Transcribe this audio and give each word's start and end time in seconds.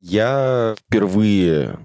Я 0.00 0.74
впервые 0.78 1.78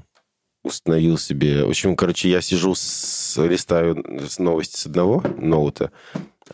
установил 0.63 1.17
себе... 1.17 1.65
В 1.65 1.69
общем, 1.69 1.95
короче, 1.95 2.29
я 2.29 2.41
сижу, 2.41 2.75
с, 2.75 3.41
листаю 3.43 4.03
с 4.27 4.39
новости 4.39 4.79
с 4.79 4.85
одного 4.87 5.23
ноута, 5.37 5.91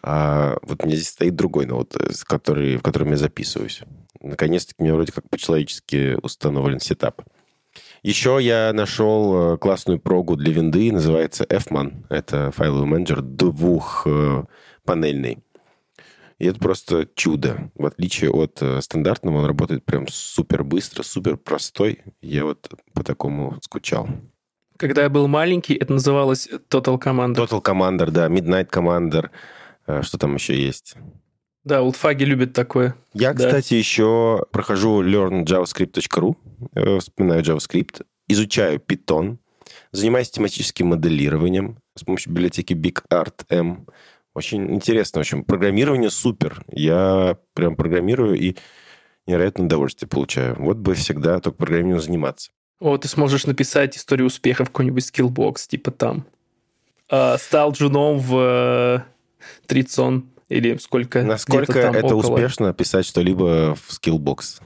а 0.01 0.57
вот 0.63 0.83
у 0.83 0.87
меня 0.87 0.95
здесь 0.95 1.09
стоит 1.09 1.35
другой 1.35 1.65
ноут, 1.65 1.95
с 1.95 2.23
который, 2.23 2.77
в 2.77 2.81
котором 2.81 3.11
я 3.11 3.17
записываюсь. 3.17 3.81
Наконец-таки 4.19 4.77
у 4.79 4.83
меня 4.83 4.95
вроде 4.95 5.11
как 5.11 5.29
по-человечески 5.29 6.17
установлен 6.21 6.79
сетап. 6.79 7.21
Еще 8.03 8.39
я 8.41 8.73
нашел 8.73 9.53
э, 9.53 9.57
классную 9.57 9.99
прогу 9.99 10.35
для 10.35 10.51
винды, 10.51 10.91
называется 10.91 11.43
Fman. 11.43 12.05
Это 12.09 12.51
файловый 12.51 12.87
менеджер 12.87 13.21
двухпанельный. 13.21 15.43
И 16.41 16.45
это 16.47 16.57
просто 16.57 17.07
чудо. 17.13 17.69
В 17.75 17.85
отличие 17.85 18.31
от 18.31 18.63
э, 18.63 18.81
стандартного, 18.81 19.37
он 19.37 19.45
работает 19.45 19.85
прям 19.85 20.07
супер 20.07 20.63
быстро, 20.63 21.03
супер 21.03 21.37
простой. 21.37 21.99
Я 22.19 22.45
вот 22.45 22.67
по 22.93 23.03
такому 23.03 23.59
скучал. 23.61 24.09
Когда 24.75 25.03
я 25.03 25.09
был 25.09 25.27
маленький, 25.27 25.75
это 25.75 25.93
называлось 25.93 26.49
Total 26.67 26.99
Commander. 26.99 27.35
Total 27.35 27.61
Commander, 27.61 28.09
да, 28.09 28.27
Midnight 28.27 28.71
Commander. 28.71 29.29
Э, 29.85 30.01
что 30.01 30.17
там 30.17 30.33
еще 30.33 30.59
есть? 30.59 30.95
Да, 31.63 31.81
олдфаги 31.81 32.23
любят 32.23 32.53
такое. 32.53 32.95
Я, 33.13 33.35
Да. 33.35 33.45
кстати, 33.45 33.75
еще 33.75 34.43
прохожу 34.51 35.03
learnjavascript.ru, 35.03 36.35
э, 36.73 36.97
вспоминаю 36.97 37.43
JavaScript, 37.43 38.03
изучаю 38.27 38.79
Python, 38.79 39.37
занимаюсь 39.91 40.31
тематическим 40.31 40.87
моделированием 40.87 41.77
с 41.95 42.03
помощью 42.03 42.33
библиотеки 42.33 42.73
BigArtM. 42.73 43.87
Очень 44.33 44.73
интересно, 44.73 45.19
в 45.19 45.21
общем, 45.21 45.43
программирование 45.43 46.09
супер. 46.09 46.63
Я 46.71 47.37
прям 47.53 47.75
программирую 47.75 48.35
и 48.35 48.55
невероятное 49.27 49.65
удовольствие 49.65 50.07
получаю. 50.07 50.55
Вот 50.57 50.77
бы 50.77 50.93
всегда 50.93 51.39
только 51.39 51.57
программированием 51.57 52.01
заниматься. 52.01 52.51
О, 52.79 52.97
ты 52.97 53.07
сможешь 53.07 53.45
написать 53.45 53.97
историю 53.97 54.27
успеха 54.27 54.65
в 54.65 54.69
какой-нибудь 54.69 55.05
Skillbox, 55.05 55.67
типа 55.67 55.91
там. 55.91 56.25
А, 57.09 57.37
стал 57.37 57.73
джуном 57.73 58.19
в 58.19 58.37
э, 58.37 58.99
тридцон 59.67 60.29
или 60.47 60.77
сколько? 60.77 61.23
Насколько 61.23 61.73
там 61.73 61.93
это 61.93 62.15
около. 62.15 62.35
успешно 62.35 62.73
писать 62.73 63.05
что-либо 63.05 63.75
в 63.75 63.89
Skillbox? 63.89 64.61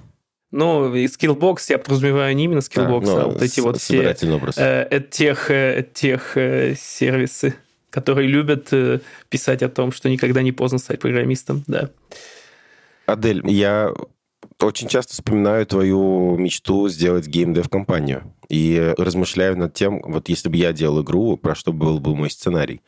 Ну, 0.51 0.95
и 0.95 1.07
Skillbox, 1.07 1.69
я 1.69 1.77
подразумеваю 1.77 2.33
не 2.35 2.45
именно 2.45 2.61
Skillbox, 2.61 3.09
а, 3.09 3.23
ну, 3.23 3.31
вот 3.31 3.41
эти 3.41 3.59
вот 3.59 3.81
все 3.81 4.15
образ. 4.31 4.55
EdTech, 4.57 5.51
EdTech 5.51 6.37
э, 6.37 6.75
сервисы, 6.79 7.55
которые 7.95 8.27
любят 8.27 8.73
э, 8.73 8.99
писать 9.29 9.63
о 9.63 9.69
том, 9.69 9.93
что 9.93 10.09
никогда 10.09 10.41
не 10.41 10.51
поздно 10.51 10.79
стать 10.79 10.99
программистом, 10.99 11.63
да. 11.65 11.91
Адель, 13.05 13.41
я 13.49 13.93
очень 14.59 14.89
часто 14.89 15.13
вспоминаю 15.13 15.65
твою 15.65 16.35
мечту 16.35 16.89
сделать 16.89 17.27
геймдев-компанию. 17.27 18.33
И 18.49 18.93
размышляю 18.97 19.57
над 19.57 19.73
тем, 19.73 20.01
вот 20.01 20.27
если 20.27 20.49
бы 20.49 20.57
я 20.57 20.73
делал 20.73 21.03
игру, 21.03 21.37
про 21.37 21.55
что 21.55 21.71
был 21.71 22.01
бы 22.01 22.13
мой 22.17 22.29
сценарий. 22.29 22.81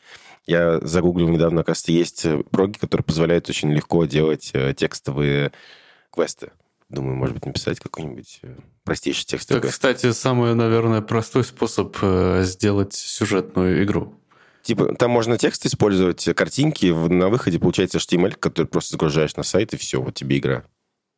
Я 0.45 0.79
загуглил 0.81 1.29
недавно, 1.29 1.61
оказывается, 1.61 1.91
есть 1.93 2.49
проги, 2.51 2.77
которые 2.77 3.05
позволяют 3.05 3.47
очень 3.47 3.71
легко 3.71 4.03
делать 4.03 4.49
э, 4.53 4.73
текстовые 4.75 5.53
квесты. 6.11 6.51
Думаю, 6.89 7.15
может 7.15 7.33
быть, 7.33 7.45
написать 7.45 7.79
какой-нибудь 7.79 8.39
э, 8.43 8.57
простейший 8.83 9.25
текстовый 9.25 9.59
Это, 9.59 9.67
квест. 9.67 9.75
кстати, 9.75 10.11
самый, 10.11 10.53
наверное, 10.53 11.01
простой 11.01 11.45
способ 11.45 11.95
сделать 12.41 12.93
сюжетную 12.93 13.85
игру. 13.85 14.13
Типа, 14.67 14.93
там 14.95 15.11
можно 15.11 15.37
текст 15.37 15.65
использовать, 15.65 16.27
э, 16.27 16.33
картинки, 16.33 16.87
на 16.87 17.29
выходе 17.29 17.57
получается 17.57 17.99
HTML, 17.99 18.35
который 18.37 18.67
просто 18.67 18.91
загружаешь 18.91 19.33
на 19.37 19.43
сайт, 19.43 19.73
и 19.73 19.77
все, 19.77 20.01
вот 20.01 20.15
тебе 20.15 20.39
игра. 20.39 20.65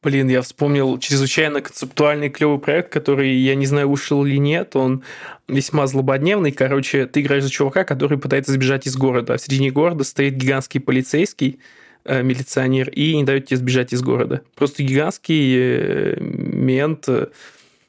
Блин, 0.03 0.27
я 0.27 0.43
вспомнил 0.43 0.99
чрезвычайно 0.99 1.59
концептуальный 1.61 2.29
клевый 2.29 2.59
проект, 2.59 2.93
который, 2.93 3.33
я 3.33 3.55
не 3.55 3.65
знаю, 3.65 3.87
ушел 3.87 4.23
или 4.23 4.37
нет, 4.37 4.75
он 4.75 5.03
весьма 5.47 5.87
злободневный. 5.87 6.51
Короче, 6.51 7.07
ты 7.07 7.21
играешь 7.21 7.41
за 7.41 7.49
чувака, 7.49 7.85
который 7.85 8.19
пытается 8.19 8.51
сбежать 8.51 8.85
из 8.85 8.95
города, 8.95 9.33
а 9.33 9.37
в 9.37 9.41
середине 9.41 9.71
города 9.71 10.03
стоит 10.03 10.35
гигантский 10.35 10.79
полицейский, 10.79 11.57
э, 12.05 12.21
милиционер, 12.21 12.89
и 12.89 13.15
не 13.15 13.23
дает 13.23 13.47
тебе 13.47 13.57
сбежать 13.57 13.93
из 13.93 14.03
города. 14.03 14.43
Просто 14.53 14.83
гигантский 14.83 15.55
э, 15.57 16.17
мент, 16.19 17.09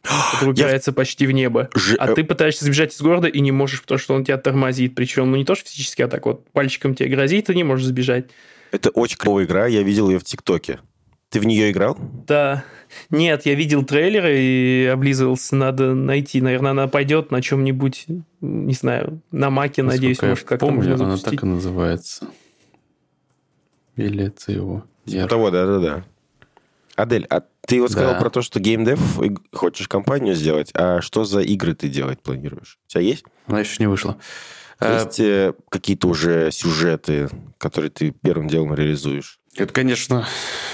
э, 0.04 0.08
который 0.32 0.50
упирается 0.52 0.92
почти 0.92 1.26
в 1.26 1.32
небо. 1.32 1.68
Ж- 1.74 1.96
А 1.98 2.10
э, 2.10 2.14
ты 2.14 2.24
пытаешься 2.24 2.64
сбежать 2.64 2.94
из 2.94 3.00
города 3.00 3.28
и 3.28 3.40
не 3.40 3.52
можешь, 3.52 3.82
потому 3.82 3.98
что 3.98 4.14
он 4.14 4.24
тебя 4.24 4.38
тормозит. 4.38 4.94
Причем, 4.94 5.30
ну 5.30 5.36
не 5.36 5.44
то, 5.44 5.54
что 5.54 5.68
физически, 5.70 6.02
а 6.02 6.08
так 6.08 6.24
вот 6.26 6.48
пальчиком 6.50 6.94
тебе 6.94 7.08
грозит, 7.08 7.50
и 7.50 7.54
не 7.54 7.64
можешь 7.64 7.86
сбежать. 7.86 8.26
Это 8.72 8.90
очень 8.90 9.18
клевая 9.18 9.44
игра, 9.46 9.66
я 9.66 9.82
видел 9.82 10.10
ее 10.10 10.18
в 10.18 10.24
ТикТоке. 10.24 10.78
Ты 11.30 11.38
в 11.38 11.46
нее 11.46 11.70
играл? 11.70 11.96
Да. 12.26 12.64
Нет, 13.08 13.46
я 13.46 13.54
видел 13.54 13.84
трейлеры 13.84 14.36
и 14.40 14.86
облизывался. 14.92 15.54
Надо 15.54 15.94
найти. 15.94 16.40
Наверное, 16.40 16.72
она 16.72 16.88
пойдет 16.88 17.30
на 17.30 17.40
чем-нибудь, 17.40 18.06
не 18.40 18.74
знаю, 18.74 19.20
на 19.30 19.48
маке, 19.48 19.84
надеюсь, 19.84 20.16
Насколько 20.20 20.26
я 20.26 20.30
может, 20.30 20.44
как-то 20.48 20.66
помню, 20.66 20.94
она 20.94 21.16
так 21.18 21.40
и 21.42 21.46
называется. 21.46 22.26
Или 23.96 24.26
это 24.26 24.50
его? 24.50 24.84
Типа 25.06 25.28
того, 25.28 25.50
да-да-да. 25.50 26.04
Адель, 27.02 27.26
а 27.30 27.42
ты 27.66 27.80
вот 27.80 27.90
сказал 27.92 28.14
Да. 28.14 28.20
про 28.20 28.30
то, 28.30 28.42
что 28.42 28.60
геймдев 28.60 29.00
хочешь 29.52 29.88
компанию 29.88 30.34
сделать, 30.34 30.70
а 30.74 31.00
что 31.00 31.24
за 31.24 31.40
игры 31.40 31.74
ты 31.74 31.88
делать 31.88 32.20
планируешь? 32.22 32.78
У 32.86 32.88
тебя 32.90 33.00
есть? 33.02 33.24
Она 33.46 33.60
еще 33.60 33.76
не 33.78 33.86
вышла. 33.88 34.16
Э, 34.80 35.00
Есть 35.04 35.20
э, 35.20 35.54
какие-то 35.68 36.08
уже 36.08 36.50
сюжеты, 36.52 37.28
которые 37.58 37.90
ты 37.90 38.10
первым 38.12 38.48
делом 38.48 38.74
реализуешь? 38.74 39.38
Это, 39.56 39.72
конечно, 39.72 40.26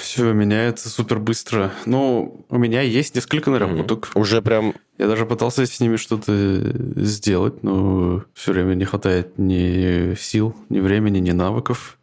все 0.02 0.32
меняется 0.32 0.88
супер 0.90 1.18
быстро. 1.18 1.72
Но 1.86 2.44
у 2.50 2.58
меня 2.58 2.82
есть 2.82 3.14
несколько 3.14 3.50
наработок. 3.50 4.10
Уже 4.14 4.42
прям... 4.42 4.74
Я 4.98 5.08
даже 5.08 5.24
пытался 5.26 5.64
с 5.66 5.80
ними 5.80 5.96
что-то 5.96 6.32
сделать, 6.96 7.62
но 7.62 8.22
все 8.34 8.52
время 8.52 8.74
не 8.74 8.84
хватает 8.84 9.38
ни 9.38 10.14
сил, 10.14 10.54
ни 10.68 10.78
времени, 10.80 11.18
ни 11.18 11.32
навыков. 11.32 11.98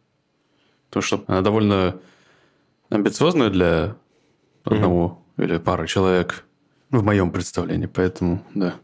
Потому 0.90 1.02
что 1.02 1.24
она 1.28 1.40
довольно 1.42 1.96
амбициозная 2.90 3.50
для 3.50 3.96
одного 4.64 5.22
или 5.38 5.58
пары 5.58 5.86
человек 5.86 6.44
в 6.90 7.02
моем 7.02 7.30
представлении. 7.30 7.86
Поэтому, 7.86 8.42
да. 8.54 8.74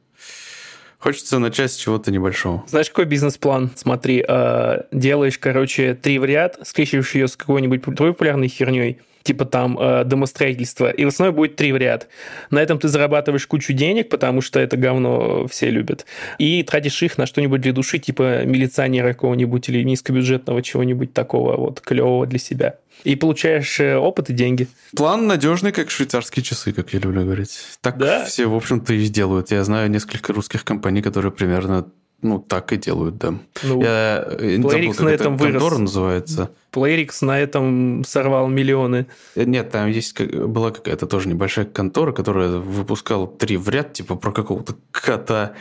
Хочется 0.98 1.38
начать 1.38 1.72
с 1.72 1.76
чего-то 1.76 2.10
небольшого. 2.10 2.62
Знаешь, 2.66 2.90
какой 2.90 3.06
бизнес-план? 3.06 3.70
Смотри, 3.74 4.22
э, 4.26 4.82
делаешь, 4.92 5.38
короче, 5.38 5.94
три 5.94 6.18
в 6.18 6.26
ряд, 6.26 6.58
скрещиваешь 6.62 7.14
ее 7.14 7.26
с 7.26 7.36
какой-нибудь 7.36 7.80
другой 7.80 8.12
популярной 8.12 8.48
херней, 8.48 8.98
типа 9.22 9.46
там 9.46 9.78
э, 9.78 10.04
домостроительство, 10.04 10.90
и 10.90 11.06
в 11.06 11.08
основном 11.08 11.36
будет 11.36 11.56
три 11.56 11.72
в 11.72 11.78
ряд. 11.78 12.08
На 12.50 12.58
этом 12.58 12.78
ты 12.78 12.88
зарабатываешь 12.88 13.46
кучу 13.46 13.72
денег, 13.72 14.10
потому 14.10 14.42
что 14.42 14.60
это 14.60 14.76
говно 14.76 15.46
все 15.46 15.70
любят, 15.70 16.04
и 16.38 16.62
тратишь 16.62 17.02
их 17.02 17.16
на 17.16 17.24
что-нибудь 17.24 17.62
для 17.62 17.72
души, 17.72 17.98
типа 17.98 18.44
милиционера 18.44 19.14
какого-нибудь 19.14 19.70
или 19.70 19.82
низкобюджетного 19.82 20.60
чего-нибудь 20.60 21.14
такого 21.14 21.56
вот 21.56 21.80
клевого 21.80 22.26
для 22.26 22.38
себя. 22.38 22.76
И 23.04 23.16
получаешь 23.16 23.80
э, 23.80 23.96
опыт 23.96 24.30
и 24.30 24.32
деньги. 24.32 24.68
План 24.96 25.26
надежный, 25.26 25.72
как 25.72 25.90
швейцарские 25.90 26.42
часы, 26.42 26.72
как 26.72 26.92
я 26.92 27.00
люблю 27.00 27.24
говорить. 27.24 27.58
Так 27.80 27.98
Да. 27.98 28.24
все, 28.24 28.46
в 28.46 28.54
общем-то, 28.54 28.92
и 28.92 29.08
делают. 29.08 29.50
Я 29.50 29.64
знаю 29.64 29.90
несколько 29.90 30.32
русских 30.32 30.64
компаний, 30.64 31.02
которые 31.02 31.32
примерно 31.32 31.86
ну, 32.22 32.38
так 32.38 32.72
и 32.72 32.76
делают, 32.76 33.16
да. 33.16 33.34
Ну, 33.62 33.82
Я 33.82 34.22
э, 34.28 34.56
не 34.56 34.62
забыл, 34.68 34.90
как 34.92 35.00
на 35.00 35.08
эта 35.08 35.24
этом 35.24 35.36
вырос. 35.38 35.78
называется. 35.78 36.50
Playrix 36.70 37.24
на 37.24 37.38
этом 37.40 38.04
сорвал 38.06 38.46
миллионы. 38.48 39.06
Э, 39.34 39.44
Нет, 39.44 39.70
там 39.70 39.88
есть 39.88 40.20
была 40.20 40.70
какая-то 40.70 41.06
тоже 41.06 41.28
небольшая 41.28 41.64
контора, 41.64 42.12
которая 42.12 42.58
выпускала 42.58 43.26
три 43.26 43.56
в 43.56 43.68
ряд, 43.70 43.94
типа 43.94 44.16
про 44.16 44.32
какого-то 44.32 44.76
кота, 44.90 45.54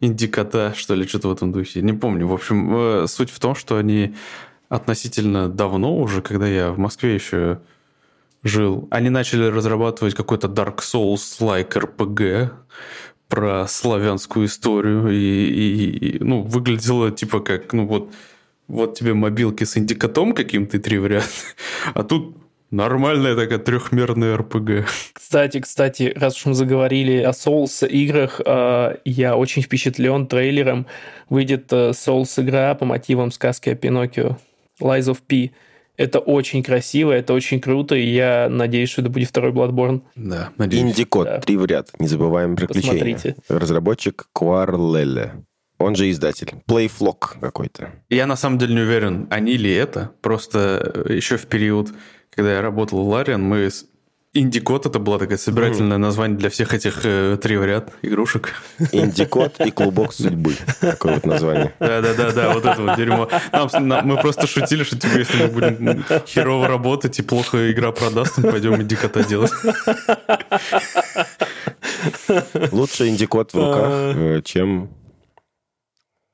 инди-кота, 0.00 0.74
что 0.74 0.94
ли, 0.94 1.06
что-то 1.08 1.28
в 1.28 1.32
этом 1.32 1.50
духе. 1.50 1.82
Не 1.82 1.92
помню. 1.92 2.28
В 2.28 2.34
общем, 2.34 3.08
суть 3.08 3.30
в 3.30 3.40
том, 3.40 3.56
что 3.56 3.76
они 3.76 4.14
относительно 4.68 5.48
давно 5.48 5.96
уже, 5.98 6.22
когда 6.22 6.46
я 6.46 6.70
в 6.72 6.78
Москве 6.78 7.14
еще 7.14 7.60
жил, 8.42 8.86
они 8.90 9.10
начали 9.10 9.44
разрабатывать 9.46 10.14
какой-то 10.14 10.46
Dark 10.48 10.78
Souls-like 10.78 11.70
RPG 11.72 12.50
про 13.28 13.66
славянскую 13.66 14.46
историю, 14.46 15.08
и, 15.08 15.16
и- 15.16 16.16
и, 16.16 16.18
ну, 16.22 16.42
выглядело 16.42 17.10
типа 17.10 17.40
как, 17.40 17.72
ну 17.72 17.86
вот, 17.86 18.12
вот 18.68 18.94
тебе 18.98 19.14
мобилки 19.14 19.64
с 19.64 19.76
индикатом 19.76 20.32
каким-то 20.32 20.78
три 20.78 20.98
в 20.98 21.06
ряд, 21.06 21.28
а 21.94 22.04
тут 22.04 22.36
нормальная 22.70 23.34
такая 23.34 23.58
трехмерная 23.58 24.36
РПГ. 24.36 24.86
Кстати, 25.12 25.60
кстати, 25.60 26.12
раз 26.14 26.36
уж 26.36 26.46
мы 26.46 26.54
заговорили 26.54 27.16
о 27.22 27.30
Souls 27.30 27.86
играх, 27.88 28.40
э, 28.44 28.96
я 29.04 29.36
очень 29.36 29.62
впечатлен 29.62 30.26
трейлером. 30.28 30.86
Выйдет 31.28 31.72
э, 31.72 31.90
Souls 31.90 32.40
игра 32.40 32.74
по 32.76 32.84
мотивам 32.84 33.32
сказки 33.32 33.70
о 33.70 33.74
Пиноккио. 33.74 34.36
Lies 34.80 35.04
of 35.10 35.18
P. 35.26 35.52
Это 35.96 36.18
очень 36.18 36.62
красиво, 36.62 37.12
это 37.12 37.32
очень 37.32 37.58
круто, 37.58 37.94
и 37.94 38.04
я 38.06 38.48
надеюсь, 38.50 38.90
что 38.90 39.00
это 39.00 39.10
будет 39.10 39.28
второй 39.28 39.52
Bloodborne. 39.52 40.02
Да, 40.14 40.50
надеюсь. 40.58 40.84
Инди-код, 40.84 41.24
Да. 41.24 41.40
три 41.40 41.56
в 41.56 41.64
ряд. 41.64 41.90
Незабываемые 41.98 42.56
приключения. 42.56 43.14
Посмотрите. 43.14 43.36
Разработчик 43.48 44.28
Quarlele. 44.36 45.30
Он 45.78 45.94
же 45.94 46.10
издатель. 46.10 46.52
Playflock 46.68 47.38
какой-то. 47.40 47.92
Я 48.10 48.26
на 48.26 48.36
самом 48.36 48.58
деле 48.58 48.74
не 48.74 48.80
уверен, 48.80 49.26
они 49.30 49.56
ли 49.56 49.72
это. 49.72 50.12
Просто 50.22 51.04
э, 51.06 51.14
еще 51.14 51.36
в 51.38 51.46
период, 51.46 51.90
когда 52.30 52.54
я 52.54 52.62
работал 52.62 53.02
в 53.04 53.08
Лариан, 53.08 53.42
мы 53.42 53.70
Индикот 54.32 54.84
это 54.84 54.98
было 54.98 55.18
такое 55.18 55.38
собирательное 55.38 55.96
название 55.96 56.36
для 56.36 56.50
всех 56.50 56.74
этих 56.74 57.00
э, 57.04 57.38
три 57.40 57.56
в 57.56 57.64
ряд 57.64 57.94
игрушек. 58.02 58.52
Индикот 58.92 59.58
и 59.60 59.70
клубок 59.70 60.12
судьбы. 60.12 60.54
Такое 60.80 61.14
вот 61.14 61.24
название. 61.24 61.72
Да-да-да, 61.80 62.52
вот 62.52 62.64
это 62.66 62.82
вот 62.82 62.96
дерьмо. 62.96 63.28
Нам, 63.52 63.88
нам- 63.88 64.06
мы 64.06 64.20
просто 64.20 64.46
шутили, 64.46 64.84
что 64.84 64.98
типа, 64.98 65.16
если 65.16 65.42
мы 65.44 65.48
будем 65.48 66.04
херово 66.26 66.68
работать 66.68 67.18
и 67.18 67.22
плохо 67.22 67.72
игра 67.72 67.92
продастся, 67.92 68.42
мы 68.42 68.50
пойдем 68.50 68.74
индикота 68.82 69.24
делать. 69.24 69.52
Лучше 72.72 73.08
индикот 73.08 73.52
в 73.52 73.56
руках, 73.56 73.88
э, 74.16 74.42
чем... 74.44 74.90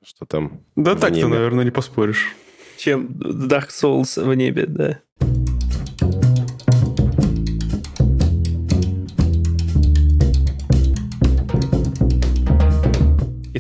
Что 0.05 0.27
там? 0.27 0.61
Да 0.75 0.97
так-то, 0.97 1.15
небе. 1.17 1.29
наверное, 1.29 1.65
не 1.65 1.71
поспоришь. 1.71 2.35
Чем 2.77 3.07
Dark 3.07 3.69
Souls 3.69 4.21
в 4.21 4.35
небе, 4.35 4.67
да. 4.67 4.99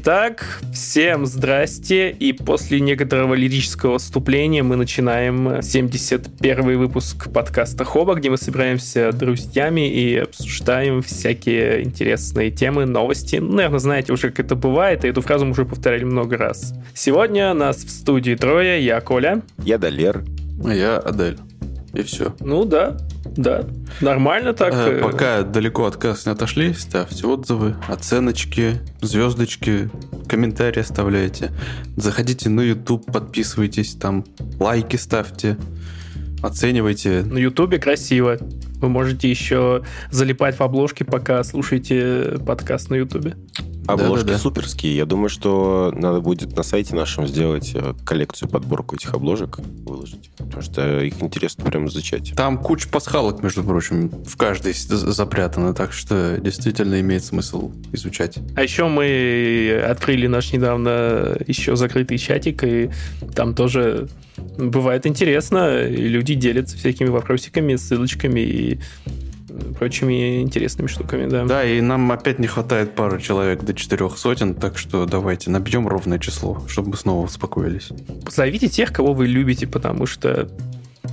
Итак, 0.04 0.60
всем 0.74 1.26
здрасте, 1.26 2.10
и 2.10 2.32
после 2.32 2.80
некоторого 2.80 3.34
лирического 3.34 3.98
вступления 3.98 4.64
мы 4.64 4.74
начинаем 4.74 5.62
71 5.62 6.76
выпуск 6.76 7.32
подкаста 7.32 7.84
Хоба, 7.84 8.14
где 8.14 8.28
мы 8.28 8.36
собираемся 8.36 9.12
друзьями 9.12 9.88
и 9.88 10.16
обсуждаем 10.16 11.02
всякие 11.02 11.84
интересные 11.84 12.50
темы, 12.50 12.84
новости. 12.84 13.36
Ну, 13.36 13.52
Наверное, 13.52 13.78
знаете 13.78 14.12
уже, 14.12 14.30
как 14.30 14.46
это 14.46 14.56
бывает, 14.56 15.04
и 15.04 15.08
эту 15.08 15.20
фразу 15.20 15.44
мы 15.44 15.52
уже 15.52 15.64
повторяли 15.64 16.02
много 16.02 16.36
раз. 16.36 16.74
Сегодня 16.94 17.54
нас 17.54 17.76
в 17.76 17.88
студии 17.88 18.34
трое, 18.34 18.84
я 18.84 19.00
Коля. 19.00 19.42
Я 19.58 19.78
Далер. 19.78 20.24
А 20.64 20.74
я 20.74 20.98
Адель. 20.98 21.38
И 21.94 22.02
все. 22.02 22.34
Ну 22.40 22.64
да, 22.64 22.96
да, 23.36 23.64
нормально 24.00 24.52
так. 24.52 24.72
Э, 24.74 24.98
э, 24.98 25.02
Пока 25.02 25.42
далеко 25.42 25.84
от 25.84 25.96
касс 25.96 26.26
не 26.26 26.32
отошли, 26.32 26.74
ставьте 26.74 27.26
отзывы, 27.26 27.76
оценочки, 27.88 28.80
звездочки, 29.00 29.90
комментарии 30.28 30.80
оставляйте. 30.80 31.50
Заходите 31.96 32.48
на 32.48 32.60
YouTube, 32.60 33.10
подписывайтесь, 33.10 33.94
там 33.94 34.24
лайки 34.58 34.96
ставьте, 34.96 35.56
оценивайте. 36.42 37.22
На 37.22 37.38
Ютубе 37.38 37.78
красиво. 37.78 38.38
Вы 38.76 38.88
можете 38.88 39.30
еще 39.30 39.82
залипать 40.10 40.56
в 40.56 40.60
обложке, 40.60 41.04
пока 41.04 41.42
слушаете 41.44 42.38
подкаст 42.44 42.90
на 42.90 42.96
Ютубе. 42.96 43.36
Обложки 43.86 44.24
Да-да-да. 44.24 44.38
суперские. 44.38 44.96
Я 44.96 45.06
думаю, 45.06 45.28
что 45.28 45.92
надо 45.94 46.20
будет 46.20 46.56
на 46.56 46.62
сайте 46.62 46.94
нашем 46.94 47.26
сделать 47.26 47.72
э, 47.74 47.94
коллекцию, 48.04 48.48
подборку 48.48 48.94
этих 48.94 49.12
обложек, 49.12 49.58
выложить. 49.84 50.30
Потому 50.36 50.62
что 50.62 51.00
их 51.00 51.20
интересно 51.20 51.64
прям 51.64 51.88
изучать. 51.88 52.32
Там 52.36 52.58
куча 52.58 52.88
пасхалок, 52.88 53.42
между 53.42 53.64
прочим, 53.64 54.08
в 54.08 54.36
каждой 54.36 54.72
запрятана, 54.72 55.74
так 55.74 55.92
что 55.92 56.38
действительно 56.38 57.00
имеет 57.00 57.24
смысл 57.24 57.72
изучать. 57.92 58.38
А 58.54 58.62
еще 58.62 58.86
мы 58.86 59.82
открыли 59.88 60.28
наш 60.28 60.52
недавно 60.52 61.36
еще 61.46 61.74
закрытый 61.74 62.18
чатик, 62.18 62.62
и 62.62 62.90
там 63.34 63.54
тоже 63.54 64.08
бывает 64.58 65.06
интересно, 65.06 65.82
и 65.86 66.08
люди 66.08 66.34
делятся 66.34 66.76
всякими 66.76 67.08
вопросиками, 67.08 67.76
ссылочками 67.76 68.40
и 68.40 68.80
прочими 69.78 70.40
интересными 70.40 70.88
штуками, 70.88 71.28
да. 71.28 71.44
Да, 71.44 71.64
и 71.64 71.80
нам 71.80 72.10
опять 72.12 72.38
не 72.38 72.46
хватает 72.46 72.94
пары 72.94 73.20
человек 73.20 73.62
до 73.62 73.74
четырех 73.74 74.16
сотен, 74.16 74.54
так 74.54 74.78
что 74.78 75.06
давайте 75.06 75.50
набьем 75.50 75.88
ровное 75.88 76.18
число, 76.18 76.62
чтобы 76.68 76.90
мы 76.90 76.96
снова 76.96 77.26
успокоились. 77.26 77.90
Зовите 78.30 78.68
тех, 78.68 78.92
кого 78.92 79.12
вы 79.12 79.26
любите, 79.26 79.66
потому 79.66 80.06
что 80.06 80.48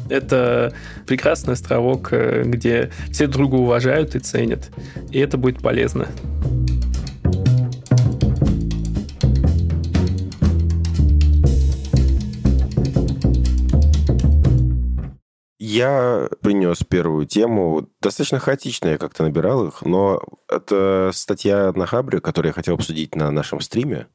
это 0.10 0.74
прекрасный 1.08 1.54
островок, 1.54 2.10
э, 2.12 2.44
где 2.46 2.92
все 3.12 3.28
друг 3.28 3.50
друга 3.50 3.62
уважают 3.62 4.16
и 4.16 4.20
ценят. 4.20 4.70
И 5.12 5.20
это 5.20 5.38
будет 5.38 5.62
полезно. 5.62 6.08
Я 15.72 16.28
принес 16.42 16.80
первую 16.84 17.28
тему. 17.28 17.88
Достаточно 18.02 18.40
хаотично 18.40 18.88
я 18.88 18.98
как-то 18.98 19.22
набирал 19.22 19.68
их, 19.68 19.84
но 19.84 20.20
это 20.48 21.12
статья 21.14 21.72
на 21.74 21.86
Хабре, 21.86 22.20
которую 22.22 22.50
я 22.50 22.54
хотел 22.54 22.74
обсудить 22.74 23.14
на 23.14 23.30
нашем 23.30 23.62
стриме, 23.62 24.08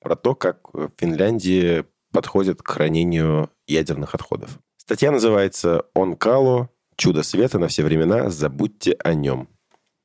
про 0.00 0.16
то, 0.16 0.34
как 0.34 0.74
в 0.74 0.90
Финляндии 0.96 1.84
подходят 2.10 2.60
к 2.60 2.68
хранению 2.68 3.50
ядерных 3.68 4.16
отходов. 4.16 4.58
Статья 4.78 5.12
называется 5.12 5.84
«Он 5.94 6.16
Кало. 6.16 6.70
Чудо 6.96 7.22
света 7.22 7.60
на 7.60 7.68
все 7.68 7.84
времена. 7.84 8.28
Забудьте 8.28 8.96
о 9.04 9.14
нем». 9.14 9.48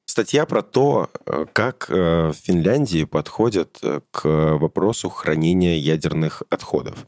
Статья 0.06 0.46
про 0.46 0.62
то, 0.62 1.10
э, 1.26 1.48
как 1.52 1.88
э, 1.90 2.28
в 2.30 2.34
Финляндии 2.34 3.06
подходят 3.06 3.80
э, 3.82 4.02
к 4.12 4.28
вопросу 4.28 5.10
хранения 5.10 5.78
ядерных 5.78 6.44
отходов. 6.52 7.08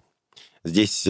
Здесь 0.64 1.08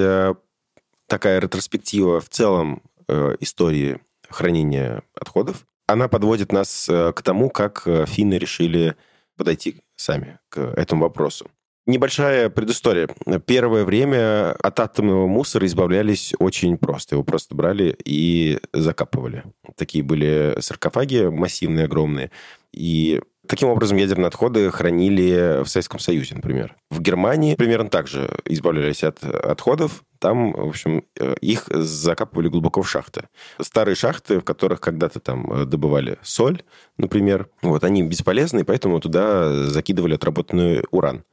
такая 1.13 1.39
ретроспектива 1.39 2.19
в 2.19 2.27
целом 2.29 2.81
э, 3.07 3.35
истории 3.39 3.99
хранения 4.27 5.03
отходов. 5.13 5.67
Она 5.85 6.07
подводит 6.07 6.51
нас 6.51 6.89
э, 6.89 7.13
к 7.13 7.21
тому, 7.21 7.51
как 7.51 7.83
э, 7.85 8.07
финны 8.07 8.39
решили 8.39 8.95
подойти 9.37 9.75
сами 9.95 10.39
к 10.49 10.57
этому 10.57 11.03
вопросу. 11.03 11.51
Небольшая 11.85 12.49
предыстория. 12.49 13.09
Первое 13.45 13.85
время 13.85 14.53
от 14.53 14.79
атомного 14.79 15.27
мусора 15.27 15.67
избавлялись 15.67 16.33
очень 16.39 16.79
просто. 16.79 17.13
Его 17.13 17.23
просто 17.23 17.53
брали 17.53 17.95
и 18.03 18.59
закапывали. 18.73 19.43
Такие 19.75 20.03
были 20.03 20.55
саркофаги 20.61 21.27
массивные, 21.27 21.85
огромные. 21.85 22.31
И 22.71 23.21
таким 23.47 23.69
образом 23.69 23.97
ядерные 23.97 24.27
отходы 24.27 24.69
хранили 24.71 25.63
в 25.63 25.67
Советском 25.67 25.99
Союзе, 25.99 26.35
например. 26.35 26.75
В 26.89 27.01
Германии 27.01 27.55
примерно 27.55 27.89
так 27.89 28.07
же 28.07 28.29
избавлялись 28.45 29.03
от 29.03 29.23
отходов. 29.23 30.03
Там, 30.19 30.53
в 30.53 30.69
общем, 30.69 31.03
э, 31.19 31.35
их 31.41 31.65
закапывали 31.67 32.47
глубоко 32.47 32.81
в 32.81 32.89
шахты. 32.89 33.23
Старые 33.59 33.95
шахты, 33.95 34.39
в 34.39 34.43
которых 34.43 34.79
когда-то 34.79 35.19
там 35.19 35.51
э, 35.51 35.65
добывали 35.65 36.17
соль, 36.21 36.63
например, 36.97 37.49
вот, 37.61 37.83
они 37.83 38.03
бесполезны, 38.03 38.63
поэтому 38.63 39.01
туда 39.01 39.65
закидывали 39.65 40.15
отработанный 40.15 40.83
уран. 40.91 41.25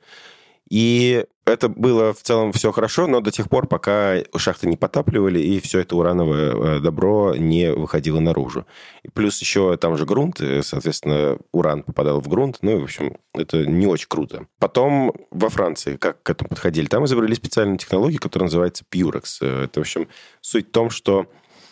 И 0.71 1.27
это 1.47 1.69
было 1.69 2.15
в 2.15 2.23
целом 2.23 2.53
все 2.53 2.71
хорошо, 2.71 3.09
но 3.09 3.21
до 3.21 3.33
тех 3.33 3.49
пор, 3.49 3.67
пока 3.67 4.19
шахты 4.37 4.69
не 4.69 4.77
потапливали, 4.77 5.41
и 5.41 5.59
все 5.61 5.81
это 5.81 5.97
урановое 5.97 6.53
э, 6.53 6.81
добро 6.81 7.35
не 7.37 7.73
выходило 7.73 8.21
наружу. 8.21 8.67
И 9.03 9.09
плюс 9.09 9.41
еще 9.41 9.77
там 9.77 9.97
же 9.97 10.07
грунт, 10.07 10.41
соответственно, 10.63 11.39
уран 11.53 11.83
попадал 11.83 12.21
в 12.21 12.29
грунт. 12.29 12.59
Ну, 12.63 12.77
и, 12.77 12.81
в 12.81 12.85
общем, 12.85 13.17
это 13.35 13.67
не 13.67 13.89
очень 13.89 14.09
круто. 14.09 14.47
Потом 14.61 15.13
во 15.31 15.49
Франции 15.49 15.97
как 15.97 16.23
к 16.23 16.31
этому 16.31 16.49
подходили? 16.49 16.87
Там 16.87 17.05
изобрели 17.05 17.35
специальную 17.35 17.79
технологию, 17.79 18.21
которая 18.21 18.47
называется 18.47 18.85
Purex. 18.89 19.39
Э, 19.41 19.65
Это, 19.65 19.81
в 19.81 19.83
общем, 19.83 20.09
суть 20.41 20.69
в 20.69 20.71
том, 20.71 20.91
что 20.91 21.27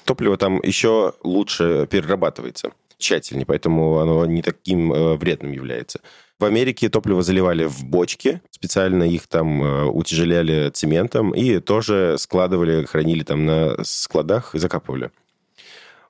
топливо 0.05 0.37
там 0.37 0.61
еще 0.63 1.13
лучше 1.23 1.87
перерабатывается 1.89 2.73
тщательнее, 2.97 3.47
поэтому 3.47 3.99
оно 3.99 4.27
не 4.27 4.43
таким 4.43 4.93
э, 4.93 5.15
вредным 5.17 5.53
является. 5.53 6.01
В 6.39 6.45
Америке 6.45 6.89
топливо 6.89 7.23
заливали 7.23 7.65
в 7.65 7.85
бочки, 7.85 8.41
специально 8.51 9.03
их 9.03 9.27
там 9.27 9.63
э, 9.63 9.85
утяжеляли 9.87 10.71
цементом 10.71 11.33
и 11.35 11.59
тоже 11.59 12.15
складывали, 12.17 12.85
хранили 12.85 13.25
там 13.25 13.45
на 13.45 13.83
складах 13.83 14.55
и 14.55 14.59
закапывали. 14.61 15.11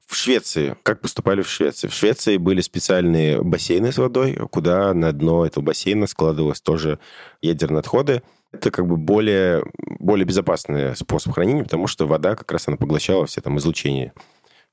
В 0.07 0.15
Швеции, 0.15 0.77
как 0.83 1.01
поступали 1.01 1.41
в 1.41 1.49
Швеции? 1.49 1.89
В 1.89 1.95
Швеции 1.95 2.37
были 2.37 2.61
специальные 2.61 3.43
бассейны 3.43 3.91
с 3.91 3.97
водой, 3.97 4.39
куда 4.51 4.93
на 4.93 5.13
дно 5.13 5.47
этого 5.47 5.65
бассейна 5.65 6.07
складывалось 6.07 6.61
тоже 6.61 6.99
ядерные 7.41 7.81
отходы. 7.81 8.23
Это 8.53 8.71
как 8.71 8.87
бы 8.87 8.97
более, 8.97 9.65
более 9.99 10.25
безопасный 10.27 10.95
способ 10.97 11.35
хранения, 11.35 11.63
потому 11.63 11.87
что 11.87 12.07
вода 12.07 12.37
как 12.37 12.51
раз 12.53 12.69
она 12.69 12.77
поглощала 12.77 13.27
все 13.27 13.41
там 13.41 13.59
излучения 13.59 14.13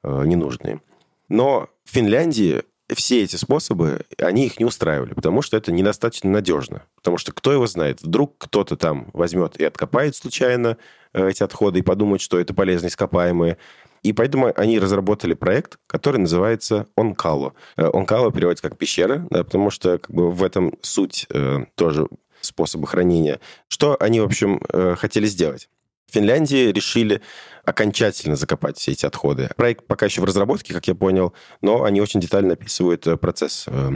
э, 0.03 0.23
ненужные. 0.25 0.81
Но 1.29 1.69
в 1.85 1.91
Финляндии 1.91 2.63
все 2.93 3.23
эти 3.23 3.35
способы, 3.35 4.05
они 4.19 4.45
их 4.45 4.59
не 4.59 4.65
устраивали, 4.65 5.13
потому 5.13 5.41
что 5.41 5.57
это 5.57 5.71
недостаточно 5.71 6.29
надежно. 6.29 6.83
Потому 6.95 7.17
что 7.17 7.31
кто 7.31 7.51
его 7.51 7.65
знает, 7.65 8.01
вдруг 8.01 8.35
кто-то 8.37 8.77
там 8.77 9.09
возьмет 9.13 9.59
и 9.59 9.65
откопает 9.65 10.15
случайно 10.15 10.77
э, 11.13 11.29
эти 11.29 11.41
отходы 11.41 11.79
и 11.79 11.83
подумает, 11.83 12.21
что 12.21 12.39
это 12.39 12.53
полезные 12.53 12.89
ископаемые. 12.89 13.57
И 14.03 14.13
поэтому 14.13 14.53
они 14.55 14.77
разработали 14.77 15.33
проект, 15.33 15.79
который 15.87 16.17
называется 16.17 16.85
Онкало. 16.95 17.53
Э, 17.75 17.89
Онкало 17.91 18.31
переводится 18.31 18.69
как 18.69 18.77
пещера, 18.77 19.25
да, 19.31 19.43
потому 19.43 19.71
что 19.71 19.97
как 19.97 20.11
бы 20.11 20.31
в 20.31 20.43
этом 20.43 20.75
суть 20.81 21.25
э, 21.33 21.65
тоже 21.73 22.07
способа 22.41 22.85
хранения. 22.85 23.39
Что 23.67 23.97
они, 23.99 24.19
в 24.19 24.25
общем, 24.25 24.61
э, 24.71 24.95
хотели 24.95 25.25
сделать? 25.25 25.69
В 26.07 26.13
Финляндии 26.13 26.71
решили 26.71 27.21
окончательно 27.65 28.35
закопать 28.35 28.77
все 28.77 28.91
эти 28.91 29.05
отходы. 29.05 29.49
Проект 29.55 29.87
пока 29.87 30.05
еще 30.05 30.21
в 30.21 30.25
разработке, 30.25 30.73
как 30.73 30.87
я 30.87 30.95
понял, 30.95 31.33
но 31.61 31.83
они 31.83 32.01
очень 32.01 32.19
детально 32.19 32.53
описывают 32.53 33.05
э, 33.07 33.17
процесс 33.17 33.65
э, 33.67 33.91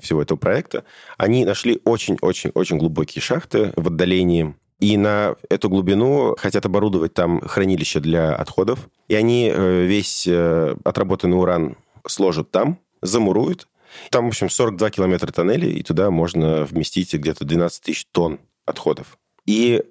всего 0.00 0.22
этого 0.22 0.38
проекта. 0.38 0.84
Они 1.18 1.44
нашли 1.44 1.80
очень-очень-очень 1.84 2.78
глубокие 2.78 3.22
шахты 3.22 3.72
в 3.76 3.88
отдалении, 3.88 4.54
и 4.80 4.96
на 4.96 5.36
эту 5.48 5.68
глубину 5.68 6.34
хотят 6.36 6.66
оборудовать 6.66 7.14
там 7.14 7.40
хранилище 7.40 8.00
для 8.00 8.34
отходов. 8.34 8.88
И 9.08 9.14
они 9.14 9.52
э, 9.54 9.84
весь 9.84 10.26
отработанный 10.26 11.38
уран 11.38 11.76
сложат 12.06 12.50
там, 12.50 12.78
замуруют. 13.00 13.68
Там, 14.10 14.24
в 14.24 14.28
общем, 14.28 14.48
42 14.48 14.90
километра 14.90 15.30
тоннелей, 15.30 15.72
и 15.72 15.82
туда 15.82 16.10
можно 16.10 16.64
вместить 16.64 17.12
где-то 17.12 17.44
12 17.44 17.82
тысяч 17.82 18.06
тонн 18.10 18.40
отходов. 18.64 19.18
И 19.44 19.82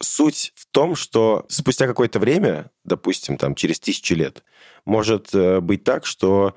суть 0.00 0.52
в 0.54 0.66
том, 0.70 0.94
что 0.94 1.44
спустя 1.48 1.86
какое-то 1.86 2.18
время, 2.18 2.70
допустим, 2.84 3.36
там, 3.36 3.54
через 3.54 3.80
тысячи 3.80 4.12
лет, 4.12 4.42
может 4.84 5.34
э, 5.34 5.60
быть 5.60 5.84
так, 5.84 6.06
что 6.06 6.54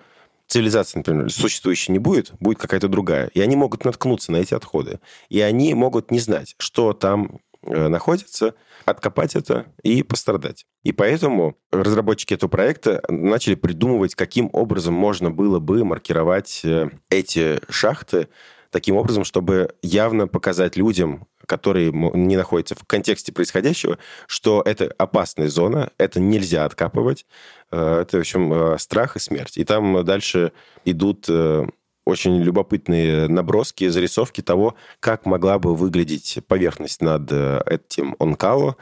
цивилизация, 0.48 1.00
например, 1.00 1.32
существующей 1.32 1.92
не 1.92 2.00
будет, 2.00 2.34
будет 2.40 2.58
какая-то 2.58 2.88
другая. 2.88 3.28
И 3.28 3.40
они 3.40 3.56
могут 3.56 3.86
наткнуться 3.86 4.32
на 4.32 4.38
эти 4.38 4.54
отходы. 4.54 5.00
И 5.30 5.40
они 5.40 5.74
могут 5.74 6.12
не 6.12 6.20
знать, 6.20 6.56
что 6.58 6.94
там 6.94 7.40
э, 7.64 7.88
находится, 7.88 8.54
откопать 8.86 9.36
это 9.36 9.68
и 9.84 10.04
пострадать. 10.04 10.66
И 10.84 10.92
поэтому 10.92 11.58
разработчики 11.72 12.34
этого 12.34 12.50
проекта 12.50 13.02
начали 13.08 13.56
придумывать, 13.56 14.16
каким 14.16 14.50
образом 14.52 14.94
можно 14.94 15.32
было 15.32 15.60
бы 15.60 15.86
маркировать 15.86 16.62
э, 16.64 16.90
эти 17.10 17.62
шахты 17.70 18.28
таким 18.72 18.96
образом, 18.96 19.24
чтобы 19.24 19.76
явно 19.82 20.28
показать 20.28 20.76
людям, 20.76 21.28
которые 21.52 21.92
не 21.92 22.38
находятся 22.38 22.76
в 22.76 22.86
контексте 22.86 23.34
происходящего, 23.34 23.98
что 24.26 24.62
это 24.66 24.90
опасная 24.98 25.50
зона, 25.50 25.92
это 25.98 26.22
нельзя 26.22 26.64
откапывать, 26.64 27.26
э, 27.72 28.00
это, 28.04 28.16
в 28.16 28.20
общем, 28.22 28.54
э, 28.54 28.78
страх 28.78 29.18
и 29.18 29.20
смерть. 29.20 29.58
И 29.58 29.66
там 29.66 30.06
дальше 30.06 30.54
идут 30.86 31.26
э, 31.28 31.68
очень 32.06 32.42
любопытные 32.42 33.28
наброски, 33.28 33.90
зарисовки 33.90 34.40
того, 34.40 34.76
как 35.02 35.26
могла 35.26 35.60
бы 35.60 35.76
выглядеть 35.76 36.40
поверхность 36.48 37.02
над 37.02 37.30
этим 37.30 38.16
онкало, 38.18 38.78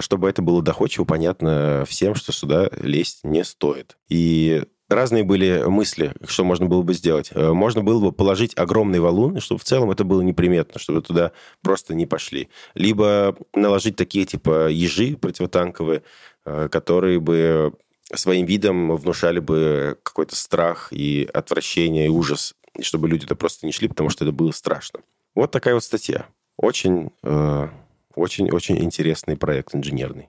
чтобы 0.00 0.28
это 0.28 0.42
было 0.42 0.60
доходчиво, 0.60 1.04
понятно 1.04 1.84
всем, 1.86 2.16
что 2.16 2.32
сюда 2.32 2.68
лезть 2.80 3.20
не 3.22 3.44
стоит. 3.44 3.96
И 4.08 4.64
разные 4.94 5.24
были 5.24 5.64
мысли, 5.66 6.12
что 6.26 6.44
можно 6.44 6.66
было 6.66 6.82
бы 6.82 6.94
сделать. 6.94 7.30
Э, 7.32 7.52
можно 7.52 7.82
было 7.82 8.00
бы 8.00 8.12
положить 8.12 8.56
огромный 8.56 9.00
валун, 9.00 9.40
чтобы 9.40 9.60
в 9.60 9.64
целом 9.64 9.90
это 9.90 10.04
было 10.04 10.22
неприметно, 10.22 10.78
чтобы 10.80 11.02
туда 11.02 11.32
просто 11.62 11.94
не 11.94 12.06
пошли. 12.06 12.48
Либо 12.74 13.36
наложить 13.54 13.96
такие 13.96 14.24
типа 14.24 14.68
ежи 14.68 15.16
противотанковые, 15.16 16.02
э, 16.44 16.68
которые 16.70 17.20
бы 17.20 17.72
своим 18.14 18.46
видом 18.46 18.96
внушали 18.96 19.40
бы 19.40 19.98
какой-то 20.02 20.36
страх 20.36 20.88
и 20.92 21.28
отвращение, 21.32 22.06
и 22.06 22.10
ужас, 22.10 22.54
и 22.76 22.82
чтобы 22.82 23.08
люди 23.08 23.24
это 23.24 23.36
просто 23.36 23.66
не 23.66 23.72
шли, 23.72 23.88
потому 23.88 24.10
что 24.10 24.24
это 24.24 24.32
было 24.32 24.52
страшно. 24.52 25.00
Вот 25.34 25.50
такая 25.50 25.74
вот 25.74 25.84
статья. 25.84 26.26
Очень, 26.56 27.10
э, 27.22 27.68
очень, 28.14 28.50
очень 28.50 28.82
интересный 28.82 29.36
проект 29.36 29.74
инженерный. 29.74 30.28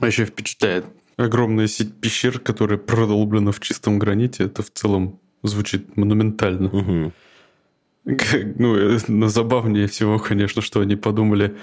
Еще 0.00 0.24
впечатляет 0.24 0.84
огромная 1.18 1.66
сеть 1.66 1.94
пещер, 2.00 2.38
которая 2.38 2.78
продолблена 2.78 3.52
в 3.52 3.60
чистом 3.60 3.98
граните, 3.98 4.44
это 4.44 4.62
в 4.62 4.70
целом 4.70 5.20
звучит 5.42 5.96
монументально. 5.96 6.68
Угу. 6.68 7.12
Ну, 8.56 8.76
э, 8.76 8.98
на 9.08 9.28
забавнее 9.28 9.86
всего, 9.86 10.18
конечно, 10.18 10.62
что 10.62 10.80
они 10.80 10.96
подумали, 10.96 11.56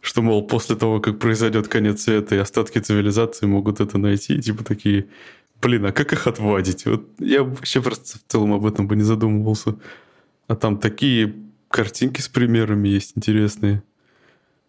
что, 0.00 0.20
мол, 0.22 0.44
после 0.46 0.74
того, 0.74 1.00
как 1.00 1.20
произойдет 1.20 1.68
конец 1.68 2.02
света 2.02 2.34
и 2.34 2.38
остатки 2.38 2.80
цивилизации 2.80 3.46
могут 3.46 3.80
это 3.80 3.98
найти, 3.98 4.40
типа 4.40 4.64
такие, 4.64 5.06
блин, 5.60 5.86
а 5.86 5.92
как 5.92 6.12
их 6.12 6.26
отвадить? 6.26 6.86
Вот 6.86 7.06
я 7.20 7.44
вообще 7.44 7.80
просто 7.80 8.18
в 8.18 8.22
целом 8.26 8.52
об 8.52 8.66
этом 8.66 8.88
бы 8.88 8.96
не 8.96 9.04
задумывался. 9.04 9.76
А 10.48 10.56
там 10.56 10.78
такие 10.78 11.34
картинки 11.68 12.20
с 12.20 12.28
примерами 12.28 12.88
есть 12.88 13.12
интересные. 13.14 13.84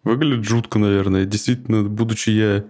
Выглядит 0.03 0.45
жутко, 0.45 0.77
наверное. 0.77 1.25
Действительно, 1.25 1.83
будучи 1.83 2.29
я 2.29 2.65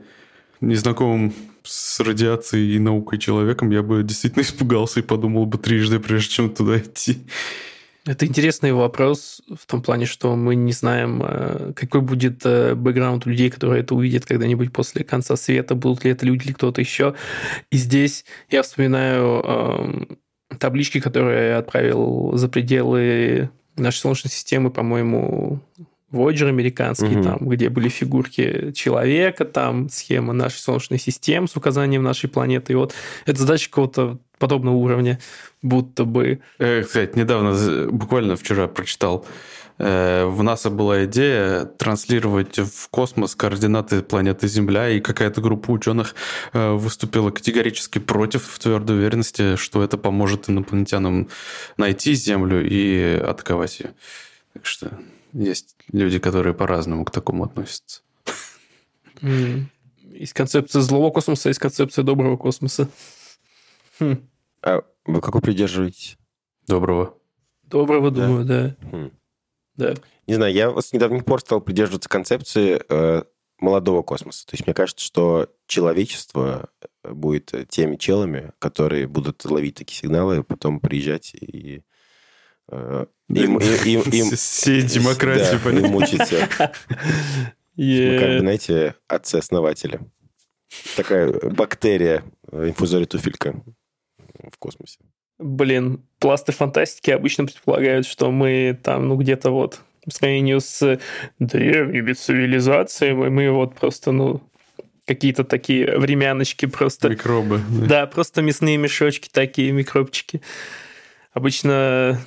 незнакомым 0.67 1.33
с 1.63 1.99
радиацией 1.99 2.75
и 2.75 2.79
наукой 2.79 3.19
человеком, 3.19 3.71
я 3.71 3.83
бы 3.83 4.03
действительно 4.03 4.41
испугался 4.43 4.99
и 4.99 5.03
подумал 5.03 5.45
бы 5.45 5.57
трижды, 5.57 5.99
прежде 5.99 6.33
чем 6.33 6.49
туда 6.49 6.77
идти. 6.79 7.25
Это 8.05 8.25
интересный 8.25 8.73
вопрос 8.73 9.41
в 9.55 9.65
том 9.65 9.81
плане, 9.81 10.05
что 10.05 10.35
мы 10.35 10.55
не 10.55 10.73
знаем, 10.73 11.23
э, 11.25 11.71
какой 11.73 12.01
будет 12.01 12.41
э, 12.43 12.75
бэкграунд 12.75 13.25
людей, 13.25 13.49
которые 13.49 13.81
это 13.81 13.95
увидят 13.95 14.25
когда-нибудь 14.25 14.73
после 14.73 15.05
конца 15.05 15.37
света, 15.37 15.73
будут 15.73 16.03
ли 16.03 16.11
это 16.11 16.25
люди 16.25 16.47
или 16.47 16.51
кто-то 16.51 16.81
еще. 16.81 17.15
И 17.71 17.77
здесь 17.77 18.25
я 18.49 18.61
вспоминаю 18.61 19.41
э, 19.45 20.55
таблички, 20.59 20.99
которые 20.99 21.51
я 21.51 21.57
отправил 21.59 22.33
за 22.35 22.49
пределы 22.49 23.49
нашей 23.77 23.99
Солнечной 23.99 24.31
системы, 24.31 24.69
по-моему, 24.69 25.61
Voyager 26.13 26.47
американский, 26.47 27.17
угу. 27.17 27.23
там, 27.23 27.37
где 27.41 27.69
были 27.69 27.89
фигурки 27.89 28.71
человека, 28.73 29.45
там 29.45 29.89
схема 29.89 30.33
нашей 30.33 30.59
Солнечной 30.59 30.99
системы 30.99 31.47
с 31.47 31.55
указанием 31.55 32.03
нашей 32.03 32.29
планеты. 32.29 32.73
И 32.73 32.75
вот 32.75 32.93
это 33.25 33.39
задача 33.39 33.69
какого-то 33.69 34.19
подобного 34.37 34.75
уровня, 34.75 35.19
будто 35.61 36.05
бы. 36.05 36.41
Э, 36.59 36.83
кстати, 36.83 37.17
недавно, 37.17 37.87
буквально 37.89 38.35
вчера 38.35 38.67
прочитал, 38.67 39.25
э, 39.77 40.25
в 40.25 40.43
НАСА 40.43 40.69
была 40.69 41.05
идея 41.05 41.65
транслировать 41.65 42.59
в 42.59 42.89
космос 42.89 43.35
координаты 43.35 44.01
планеты 44.01 44.47
Земля, 44.47 44.89
и 44.89 44.99
какая-то 44.99 45.41
группа 45.41 45.71
ученых 45.71 46.13
э, 46.51 46.73
выступила 46.73 47.31
категорически 47.31 47.99
против, 47.99 48.45
в 48.45 48.59
твердой 48.59 48.97
уверенности, 48.97 49.55
что 49.55 49.83
это 49.83 49.97
поможет 49.97 50.49
инопланетянам 50.49 51.29
найти 51.77 52.13
Землю 52.13 52.63
и 52.63 53.15
атаковать 53.15 53.79
ее. 53.79 53.91
Так 54.53 54.65
что 54.65 54.91
есть 55.33 55.75
люди, 55.91 56.19
которые 56.19 56.53
по-разному 56.53 57.05
к 57.05 57.11
такому 57.11 57.45
относятся. 57.45 58.01
Mm. 59.21 59.65
Есть 60.13 60.33
концепция 60.33 60.81
злого 60.81 61.11
космоса, 61.11 61.49
есть 61.49 61.59
концепция 61.59 62.03
доброго 62.03 62.37
космоса. 62.37 62.89
Хм. 63.99 64.27
А 64.61 64.83
вы 65.05 65.21
какой 65.21 65.41
придерживаетесь? 65.41 66.17
Доброго. 66.67 67.17
Доброго, 67.63 68.11
да? 68.11 68.27
думаю, 68.27 68.45
да. 68.45 68.75
Хм. 68.91 69.11
Да. 69.75 69.95
Не 70.27 70.35
знаю, 70.35 70.53
я 70.53 70.81
с 70.81 70.93
недавних 70.93 71.25
пор 71.25 71.41
стал 71.41 71.61
придерживаться 71.61 72.09
концепции 72.09 72.81
э, 72.87 73.23
молодого 73.59 74.03
космоса. 74.03 74.45
То 74.45 74.53
есть 74.53 74.67
мне 74.67 74.73
кажется, 74.73 75.03
что 75.03 75.49
человечество 75.67 76.69
будет 77.03 77.53
теми 77.69 77.95
челами, 77.95 78.51
которые 78.59 79.07
будут 79.07 79.43
ловить 79.45 79.75
такие 79.75 79.97
сигналы, 79.97 80.43
потом 80.43 80.79
приезжать 80.79 81.33
и 81.33 81.81
Э, 81.81 81.92
им, 83.29 83.57
им, 83.57 84.01
им, 84.11 84.35
Все 84.35 84.81
демократии, 84.81 85.59
да, 85.63 85.71
и 85.71 85.89
мучиться. 85.89 86.49
Yeah. 87.75 88.13
Мы 88.13 88.19
как 88.19 88.29
бы, 88.29 88.39
знаете, 88.41 88.95
отцы-основатели. 89.07 89.99
Такая 90.95 91.31
бактерия, 91.31 92.23
э, 92.51 92.69
инфузория 92.69 93.07
туфелька 93.07 93.63
в 94.51 94.57
космосе. 94.59 94.99
Блин, 95.39 96.05
пласты 96.19 96.51
фантастики 96.51 97.09
обычно 97.09 97.45
предполагают, 97.45 98.05
что 98.05 98.29
мы 98.31 98.79
там, 98.83 99.07
ну, 99.07 99.15
где-то 99.15 99.49
вот 99.49 99.81
по 100.05 100.11
сравнению 100.11 100.61
с 100.61 100.99
древними 101.39 102.13
цивилизациями, 102.13 103.29
мы 103.29 103.49
вот 103.49 103.73
просто, 103.73 104.11
ну, 104.11 104.41
какие-то 105.05 105.43
такие 105.43 105.97
времяночки 105.97 106.65
просто. 106.65 107.09
Микробы. 107.09 107.59
Да, 107.69 107.87
да 107.87 108.07
просто 108.07 108.41
мясные 108.41 108.77
мешочки 108.77 109.29
такие, 109.31 109.71
микробчики. 109.71 110.41
Обычно 111.31 112.21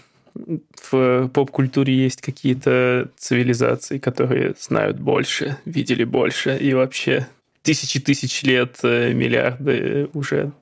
в 0.90 1.28
поп-культуре 1.28 1.94
есть 1.94 2.20
какие-то 2.20 3.10
цивилизации, 3.16 3.98
которые 3.98 4.54
знают 4.58 4.98
больше, 4.98 5.56
видели 5.64 6.04
больше, 6.04 6.56
и 6.56 6.74
вообще 6.74 7.26
тысячи 7.62 8.00
тысяч 8.00 8.42
лет, 8.42 8.78
э, 8.82 9.12
миллиарды 9.12 10.08
уже. 10.14 10.52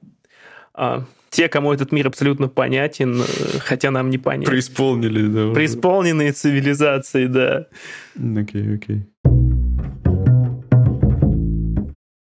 А 0.72 1.04
те, 1.30 1.48
кому 1.48 1.72
этот 1.72 1.92
мир 1.92 2.06
абсолютно 2.06 2.48
понятен, 2.48 3.20
э, 3.20 3.24
хотя 3.58 3.90
нам 3.90 4.08
не 4.08 4.18
понятен. 4.18 4.50
Преисполнили, 4.50 5.26
да. 5.26 5.52
Преисполненные 5.52 6.32
цивилизации, 6.32 7.26
да. 7.26 7.66
Окей, 8.16 8.74
окей. 8.74 9.06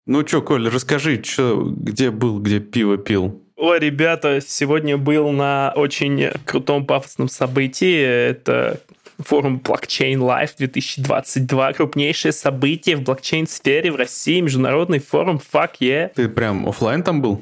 Ну 0.08 0.28
что, 0.28 0.42
Коль, 0.42 0.68
расскажи, 0.68 1.18
чё, 1.20 1.74
где 1.78 2.10
был, 2.12 2.40
где 2.40 2.60
пиво 2.60 2.98
пил? 2.98 3.42
Ой, 3.62 3.78
ребята, 3.78 4.42
сегодня 4.42 4.98
был 4.98 5.30
на 5.30 5.72
очень 5.76 6.32
крутом 6.48 6.84
пафосном 6.84 7.30
событии. 7.30 7.96
Это 7.96 8.82
форум 9.20 9.62
Blockchain 9.64 10.16
Live 10.16 10.54
2022. 10.58 11.74
Крупнейшее 11.74 12.32
событие 12.32 12.96
в 12.96 13.04
блокчейн-сфере 13.04 13.92
в 13.92 13.98
России. 13.98 14.42
Международный 14.42 14.98
форум. 14.98 15.40
Fuck 15.54 15.74
yeah. 15.80 16.12
Ты 16.16 16.28
прям 16.28 16.68
офлайн 16.68 17.04
там 17.04 17.22
был? 17.22 17.40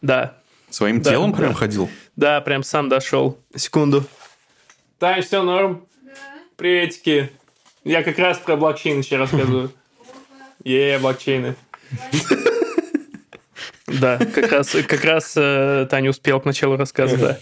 Да. 0.00 0.36
Своим 0.70 1.02
да, 1.02 1.10
телом 1.10 1.32
да. 1.32 1.38
прям 1.38 1.54
ходил? 1.54 1.90
Да, 2.14 2.40
прям 2.40 2.62
сам 2.62 2.88
дошел. 2.88 3.36
Секунду. 3.56 4.04
Тань, 5.00 5.22
все 5.22 5.42
норм? 5.42 5.84
Да. 6.04 6.12
Приветики. 6.56 7.32
Я 7.82 8.04
как 8.04 8.16
раз 8.20 8.38
про 8.38 8.54
блокчейн 8.54 9.00
еще 9.00 9.16
рассказываю. 9.16 9.72
Е, 10.62 11.00
блокчейны. 11.00 11.56
Да, 14.00 14.18
как 14.18 14.52
раз, 14.52 14.70
как 14.86 15.04
раз 15.04 15.34
э, 15.36 15.86
Таня 15.90 16.10
успел 16.10 16.40
к 16.40 16.44
началу 16.44 16.76
рассказа, 16.76 17.16
да. 17.16 17.38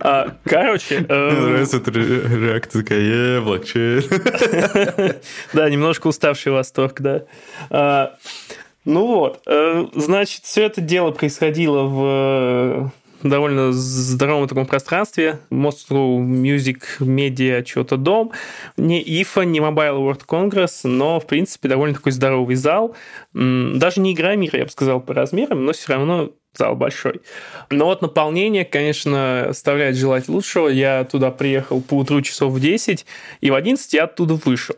А, 0.00 0.36
короче... 0.44 0.96
Э, 1.08 1.30
Мне 1.30 1.40
нравится 1.40 1.76
эта 1.78 1.90
реакция 1.90 2.82
такая, 2.82 3.40
блокчейн. 3.40 4.02
Да, 5.52 5.68
немножко 5.70 6.06
уставший 6.08 6.52
восторг, 6.52 7.00
да. 7.00 7.22
А, 7.70 8.16
ну 8.84 9.06
вот, 9.06 9.42
э, 9.46 9.86
значит, 9.94 10.44
все 10.44 10.64
это 10.64 10.80
дело 10.80 11.10
происходило 11.10 11.82
в 11.82 12.92
довольно 13.22 13.72
здоровом 13.72 14.48
таком 14.48 14.66
пространстве. 14.66 15.40
Moscow 15.50 16.20
Music 16.20 16.82
Media 17.00 17.64
что-то 17.66 17.96
дом. 17.96 18.32
Не 18.76 19.02
IFA, 19.02 19.44
не 19.44 19.60
Mobile 19.60 19.98
World 19.98 20.22
Congress, 20.26 20.80
но, 20.84 21.20
в 21.20 21.26
принципе, 21.26 21.68
довольно 21.68 21.94
такой 21.94 22.12
здоровый 22.12 22.56
зал. 22.56 22.96
Даже 23.32 24.00
не 24.00 24.12
игра 24.12 24.34
мира, 24.36 24.58
я 24.58 24.64
бы 24.64 24.70
сказал, 24.70 25.00
по 25.00 25.14
размерам, 25.14 25.64
но 25.64 25.72
все 25.72 25.92
равно 25.92 26.30
зал 26.54 26.74
большой. 26.74 27.20
Но 27.70 27.86
вот 27.86 28.02
наполнение, 28.02 28.64
конечно, 28.64 29.48
оставляет 29.48 29.96
желать 29.96 30.28
лучшего. 30.28 30.68
Я 30.68 31.04
туда 31.04 31.30
приехал 31.30 31.80
по 31.80 31.94
утру 31.94 32.20
часов 32.22 32.52
в 32.52 32.60
10, 32.60 33.06
и 33.40 33.50
в 33.50 33.54
11 33.54 33.92
я 33.94 34.04
оттуда 34.04 34.34
вышел 34.34 34.76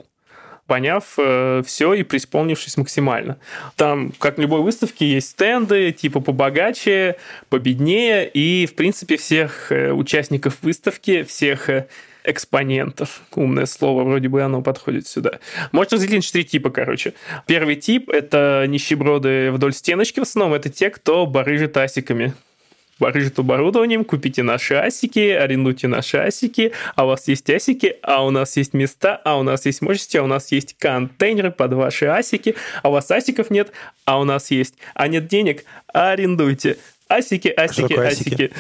поняв 0.71 1.15
э, 1.19 1.65
все 1.67 1.95
и 1.95 2.05
преисполнившись 2.05 2.77
максимально. 2.77 3.39
Там, 3.75 4.13
как 4.21 4.39
в 4.39 4.41
любой 4.41 4.61
выставке, 4.61 5.05
есть 5.05 5.31
стенды, 5.31 5.91
типа 5.91 6.21
побогаче, 6.21 7.17
победнее, 7.49 8.31
и, 8.33 8.67
в 8.67 8.77
принципе, 8.77 9.17
всех 9.17 9.73
э, 9.73 9.91
участников 9.91 10.59
выставки, 10.63 11.25
всех 11.25 11.69
э, 11.71 11.89
экспонентов. 12.23 13.23
Умное 13.35 13.67
слово, 13.67 14.05
вроде 14.05 14.29
бы 14.29 14.43
оно 14.43 14.63
подходит 14.63 15.09
сюда. 15.09 15.41
Можно 15.73 15.97
разделить 15.97 16.15
на 16.19 16.23
четыре 16.23 16.45
типа, 16.45 16.71
короче. 16.71 17.15
Первый 17.49 17.75
тип— 17.75 18.09
это 18.13 18.65
нищеброды 18.69 19.51
вдоль 19.51 19.73
стеночки 19.73 20.21
в 20.21 20.23
основном. 20.23 20.55
Это 20.55 20.69
те, 20.69 20.91
кто 20.91 21.27
барыжит 21.27 21.77
асиками 21.77 22.33
барыжит 23.01 23.39
оборудованием, 23.39 24.05
купите 24.05 24.43
наши 24.43 24.75
асики, 24.75 25.31
арендуйте 25.31 25.89
наши 25.89 26.19
асики, 26.19 26.73
а 26.95 27.05
у 27.05 27.09
вас 27.09 27.27
есть 27.27 27.49
асики, 27.51 27.97
а 28.03 28.25
у 28.25 28.31
нас 28.31 28.57
есть 28.57 28.75
места, 28.75 29.21
а 29.25 29.39
у 29.39 29.43
нас 29.43 29.67
есть 29.67 29.83
мощности, 29.83 30.19
а 30.19 30.23
у 30.23 30.27
нас 30.27 30.53
есть 30.53 30.77
контейнеры 30.79 31.51
под 31.51 31.73
ваши 31.73 32.07
асики, 32.07 32.55
а 32.83 32.91
у 32.91 32.93
вас 32.93 33.11
асиков 33.11 33.51
нет, 33.51 33.73
а 34.05 34.21
у 34.21 34.25
нас 34.25 34.51
есть. 34.51 34.75
А 34.95 35.09
нет 35.09 35.27
денег, 35.27 35.65
арендуйте. 35.93 36.77
Асики, 37.09 37.49
асики, 37.49 37.95
асики. 37.95 38.53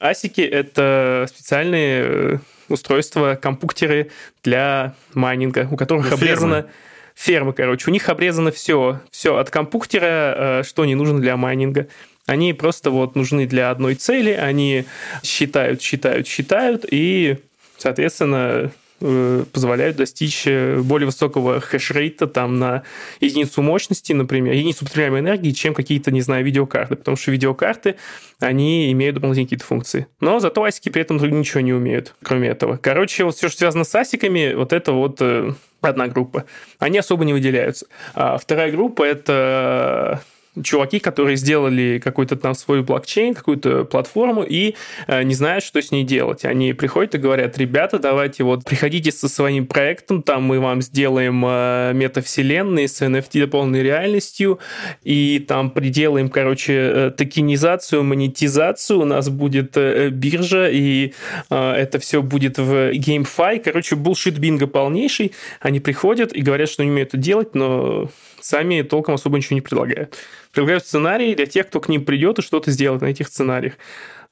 Асики— 0.00 0.40
это 0.40 1.26
специальные 1.28 2.04
э, 2.04 2.38
устройства, 2.68 3.38
компьютеры 3.40 4.10
для 4.42 4.94
майнинга, 5.12 5.68
у 5.70 5.76
которых 5.76 6.08
ну, 6.08 6.16
обрезано... 6.16 6.66
Фермы, 7.14 7.52
короче. 7.52 7.90
У 7.90 7.92
них 7.92 8.08
обрезано 8.08 8.50
все. 8.50 9.00
Все 9.10 9.36
от 9.36 9.50
компьютера, 9.50 10.60
э, 10.60 10.62
что 10.64 10.86
не 10.86 10.94
нужно 10.94 11.20
для 11.20 11.36
майнинга. 11.36 11.88
Они 12.26 12.52
просто 12.52 12.90
вот 12.90 13.16
нужны 13.16 13.46
для 13.46 13.70
одной 13.70 13.94
цели, 13.94 14.30
они 14.30 14.84
считают, 15.22 15.82
считают, 15.82 16.26
считают, 16.26 16.84
и, 16.88 17.38
соответственно, 17.76 18.70
э, 19.00 19.44
позволяют 19.52 19.96
достичь 19.96 20.42
э, 20.46 20.78
более 20.80 21.06
высокого 21.06 21.60
хешрейта 21.60 22.26
там 22.26 22.58
на 22.58 22.82
единицу 23.20 23.62
мощности, 23.62 24.12
например, 24.12 24.54
единицу 24.54 24.84
потребляемой 24.84 25.20
энергии, 25.20 25.50
чем 25.50 25.74
какие-то, 25.74 26.12
не 26.12 26.20
знаю, 26.20 26.44
видеокарты, 26.44 26.96
потому 26.96 27.16
что 27.16 27.32
видеокарты, 27.32 27.96
они 28.38 28.92
имеют 28.92 29.14
дополнительные 29.14 29.46
какие-то 29.46 29.64
функции. 29.64 30.06
Но 30.20 30.38
зато 30.38 30.62
асики 30.62 30.88
при 30.88 31.02
этом 31.02 31.16
ничего 31.16 31.60
не 31.60 31.72
умеют, 31.72 32.14
кроме 32.22 32.48
этого. 32.48 32.76
Короче, 32.76 33.24
вот 33.24 33.34
все, 33.34 33.48
что 33.48 33.58
связано 33.58 33.84
с 33.84 33.94
асиками, 33.94 34.54
вот 34.54 34.72
это 34.72 34.92
вот 34.92 35.16
э, 35.20 35.52
одна 35.80 36.08
группа. 36.08 36.44
Они 36.78 36.98
особо 36.98 37.24
не 37.24 37.32
выделяются. 37.32 37.86
А 38.14 38.38
вторая 38.38 38.70
группа– 38.70 39.02
это 39.04 40.22
чуваки, 40.62 40.98
которые 40.98 41.36
сделали 41.36 42.00
какой-то 42.02 42.36
там 42.36 42.54
свой 42.54 42.82
блокчейн, 42.82 43.34
какую-то 43.34 43.84
платформу 43.84 44.42
и 44.42 44.74
э, 45.06 45.22
не 45.22 45.34
знают, 45.34 45.64
что 45.64 45.80
с 45.80 45.92
ней 45.92 46.04
делать. 46.04 46.44
Они 46.44 46.72
приходят 46.72 47.14
и 47.14 47.18
говорят, 47.18 47.56
ребята, 47.58 47.98
давайте 47.98 48.42
вот 48.42 48.64
приходите 48.64 49.12
со 49.12 49.28
своим 49.28 49.66
проектом, 49.66 50.22
там 50.22 50.42
мы 50.42 50.58
вам 50.60 50.82
сделаем 50.82 51.44
э, 51.46 51.92
метавселенные 51.94 52.88
с 52.88 53.00
NFT 53.00 53.46
полной 53.46 53.82
реальностью 53.82 54.58
и 55.02 55.44
там 55.46 55.70
приделаем, 55.70 56.28
короче, 56.28 56.72
э, 56.72 57.10
токенизацию, 57.16 58.02
монетизацию, 58.02 59.00
у 59.00 59.04
нас 59.04 59.28
будет 59.28 59.76
э, 59.76 60.08
биржа 60.10 60.68
и 60.68 61.12
э, 61.48 61.72
это 61.72 61.98
все 61.98 62.22
будет 62.22 62.58
в 62.58 62.90
GameFi. 62.92 63.60
Короче, 63.60 63.96
булшит 63.96 64.38
бинго 64.38 64.66
полнейший. 64.66 65.32
Они 65.60 65.80
приходят 65.80 66.32
и 66.32 66.40
говорят, 66.40 66.68
что 66.68 66.82
не 66.82 66.90
умеют 66.90 67.10
это 67.10 67.16
делать, 67.16 67.54
но 67.54 68.08
сами 68.40 68.82
толком 68.82 69.14
особо 69.14 69.36
ничего 69.36 69.54
не 69.54 69.60
предлагают. 69.60 70.16
Предлагают 70.52 70.84
сценарии 70.84 71.34
для 71.34 71.46
тех, 71.46 71.68
кто 71.68 71.80
к 71.80 71.88
ним 71.88 72.04
придет 72.04 72.38
и 72.38 72.42
что-то 72.42 72.70
сделает 72.70 73.02
на 73.02 73.06
этих 73.06 73.28
сценариях. 73.28 73.74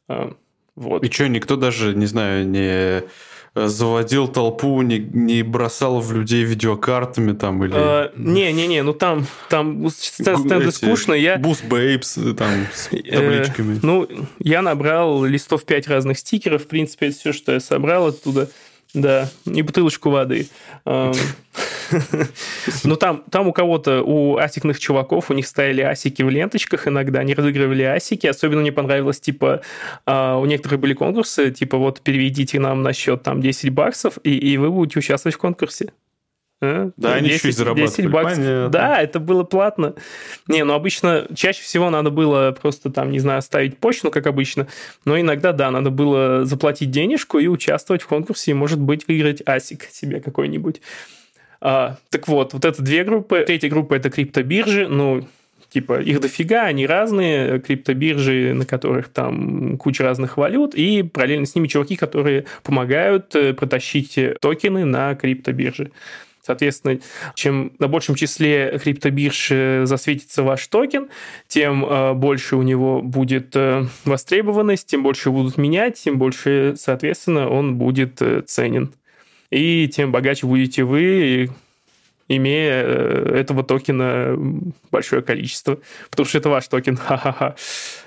А, 0.09 0.35
вот. 0.75 1.05
И 1.05 1.11
что, 1.11 1.29
никто 1.29 1.57
даже, 1.57 1.95
не 1.95 2.07
знаю, 2.07 2.47
не 2.47 3.05
заводил 3.55 4.29
толпу, 4.29 4.83
не, 4.83 4.99
не 4.99 5.43
бросал 5.43 6.01
в 6.01 6.13
людей 6.13 6.45
видеокартами 6.45 7.33
там 7.33 7.65
или... 7.65 7.73
А, 7.75 8.13
Не-не-не, 8.17 8.83
ну 8.83 8.93
там, 8.93 9.27
там 9.49 9.89
стенды 9.91 10.71
скучно. 10.71 11.15
Я... 11.15 11.37
Boost 11.37 11.69
Babes 11.69 12.35
там 12.35 12.67
с 12.73 12.89
э, 12.93 13.03
табличками. 13.03 13.81
Ну, 13.83 14.09
я 14.39 14.63
набрал 14.63 15.25
листов 15.25 15.65
5 15.65 15.89
разных 15.89 16.19
стикеров. 16.19 16.65
В 16.65 16.67
принципе, 16.67 17.09
это 17.09 17.19
все, 17.19 17.33
что 17.33 17.53
я 17.53 17.61
собрал 17.61 18.09
оттуда. 18.09 18.49
Да, 18.95 19.29
и 19.45 19.63
бутылочку 19.63 20.11
воды. 20.11 20.49
Ну, 22.85 22.97
там, 22.97 23.25
там 23.31 23.49
у 23.49 23.53
кого-то, 23.53 24.03
у 24.03 24.37
асикных 24.37 24.79
чуваков, 24.79 25.31
у 25.31 25.35
них 25.35 25.47
стояли 25.47 25.81
асики 25.81 26.23
в 26.23 26.29
ленточках 26.29 26.87
иногда, 26.87 27.21
они 27.21 27.35
разыгрывали 27.35 27.83
асики. 27.83 28.27
Особенно 28.27 28.61
мне 28.61 28.73
понравилось, 28.73 29.21
типа, 29.21 29.63
а, 30.05 30.37
у 30.37 30.45
некоторых 30.45 30.81
были 30.81 30.95
конкурсы, 30.95 31.51
типа, 31.51 31.79
вот 31.79 32.03
переведите 32.03 32.61
нам 32.61 32.83
на 32.83 32.93
счет 32.93 33.23
там 33.23 33.41
10 33.41 33.71
баксов, 33.71 34.19
и, 34.23 34.37
и 34.37 34.59
вы 34.59 34.71
будете 34.71 34.99
участвовать 34.99 35.37
в 35.37 35.39
конкурсе. 35.39 35.93
А? 36.61 36.91
Да, 36.97 37.15
10, 37.15 37.19
они 37.19 37.29
еще 37.35 37.49
и 37.49 37.53
зарабатывали. 37.53 38.07
баксов. 38.09 38.71
Да, 38.71 39.01
это 39.01 39.21
было 39.21 39.45
платно. 39.45 39.95
Не, 40.49 40.65
ну 40.65 40.75
обычно, 40.75 41.27
чаще 41.35 41.63
всего 41.63 41.89
надо 41.91 42.11
было 42.11 42.57
просто 42.61 42.91
там, 42.91 43.13
не 43.13 43.21
знаю, 43.21 43.43
ставить 43.43 43.79
почту, 43.79 44.11
как 44.11 44.27
обычно, 44.27 44.67
но 45.05 45.21
иногда, 45.21 45.53
да, 45.53 45.71
надо 45.71 45.91
было 45.91 46.45
заплатить 46.45 46.91
денежку 46.91 47.39
и 47.39 47.47
участвовать 47.47 48.03
в 48.03 48.09
конкурсе, 48.09 48.51
и, 48.51 48.55
может 48.55 48.81
быть, 48.81 49.07
выиграть 49.07 49.43
асик 49.47 49.85
себе 49.85 50.21
какой-нибудь. 50.21 50.81
А, 51.61 51.97
так 52.11 52.27
вот, 52.29 52.53
вот 52.53 52.65
это 52.65 52.83
две 52.83 53.05
группы. 53.05 53.45
Третья 53.47 53.69
группа– 53.69 53.95
это 53.95 54.11
криптобиржи, 54.11 54.89
ну, 54.89 55.27
типа, 55.71 56.01
их 56.01 56.21
дофига, 56.21 56.63
они 56.65 56.87
разные, 56.87 57.61
криптобиржи, 57.61 58.53
на 58.55 58.65
которых 58.65 59.09
там 59.09 59.77
куча 59.77 60.03
разных 60.03 60.37
валют, 60.37 60.75
и 60.75 61.03
параллельно 61.03 61.47
с 61.47 61.55
ними 61.55 61.67
чуваки, 61.67 61.97
которые 61.97 62.47
помогают 62.63 63.35
э, 63.35 63.55
протащить 63.55 64.19
токены 64.41 64.85
на 64.85 65.15
криптобиржи. 65.15 65.91
Соответственно, 66.49 66.99
чем 67.35 67.73
на 67.79 67.89
большем 67.89 68.15
числе 68.15 68.81
криптобирж 68.83 69.49
э, 69.51 69.85
засветится 69.85 70.43
ваш 70.43 70.67
токен, 70.69 71.09
тем 71.47 71.85
э, 71.85 72.15
больше 72.15 72.57
у 72.57 72.63
него 72.63 73.03
будет 73.03 73.55
э, 73.55 73.85
востребованность, 74.07 74.87
тем 74.87 75.03
больше 75.03 75.31
будут 75.31 75.59
менять, 75.59 76.01
тем 76.03 76.17
больше, 76.17 76.73
соответственно, 76.79 77.51
он 77.51 77.77
будет 77.77 78.23
ценен. 78.47 78.95
И 79.51 79.89
тем 79.89 80.11
богаче 80.11 80.47
будете 80.47 80.85
вы, 80.85 81.51
имея 82.29 82.83
этого 82.83 83.63
токена 83.63 84.35
большое 84.91 85.21
количество. 85.21 85.79
Потому 86.09 86.27
что 86.27 86.39
это 86.39 86.49
ваш 86.49 86.67
токен. 86.67 86.97
Ха-ха-ха. 87.09 87.57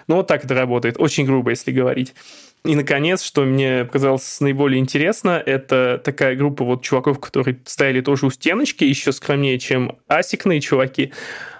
Ну, 0.07 0.15
вот 0.15 0.25
так 0.25 0.43
это 0.43 0.55
работает. 0.55 0.95
Очень 0.97 1.27
грубо, 1.27 1.51
если 1.51 1.71
говорить. 1.71 2.15
И, 2.63 2.75
наконец, 2.75 3.23
что 3.23 3.43
мне 3.43 3.85
показалось 3.85 4.39
наиболее 4.39 4.79
интересно, 4.79 5.41
это 5.43 5.99
такая 6.03 6.35
группа 6.35 6.63
вот 6.63 6.83
чуваков, 6.83 7.19
которые 7.19 7.59
стояли 7.65 8.01
тоже 8.01 8.27
у 8.27 8.29
стеночки, 8.29 8.83
еще 8.83 9.11
скромнее, 9.11 9.57
чем 9.57 9.97
асикные 10.07 10.61
чуваки. 10.61 11.11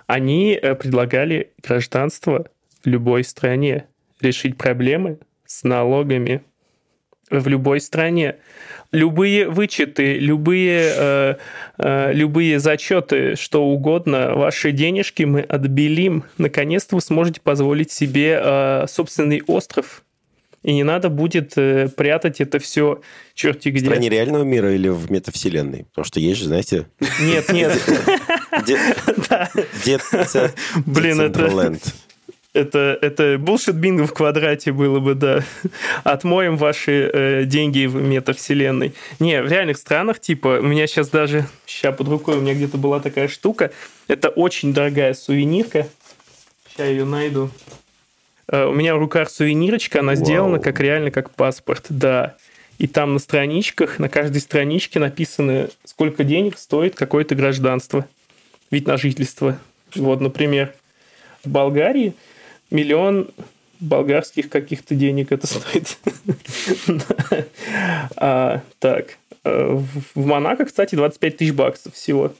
Они 0.06 0.54
э, 0.54 0.76
предлагали 0.76 1.52
гражданство 1.64 2.46
в 2.84 2.88
любой 2.88 3.24
стране, 3.24 3.86
решить 4.20 4.58
проблемы 4.58 5.18
с 5.46 5.64
налогами 5.64 6.44
в 7.32 7.48
любой 7.48 7.82
стране. 7.82 8.36
Любые 8.92 9.50
вычеты, 9.50 10.20
любые, 10.20 10.94
э, 10.96 11.36
э, 11.78 12.14
любые 12.14 12.60
зачеты, 12.60 13.36
что 13.38 13.64
угодно, 13.64 14.36
ваши 14.36 14.72
денежки 14.72 15.24
мы 15.24 15.42
отбелим. 15.42 16.26
Наконец-то 16.38 16.96
вы 16.96 17.02
сможете 17.02 17.42
позволить 17.42 17.92
себе 17.92 18.40
э, 18.40 18.86
собственный 18.88 19.42
остров 19.48 20.04
и 20.64 20.74
не 20.74 20.84
надо 20.84 21.10
будет 21.10 21.54
э, 21.58 21.90
прятать 21.90 22.40
это 22.40 22.60
все 22.60 23.02
черти 23.34 23.70
где. 23.70 23.86
В 23.86 23.90
стране 23.90 24.10
реального 24.10 24.44
мира 24.44 24.74
или 24.74 24.90
в 24.90 25.12
метавселенной? 25.12 25.86
Потому 25.86 26.06
что 26.06 26.20
есть 26.20 26.40
же, 26.40 26.46
знаете... 26.46 26.88
Нет, 27.20 27.52
нет. 27.52 27.80
Блин, 30.86 31.22
это... 31.22 31.78
Это, 32.54 33.00
это 33.02 33.36
bullshit 33.36 33.72
бинго 33.72 34.06
в 34.06 34.14
квадрате 34.14 34.74
было 34.74 35.00
бы, 35.00 35.16
да. 35.16 35.42
Отмоем 36.04 36.58
ваши 36.58 37.10
э, 37.14 37.46
деньги 37.46 37.86
в 37.86 37.96
метавселенной. 37.96 38.94
Не, 39.20 39.42
в 39.42 39.50
реальных 39.50 39.78
странах, 39.78 40.20
типа, 40.20 40.60
у 40.60 40.64
меня 40.64 40.86
сейчас 40.86 41.08
даже, 41.08 41.48
сейчас 41.66 41.96
под 41.96 42.10
рукой 42.10 42.38
у 42.38 42.42
меня 42.42 42.54
где-то 42.54 42.78
была 42.78 43.00
такая 43.00 43.30
штука. 43.30 43.72
Это 44.10 44.28
очень 44.28 44.74
дорогая 44.74 45.14
сувенирка. 45.14 45.88
Сейчас 46.68 46.90
ее 46.90 47.06
найду. 47.06 47.52
Э, 48.52 48.66
у 48.66 48.74
меня 48.74 48.96
в 48.96 49.00
руках 49.00 49.30
сувенирочка, 49.30 50.02
она 50.02 50.14
Вау. 50.14 50.24
сделана 50.24 50.60
как 50.60 50.80
реально 50.80 51.10
как 51.10 51.32
паспорт, 51.32 51.86
да. 51.90 52.36
И 52.78 52.88
там 52.88 53.14
на 53.14 53.20
страничках, 53.20 54.00
на 54.00 54.10
каждой 54.10 54.42
страничке 54.42 55.00
написано, 55.00 55.70
сколько 55.86 56.24
денег 56.24 56.58
стоит 56.58 56.96
какое-то 56.96 57.36
гражданство, 57.36 58.06
вид 58.70 58.88
на 58.88 58.98
жительство. 58.98 59.58
Вот, 59.96 60.20
например, 60.20 60.74
в 61.44 61.50
Болгарии 61.50 62.14
миллион 62.70 63.30
болгарских 63.80 64.50
каких-то 64.50 64.96
денег 64.96 65.32
это 65.32 65.48
стоит. 65.48 65.98
А, 68.16 68.62
так. 68.80 69.18
Э, 69.44 69.80
в 70.14 70.26
Монако, 70.26 70.66
кстати, 70.66 70.96
25 70.96 71.38
тысяч 71.38 71.54
баксов 71.54 71.94
всего. 71.96 72.34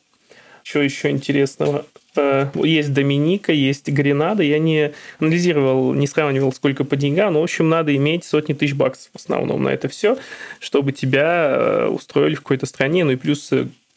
Что 0.64 0.82
еще 0.82 1.10
интересного? 1.10 1.86
Э, 2.16 2.48
есть 2.56 2.94
Доминика, 2.94 3.54
есть 3.54 3.88
Гренада. 3.90 4.44
Я 4.44 4.60
не 4.60 4.92
анализировал, 5.20 5.94
не 5.94 6.08
сравнивал, 6.08 6.52
сколько 6.52 6.84
по 6.84 6.96
деньгам, 6.96 7.34
но, 7.34 7.42
в 7.42 7.44
общем, 7.44 7.70
надо 7.70 7.96
иметь 7.96 8.26
сотни 8.26 8.54
тысяч 8.54 8.74
баксов 8.74 9.12
в 9.14 9.18
основном 9.18 9.64
на 9.64 9.70
это 9.70 9.88
все, 9.88 10.18
чтобы 10.60 10.92
тебя 10.92 11.50
э, 11.50 11.88
устроили 11.88 12.36
в 12.36 12.42
какой-то 12.42 12.66
стране. 12.66 13.04
Ну 13.04 13.12
и 13.12 13.16
плюс 13.16 13.52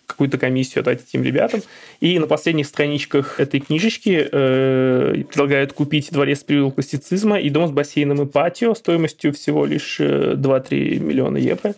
какую-то 0.06 0.38
комиссию 0.38 0.80
отдать 0.82 1.02
этим 1.02 1.22
ребятам. 1.22 1.62
И 2.00 2.18
на 2.18 2.26
последних 2.26 2.66
страничках 2.66 3.40
этой 3.40 3.60
книжечки 3.60 4.28
э, 4.30 5.24
предлагают 5.28 5.72
купить 5.72 6.10
дворец 6.10 6.42
привил 6.42 6.70
классицизма 6.70 7.40
и 7.40 7.50
дом 7.50 7.68
с 7.68 7.70
бассейном 7.70 8.22
и 8.22 8.26
патио 8.26 8.74
стоимостью 8.74 9.32
всего 9.32 9.64
лишь 9.64 10.00
2-3 10.00 10.66
э, 10.70 10.98
миллиона 10.98 11.36
евро. 11.36 11.74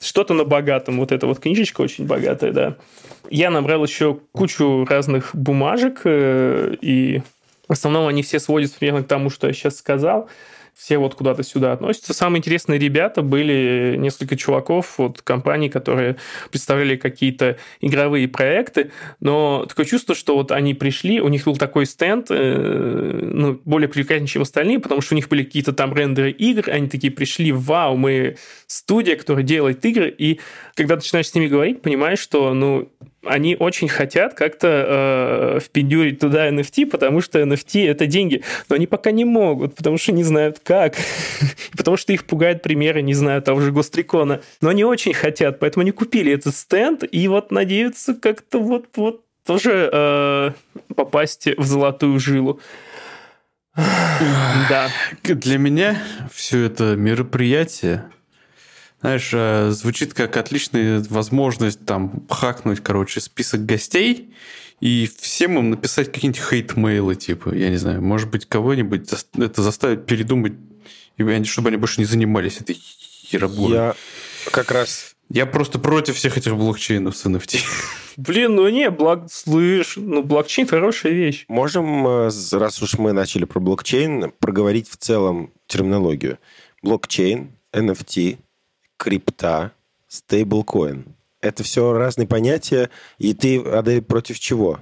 Что-то 0.00 0.34
на 0.34 0.44
богатом. 0.44 0.98
Вот 0.98 1.12
эта 1.12 1.26
вот 1.26 1.40
книжечка 1.40 1.80
очень 1.82 2.06
богатая, 2.06 2.52
да. 2.52 2.76
Я 3.30 3.50
набрал 3.50 3.84
еще 3.84 4.18
кучу 4.32 4.84
разных 4.86 5.30
бумажек, 5.34 6.00
э, 6.04 6.76
и 6.80 7.22
в 7.68 7.72
основном 7.72 8.08
они 8.08 8.22
все 8.22 8.40
сводятся 8.40 8.78
примерно 8.78 9.04
к 9.04 9.08
тому, 9.08 9.30
что 9.30 9.46
я 9.46 9.52
сейчас 9.52 9.76
сказал 9.76 10.28
все 10.74 10.98
вот 10.98 11.14
куда-то 11.14 11.42
сюда 11.42 11.72
относятся. 11.72 12.14
Самые 12.14 12.38
интересные 12.38 12.78
ребята 12.78 13.22
были 13.22 13.96
несколько 13.98 14.36
чуваков 14.36 14.98
от 14.98 15.22
компаний, 15.22 15.68
которые 15.68 16.16
представляли 16.50 16.96
какие-то 16.96 17.58
игровые 17.80 18.28
проекты, 18.28 18.90
но 19.20 19.66
такое 19.68 19.86
чувство, 19.86 20.14
что 20.14 20.36
вот 20.36 20.52
они 20.52 20.74
пришли, 20.74 21.20
у 21.20 21.28
них 21.28 21.44
был 21.44 21.56
такой 21.56 21.86
стенд, 21.86 22.26
э, 22.30 23.20
ну, 23.22 23.60
более 23.64 23.88
привлекательный, 23.88 24.28
чем 24.28 24.42
остальные, 24.42 24.78
потому 24.80 25.00
что 25.00 25.14
у 25.14 25.16
них 25.16 25.28
были 25.28 25.44
какие-то 25.44 25.72
там 25.72 25.94
рендеры 25.94 26.30
игр, 26.30 26.70
они 26.70 26.88
такие 26.88 27.12
пришли, 27.12 27.52
вау, 27.52 27.96
мы 27.96 28.36
студия, 28.66 29.16
которая 29.16 29.44
делает 29.44 29.84
игры, 29.84 30.14
и 30.16 30.40
когда 30.74 30.96
начинаешь 30.96 31.28
с 31.28 31.34
ними 31.34 31.46
говорить, 31.46 31.82
понимаешь, 31.82 32.18
что, 32.18 32.54
ну, 32.54 32.88
они 33.24 33.56
очень 33.58 33.88
хотят 33.88 34.34
как-то 34.34 35.56
э, 35.56 35.60
впендюрить 35.60 36.20
туда 36.20 36.48
NFT, 36.48 36.86
потому 36.86 37.20
что 37.20 37.40
NFT 37.40 37.88
это 37.88 38.06
деньги, 38.06 38.42
но 38.68 38.76
они 38.76 38.86
пока 38.86 39.10
не 39.10 39.24
могут, 39.24 39.74
потому 39.74 39.98
что 39.98 40.12
не 40.12 40.24
знают 40.24 40.60
как, 40.62 40.96
потому 41.76 41.96
что 41.96 42.12
их 42.12 42.24
пугают 42.24 42.62
примеры, 42.62 43.02
не 43.02 43.14
знаю, 43.14 43.42
того 43.42 43.60
же 43.60 43.72
Гострикона, 43.72 44.40
но 44.60 44.70
они 44.70 44.84
очень 44.84 45.12
хотят, 45.12 45.58
поэтому 45.58 45.82
они 45.82 45.90
купили 45.90 46.32
этот 46.32 46.56
стенд 46.56 47.04
и 47.10 47.28
вот 47.28 47.50
надеются 47.50 48.14
как-то 48.14 48.58
вот 48.58 48.86
вот 48.96 49.24
тоже 49.44 49.90
э, 49.92 50.50
попасть 50.94 51.48
в 51.56 51.64
золотую 51.64 52.18
жилу. 52.20 52.60
Да. 53.76 54.88
Для 55.22 55.58
меня 55.58 56.02
все 56.32 56.64
это 56.64 56.96
мероприятие 56.96 58.10
знаешь, 59.00 59.30
э, 59.32 59.70
звучит 59.70 60.14
как 60.14 60.36
отличная 60.36 61.04
возможность 61.08 61.84
там 61.84 62.26
хакнуть, 62.28 62.80
короче, 62.80 63.20
список 63.20 63.64
гостей 63.64 64.34
и 64.80 65.10
всем 65.20 65.58
им 65.58 65.70
написать 65.70 66.12
какие-нибудь 66.12 66.42
хейт-мейлы, 66.42 67.14
типа, 67.14 67.54
я 67.54 67.70
не 67.70 67.76
знаю, 67.76 68.02
может 68.02 68.30
быть, 68.30 68.46
кого-нибудь 68.46 69.10
это 69.38 69.62
заставит 69.62 70.06
передумать, 70.06 70.54
чтобы 71.44 71.68
они 71.68 71.76
больше 71.76 72.00
не 72.00 72.06
занимались 72.06 72.60
этой 72.60 72.74
херобурой. 72.74 73.74
Я 73.74 73.94
как 74.50 74.70
раз... 74.70 75.14
Я 75.28 75.46
просто 75.46 75.78
против 75.78 76.16
всех 76.16 76.36
этих 76.36 76.56
блокчейнов 76.56 77.16
с 77.16 77.24
NFT. 77.24 77.60
Блин, 78.16 78.56
ну 78.56 78.68
не, 78.68 78.90
блок... 78.90 79.30
слышь, 79.30 79.94
ну 79.96 80.22
блокчейн 80.22 80.66
хорошая 80.66 81.12
вещь. 81.12 81.44
Можем, 81.48 82.06
э, 82.06 82.30
раз 82.52 82.82
уж 82.82 82.98
мы 82.98 83.12
начали 83.12 83.44
про 83.44 83.60
блокчейн, 83.60 84.32
проговорить 84.40 84.90
в 84.90 84.96
целом 84.96 85.52
терминологию. 85.68 86.38
Блокчейн, 86.82 87.52
NFT, 87.72 88.38
крипта, 89.00 89.72
стейблкоин. 90.08 91.06
Это 91.40 91.62
все 91.62 91.94
разные 91.94 92.28
понятия, 92.28 92.90
и 93.18 93.32
ты, 93.32 93.58
Адель, 93.58 94.02
против 94.02 94.38
чего? 94.38 94.78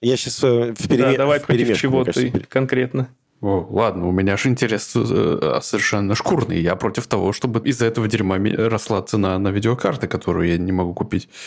Я 0.00 0.16
сейчас 0.16 0.42
э, 0.42 0.74
в 0.76 0.88
переме... 0.88 1.12
Да, 1.12 1.18
давай 1.18 1.38
в 1.38 1.44
против 1.46 1.78
чего 1.78 2.04
кажется, 2.04 2.32
ты 2.32 2.40
конкретно. 2.40 3.08
О, 3.40 3.64
ладно, 3.70 4.08
у 4.08 4.10
меня 4.10 4.36
же 4.36 4.48
интерес 4.48 4.92
э, 4.96 5.60
совершенно 5.62 6.16
шкурный. 6.16 6.60
Я 6.60 6.74
против 6.74 7.06
того, 7.06 7.32
чтобы 7.32 7.60
из-за 7.68 7.86
этого 7.86 8.08
дерьма 8.08 8.38
росла 8.38 9.02
цена 9.02 9.38
на 9.38 9.48
видеокарты, 9.48 10.08
которую 10.08 10.48
я 10.48 10.58
не 10.58 10.72
могу 10.72 10.92
купить. 10.92 11.28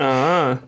А, 0.00 0.60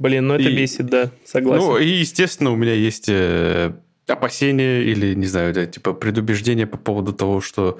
Блин, 0.00 0.26
ну 0.26 0.34
это 0.34 0.48
и, 0.48 0.54
бесит, 0.54 0.86
да, 0.86 1.10
согласен. 1.24 1.64
Ну, 1.64 1.78
и, 1.78 1.86
естественно, 1.86 2.50
у 2.52 2.56
меня 2.56 2.74
есть 2.74 3.08
э, 3.08 3.72
опасения 4.10 4.82
или, 4.82 5.14
не 5.14 5.26
знаю, 5.26 5.54
да, 5.54 5.66
типа 5.66 5.92
предубеждения 5.92 6.66
по 6.66 6.76
поводу 6.76 7.12
того, 7.12 7.40
что 7.40 7.78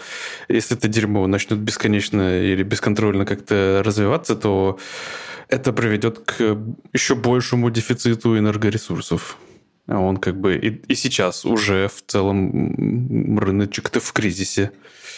если 0.49 0.77
это 0.77 0.89
дерьмо 0.89 1.27
начнет 1.27 1.59
бесконечно 1.59 2.41
или 2.43 2.63
бесконтрольно 2.63 3.27
как-то 3.27 3.83
развиваться, 3.85 4.37
то 4.37 4.79
это 5.49 5.73
приведет 5.73 6.19
к 6.21 6.59
еще 6.93 7.15
большему 7.15 7.71
дефициту 7.71 8.39
энергоресурсов. 8.39 9.37
А 9.87 9.99
он 9.99 10.19
как 10.19 10.41
бы 10.41 10.57
и, 10.57 10.69
и 10.69 10.95
сейчас 10.95 11.45
уже 11.45 11.89
в 11.89 12.03
целом 12.07 13.39
рыночек-то 13.39 13.99
в 13.99 14.13
кризисе. 14.13 14.71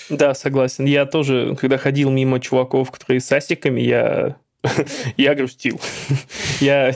Да, 0.08 0.34
согласен. 0.34 0.86
Я 0.86 1.04
тоже, 1.04 1.56
когда 1.60 1.76
ходил 1.76 2.10
мимо 2.10 2.40
чуваков, 2.40 2.90
которые 2.90 3.20
с 3.20 3.30
асиками, 3.30 3.80
я 3.80 4.36
я 5.16 5.34
грустил. 5.34 5.80
я 6.60 6.94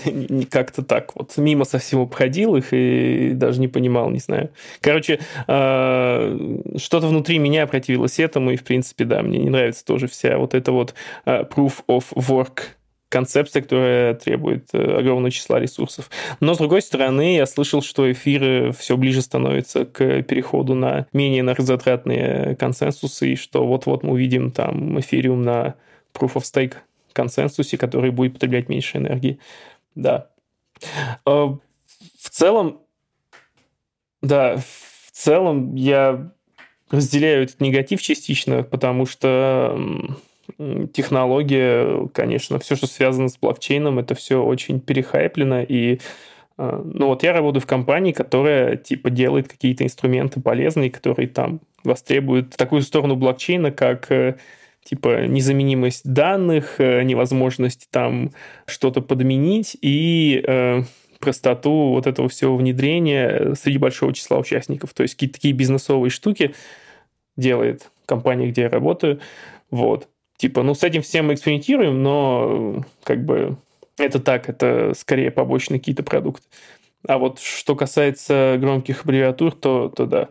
как-то 0.51 0.83
так 0.83 1.15
вот 1.17 1.37
мимо 1.37 1.65
совсем 1.65 2.01
обходил 2.01 2.57
их 2.57 2.69
и 2.73 3.33
даже 3.35 3.61
не 3.61 3.69
понимал, 3.69 4.11
не 4.11 4.21
знаю. 4.21 4.51
Короче, 4.81 5.21
а, 5.47 6.37
что-то 6.77 7.09
внутри 7.09 7.39
меня 7.39 7.67
противилось 7.67 8.19
этому, 8.19 8.53
и, 8.53 8.57
в 8.57 8.65
принципе, 8.65 9.05
да, 9.05 9.23
мне 9.23 9.39
не 9.39 9.51
нравится 9.51 9.85
тоже 9.85 10.07
вся 10.07 10.39
вот 10.39 10.55
эта 10.55 10.73
вот 10.73 10.95
а, 11.25 11.43
proof 11.43 11.85
of 11.89 12.05
work 12.15 12.61
концепция, 13.09 13.63
которая 13.63 14.15
требует 14.15 14.69
э, 14.73 14.99
огромного 14.99 15.31
числа 15.31 15.61
ресурсов. 15.61 16.11
Но, 16.41 16.55
с 16.55 16.59
другой 16.59 16.83
стороны, 16.83 17.37
я 17.37 17.47
слышал, 17.47 17.81
что 17.81 18.11
эфиры 18.11 18.73
все 18.73 18.97
ближе 18.97 19.23
становятся 19.23 19.85
к 19.85 20.23
переходу 20.23 20.75
на 20.75 21.07
менее 21.13 21.41
энергозатратные 21.41 22.57
консенсусы, 22.57 23.33
и 23.33 23.37
что 23.37 23.65
вот-вот 23.65 24.03
мы 24.03 24.13
увидим 24.13 24.51
там 24.51 24.99
эфириум 24.99 25.45
на 25.45 25.77
Proof 26.15 26.35
of 26.35 26.43
Stake 26.43 26.75
консенсусе, 27.17 27.77
который 27.77 28.11
будет 28.11 28.35
потреблять 28.35 28.69
меньше 28.69 28.99
энергии. 28.99 29.41
Да. 29.95 30.29
А, 31.25 31.59
в 32.21 32.31
целом, 32.31 32.83
да, 34.23 34.57
в 34.59 35.11
целом 35.13 35.75
я 35.75 36.31
разделяю 36.91 37.45
этот 37.45 37.61
негатив 37.61 38.01
частично, 38.03 38.63
потому 38.63 39.07
что 39.07 39.77
технология, 40.93 42.07
конечно, 42.15 42.59
все, 42.59 42.77
что 42.77 42.87
связано 42.87 43.29
с 43.29 43.37
блокчейном, 43.37 43.99
это 43.99 44.15
все 44.15 44.43
очень 44.43 44.81
перехайплено, 44.81 45.63
и 45.63 45.99
а, 46.57 46.81
ну 46.85 47.09
вот 47.09 47.23
я 47.23 47.33
работаю 47.33 47.63
в 47.63 47.67
компании, 47.67 48.13
которая 48.13 48.77
типа 48.77 49.11
делает 49.11 49.49
какие-то 49.49 49.85
инструменты 49.85 50.41
полезные, 50.41 50.91
которые 50.91 51.29
там 51.29 51.61
востребуют 51.85 52.51
такую 52.57 52.83
сторону 52.83 53.17
блокчейна, 53.17 53.71
как 53.71 54.11
э, 54.11 54.37
типа 54.87 55.27
незаменимость 55.27 56.11
данных, 56.11 56.77
э, 56.79 57.03
невозможность 57.03 57.89
там 57.91 58.31
что-то 58.67 59.03
подменить 59.03 59.77
и 59.83 60.43
э, 60.47 60.83
простоту 61.19 61.91
вот 61.91 62.07
этого 62.07 62.29
всего 62.29 62.57
внедрения 62.57 63.55
среди 63.55 63.79
большого 63.79 64.13
числа 64.13 64.39
участников. 64.39 64.95
То 64.95 65.03
есть 65.03 65.15
какие-то 65.15 65.35
такие 65.35 65.55
бизнесовые 65.55 66.11
штуки 66.11 66.55
делает 67.37 67.91
компания, 68.07 68.49
где 68.49 68.63
я 68.63 68.69
работаю. 68.69 69.21
Вот. 69.71 70.09
Типа, 70.37 70.63
ну, 70.63 70.75
с 70.75 70.85
этим 70.85 71.03
всем 71.03 71.27
мы 71.27 71.35
экспериментируем, 71.35 72.03
но 72.03 72.85
как 73.03 73.25
бы 73.25 73.57
это 73.99 74.21
так, 74.21 74.49
это 74.49 74.93
скорее 74.97 75.31
побочные 75.31 75.81
какие-то 75.81 76.03
продукты. 76.03 76.47
А 77.09 77.19
вот 77.19 77.41
что 77.41 77.75
касается 77.75 78.57
громких 78.61 79.05
аббревиатур, 79.05 79.53
то, 79.53 79.89
то 79.89 80.07
да, 80.07 80.29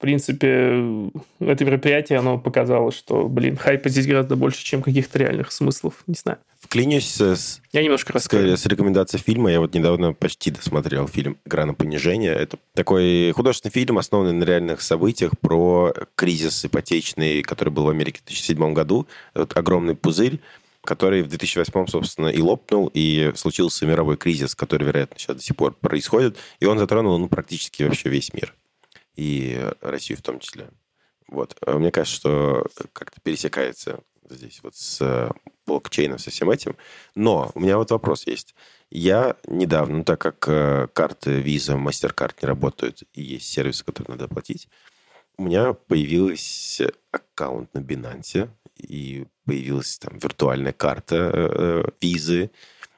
в 0.00 0.02
принципе, 0.02 1.10
это 1.40 1.64
мероприятие, 1.66 2.20
оно 2.20 2.38
показало, 2.38 2.90
что, 2.90 3.28
блин, 3.28 3.58
хайпа 3.58 3.90
здесь 3.90 4.06
гораздо 4.06 4.34
больше, 4.34 4.64
чем 4.64 4.80
каких-то 4.80 5.18
реальных 5.18 5.52
смыслов. 5.52 6.04
Не 6.06 6.14
знаю. 6.14 6.38
Вклинюсь 6.58 7.20
с, 7.20 7.60
Я 7.70 7.82
немножко 7.82 8.14
раскрою. 8.14 8.56
с 8.56 8.64
рекомендацией 8.64 9.22
фильма. 9.22 9.52
Я 9.52 9.60
вот 9.60 9.74
недавно 9.74 10.14
почти 10.14 10.50
досмотрел 10.52 11.06
фильм 11.06 11.36
«Игра 11.44 11.66
на 11.66 11.74
понижение». 11.74 12.32
Это 12.32 12.56
такой 12.72 13.32
художественный 13.32 13.72
фильм, 13.72 13.98
основанный 13.98 14.32
на 14.32 14.44
реальных 14.44 14.80
событиях 14.80 15.32
про 15.38 15.92
кризис 16.14 16.64
ипотечный, 16.64 17.42
который 17.42 17.68
был 17.68 17.84
в 17.84 17.90
Америке 17.90 18.20
в 18.24 18.26
2007 18.26 18.72
году. 18.72 19.06
Вот 19.34 19.54
огромный 19.54 19.96
пузырь, 19.96 20.40
который 20.82 21.20
в 21.20 21.28
2008, 21.28 21.88
собственно, 21.88 22.28
и 22.28 22.40
лопнул, 22.40 22.90
и 22.94 23.32
случился 23.34 23.84
мировой 23.84 24.16
кризис, 24.16 24.54
который, 24.54 24.84
вероятно, 24.86 25.18
сейчас 25.18 25.36
до 25.36 25.42
сих 25.42 25.56
пор 25.56 25.74
происходит, 25.74 26.38
и 26.58 26.64
он 26.64 26.78
затронул 26.78 27.18
ну, 27.18 27.28
практически 27.28 27.82
вообще 27.82 28.08
весь 28.08 28.32
мир 28.32 28.54
и 29.14 29.70
Россию 29.80 30.18
в 30.18 30.22
том 30.22 30.40
числе. 30.40 30.70
Вот. 31.28 31.56
А 31.64 31.78
мне 31.78 31.90
кажется, 31.90 32.16
что 32.16 32.66
как-то 32.92 33.20
пересекается 33.20 34.00
здесь 34.28 34.60
вот 34.62 34.74
с 34.76 35.00
э, 35.00 35.30
блокчейном, 35.66 36.18
со 36.18 36.30
всем 36.30 36.50
этим. 36.50 36.76
Но 37.14 37.50
у 37.54 37.60
меня 37.60 37.76
вот 37.76 37.90
вопрос 37.90 38.26
есть. 38.26 38.54
Я 38.90 39.36
недавно, 39.46 39.98
ну, 39.98 40.04
так 40.04 40.20
как 40.20 40.48
э, 40.48 40.88
карты 40.92 41.40
Visa, 41.40 41.76
MasterCard 41.76 42.36
не 42.42 42.46
работают, 42.46 43.02
и 43.12 43.22
есть 43.22 43.46
сервисы, 43.46 43.84
которые 43.84 44.12
надо 44.12 44.24
оплатить, 44.26 44.68
у 45.36 45.44
меня 45.44 45.72
появился 45.72 46.92
аккаунт 47.10 47.72
на 47.74 47.78
Binance, 47.78 48.50
и 48.76 49.26
появилась 49.44 49.98
там 49.98 50.18
виртуальная 50.18 50.72
карта 50.72 51.16
э, 51.32 51.84
Visa, 52.00 52.50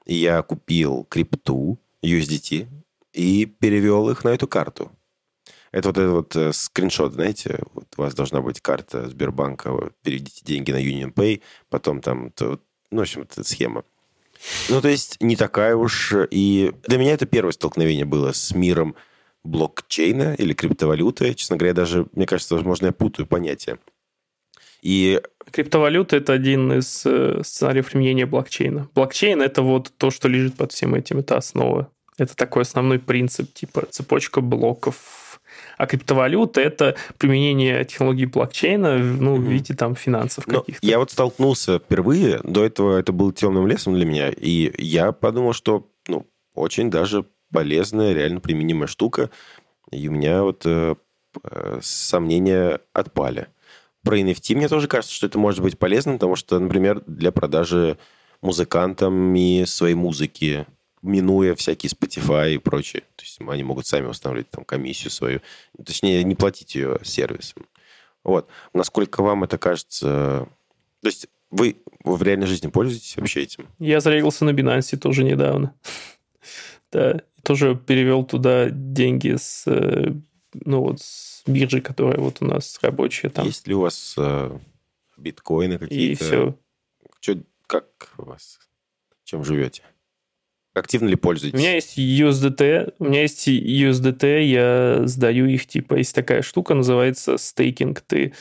и 0.07 0.14
я 0.14 0.42
купил 0.42 1.05
крипту 1.05 1.79
USDT 2.03 2.66
и 3.12 3.46
перевел 3.46 4.11
их 4.11 4.25
на 4.25 4.31
эту 4.31 4.48
карту. 4.48 4.90
Это 5.73 5.89
вот 5.89 5.99
этот 5.99 6.13
вот 6.13 6.37
э, 6.37 6.53
скриншот, 6.53 7.15
знаете, 7.15 7.61
вот 7.73 7.87
у 7.97 8.03
вас 8.03 8.15
должна 8.15 8.43
быть 8.43 8.61
карта 8.61 9.09
Сбербанка, 9.09 9.91
переведите 10.03 10.43
деньги 10.45 10.71
на 10.71 10.83
Union 10.83 11.13
Pay, 11.13 11.41
потом 11.71 12.01
там, 12.01 12.31
то, 12.31 12.61
ну, 12.91 12.99
в 12.99 13.03
общем, 13.03 13.23
это 13.23 13.43
схема. 13.43 13.85
Ну, 14.69 14.81
то 14.81 14.89
есть 14.89 15.17
не 15.21 15.37
такая 15.37 15.75
уж... 15.75 16.15
И 16.31 16.73
для 16.87 16.99
меня 16.99 17.13
это 17.13 17.27
первое 17.27 17.53
столкновение 17.53 18.05
было 18.05 18.33
с 18.33 18.55
миром 18.55 18.95
блокчейна 19.45 20.35
или 20.35 20.53
криптовалюты. 20.53 21.35
Честно 21.35 21.57
говоря, 21.57 21.75
даже, 21.75 22.07
мне 22.13 22.27
кажется, 22.27 22.55
возможно, 22.55 22.87
я 22.87 22.93
путаю 22.93 23.27
понятия. 23.27 23.79
И 24.83 25.21
Криптовалюта– 25.51 26.17
это 26.19 26.33
один 26.33 26.73
из 26.73 27.07
э, 27.07 27.41
сценариев 27.45 27.91
применения 27.91 28.27
блокчейна. 28.27 28.89
Блокчейн– 28.95 29.41
это 29.43 29.63
вот 29.63 29.93
то, 29.97 30.11
что 30.11 30.29
лежит 30.29 30.57
под 30.57 30.73
всем 30.73 30.95
этим, 30.95 31.21
это 31.21 31.37
основа. 31.37 31.91
Это 32.19 32.37
такой 32.37 32.63
основной 32.63 32.99
принцип, 32.99 33.53
типа 33.53 33.87
цепочка 33.91 34.41
блоков, 34.41 35.22
а 35.79 35.87
криптовалюта– 35.87 36.61
это 36.63 36.97
применение 37.19 37.85
технологии 37.85 38.27
блокчейна 38.27 38.99
ну, 38.99 39.37
в 39.37 39.43
виде 39.43 39.75
там 39.75 39.95
финансов 39.95 40.47
каких-то. 40.47 40.87
Я 40.87 40.99
вот 40.99 41.11
столкнулся 41.11 41.79
впервые, 41.79 42.41
до 42.45 42.65
этого 42.65 42.99
это 42.99 43.13
был 43.13 43.33
темным 43.33 43.67
лесом 43.67 43.95
для 43.95 44.05
меня, 44.05 44.31
и 44.31 44.73
я 44.83 45.13
подумал, 45.13 45.53
что 45.53 45.89
ну, 46.09 46.27
очень 46.55 46.91
даже 46.91 47.25
полезная, 47.53 48.13
реально 48.15 48.41
применимая 48.41 48.87
штука, 48.87 49.31
и 49.91 50.09
у 50.09 50.13
меня 50.13 50.43
вот 50.43 50.63
э, 50.65 50.95
э 51.45 51.79
сомнения 51.83 52.81
отпали. 52.93 53.49
Про 54.05 54.19
NFT 54.19 54.57
мне 54.57 54.69
тоже 54.69 54.89
кажется, 54.89 55.15
что 55.15 55.27
это 55.27 55.39
может 55.39 55.61
быть 55.61 55.79
полезным, 55.79 56.17
потому 56.17 56.35
что, 56.35 56.59
например, 56.59 57.03
для 57.07 57.31
продажи 57.31 57.99
музыкантами 58.41 59.65
своей 59.65 59.95
музыки, 59.95 60.67
минуя 61.03 61.55
всякие 61.55 61.91
Spotify 61.91 62.55
и 62.55 62.59
прочее. 62.59 63.03
То 63.17 63.25
есть 63.25 63.41
они 63.41 63.62
могут 63.65 63.87
сами 63.87 64.07
устанавливать 64.07 64.51
там 64.51 64.65
комиссию 64.65 65.11
свою. 65.11 65.41
Точнее, 65.85 66.23
не 66.25 66.35
платить 66.35 66.75
ее 66.75 66.99
сервисом. 67.03 67.67
Вот. 68.25 68.49
Насколько 68.73 69.23
вам 69.23 69.45
это 69.45 69.59
кажется... 69.59 70.49
То 71.01 71.09
есть 71.09 71.27
вы 71.51 71.77
в 72.05 72.23
реальной 72.23 72.47
жизни 72.47 72.69
пользуетесь 72.69 73.17
вообще 73.17 73.43
этим? 73.43 73.67
Я 73.79 74.01
зарегался 74.01 74.45
на 74.45 74.51
Binance 74.51 74.97
тоже 74.97 75.25
недавно. 75.25 75.75
да, 76.93 77.21
тоже 77.43 77.77
перевел 77.77 78.25
туда 78.25 78.71
деньги 78.71 79.37
с, 79.37 79.65
э, 79.67 80.12
ну 80.55 80.81
вот, 80.81 81.01
с 81.01 81.43
биржи, 81.47 81.81
которая 81.81 82.19
вот 82.19 82.38
у 82.41 82.47
нас 82.47 82.79
рабочая 82.83 83.29
там. 83.31 83.47
Есть 83.47 83.67
ли 83.67 83.75
у 83.75 83.81
вас 83.81 84.15
э, 84.17 84.59
биткоины 85.17 85.79
какие-то? 85.79 86.25
И 86.25 86.27
все. 86.27 86.59
Что, 87.21 87.38
как 87.67 88.15
у 88.19 88.25
вас? 88.25 88.61
Чем 89.25 89.45
живете? 89.45 89.83
Активно 90.75 91.09
ли 91.09 91.17
пользуетесь? 91.17 91.55
У 91.55 91.59
меня 91.59 91.75
есть 91.75 91.99
USDT, 91.99 92.95
у 92.99 93.05
меня 93.05 93.23
есть 93.23 93.47
USDT, 93.47 94.43
я 94.45 95.03
сдаю 95.07 95.47
их, 95.47 95.67
типа, 95.67 95.97
есть 95.97 96.15
такая 96.15 96.43
штука, 96.43 96.75
называется 96.75 97.37
стейкинг. 97.37 98.01
Ты 98.01 98.33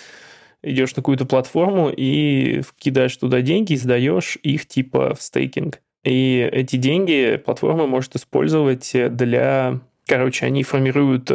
идешь 0.63 0.91
на 0.91 1.02
какую-то 1.02 1.26
платформу 1.26 1.89
и 1.89 2.62
кидаешь 2.78 3.17
туда 3.17 3.41
деньги, 3.41 3.76
сдаешь 3.76 4.38
их, 4.44 4.65
типа, 4.65 5.13
в 5.13 5.22
стейкинг. 5.22 5.82
И 6.04 6.50
эти 6.52 6.78
деньги 6.78 7.39
платформа 7.44 7.86
может 7.88 8.15
использовать 8.15 8.91
для 8.94 9.82
Короче, 10.08 10.46
они 10.46 10.63
формируют 10.63 11.32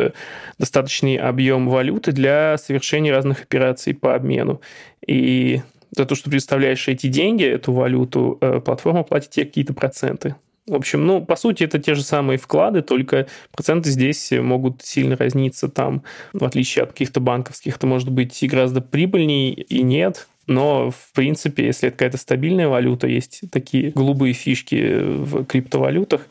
достаточный 0.58 1.16
объем 1.16 1.68
валюты 1.68 2.12
для 2.12 2.58
совершения 2.58 3.10
разных 3.10 3.42
операций 3.42 3.94
по 3.94 4.14
обмену. 4.14 4.60
И 5.06 5.62
за 5.92 6.04
то, 6.04 6.14
что 6.14 6.28
представляешь 6.28 6.86
эти 6.88 7.06
деньги, 7.06 7.44
эту 7.44 7.72
валюту, 7.72 8.36
э, 8.40 8.60
платформа 8.60 9.02
платит 9.02 9.30
тебе 9.30 9.46
какие-то 9.46 9.72
проценты. 9.72 10.34
В 10.66 10.74
общем, 10.74 11.06
ну, 11.06 11.24
по 11.24 11.36
сути, 11.36 11.62
это 11.62 11.78
те 11.78 11.94
же 11.94 12.02
самые 12.02 12.38
вклады, 12.38 12.82
только 12.82 13.28
проценты 13.52 13.90
здесь 13.90 14.32
могут 14.32 14.82
сильно 14.82 15.16
разниться 15.16 15.68
там, 15.68 16.02
в 16.32 16.44
отличие 16.44 16.82
от 16.82 16.92
каких-то 16.92 17.20
банковских, 17.20 17.76
это 17.76 17.86
может 17.86 18.10
быть 18.10 18.42
и 18.42 18.48
гораздо 18.48 18.80
прибыльнее, 18.80 19.52
и 19.52 19.82
нет. 19.82 20.26
Но, 20.48 20.90
в 20.90 21.12
принципе, 21.12 21.66
если 21.66 21.88
это 21.88 21.98
какая-то 21.98 22.18
стабильная 22.18 22.68
валюта, 22.68 23.06
есть 23.06 23.42
такие 23.50 23.90
голубые 23.90 24.32
фишки 24.32 24.98
в 25.00 25.44
криптовалютах, 25.44 26.22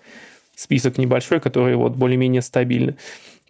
список 0.56 0.98
небольшой, 0.98 1.40
который 1.40 1.76
вот 1.76 1.96
более-менее 1.96 2.42
стабильный, 2.42 2.96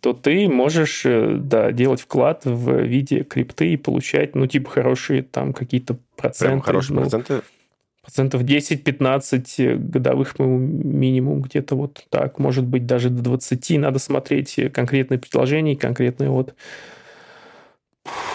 то 0.01 0.13
ты 0.13 0.47
можешь, 0.47 1.03
э, 1.05 1.37
да, 1.39 1.71
делать 1.71 2.01
вклад 2.01 2.41
в 2.45 2.83
виде 2.83 3.23
крипты 3.23 3.73
и 3.73 3.77
получать, 3.77 4.35
ну, 4.35 4.45
типа, 4.45 4.69
хорошие 4.69 5.23
там 5.23 5.53
какие-то 5.53 5.97
проценты. 6.15 6.51
Прям 6.51 6.61
хорошие 6.61 6.95
ну, 6.95 7.01
проценты? 7.01 7.41
Процентов 8.05 8.43
10-15 8.43 9.77
годовых 9.77 10.37
минимум, 10.37 11.41
где-то 11.41 11.75
вот 11.75 12.05
так, 12.09 12.37
может 12.37 12.63
быть, 12.63 12.85
даже 12.85 13.09
до 13.09 13.23
20. 13.23 13.79
Надо 13.79 13.97
смотреть 13.97 14.59
конкретные 14.71 15.17
предложения, 15.17 15.75
конкретные 15.75 16.29
вот 16.29 16.53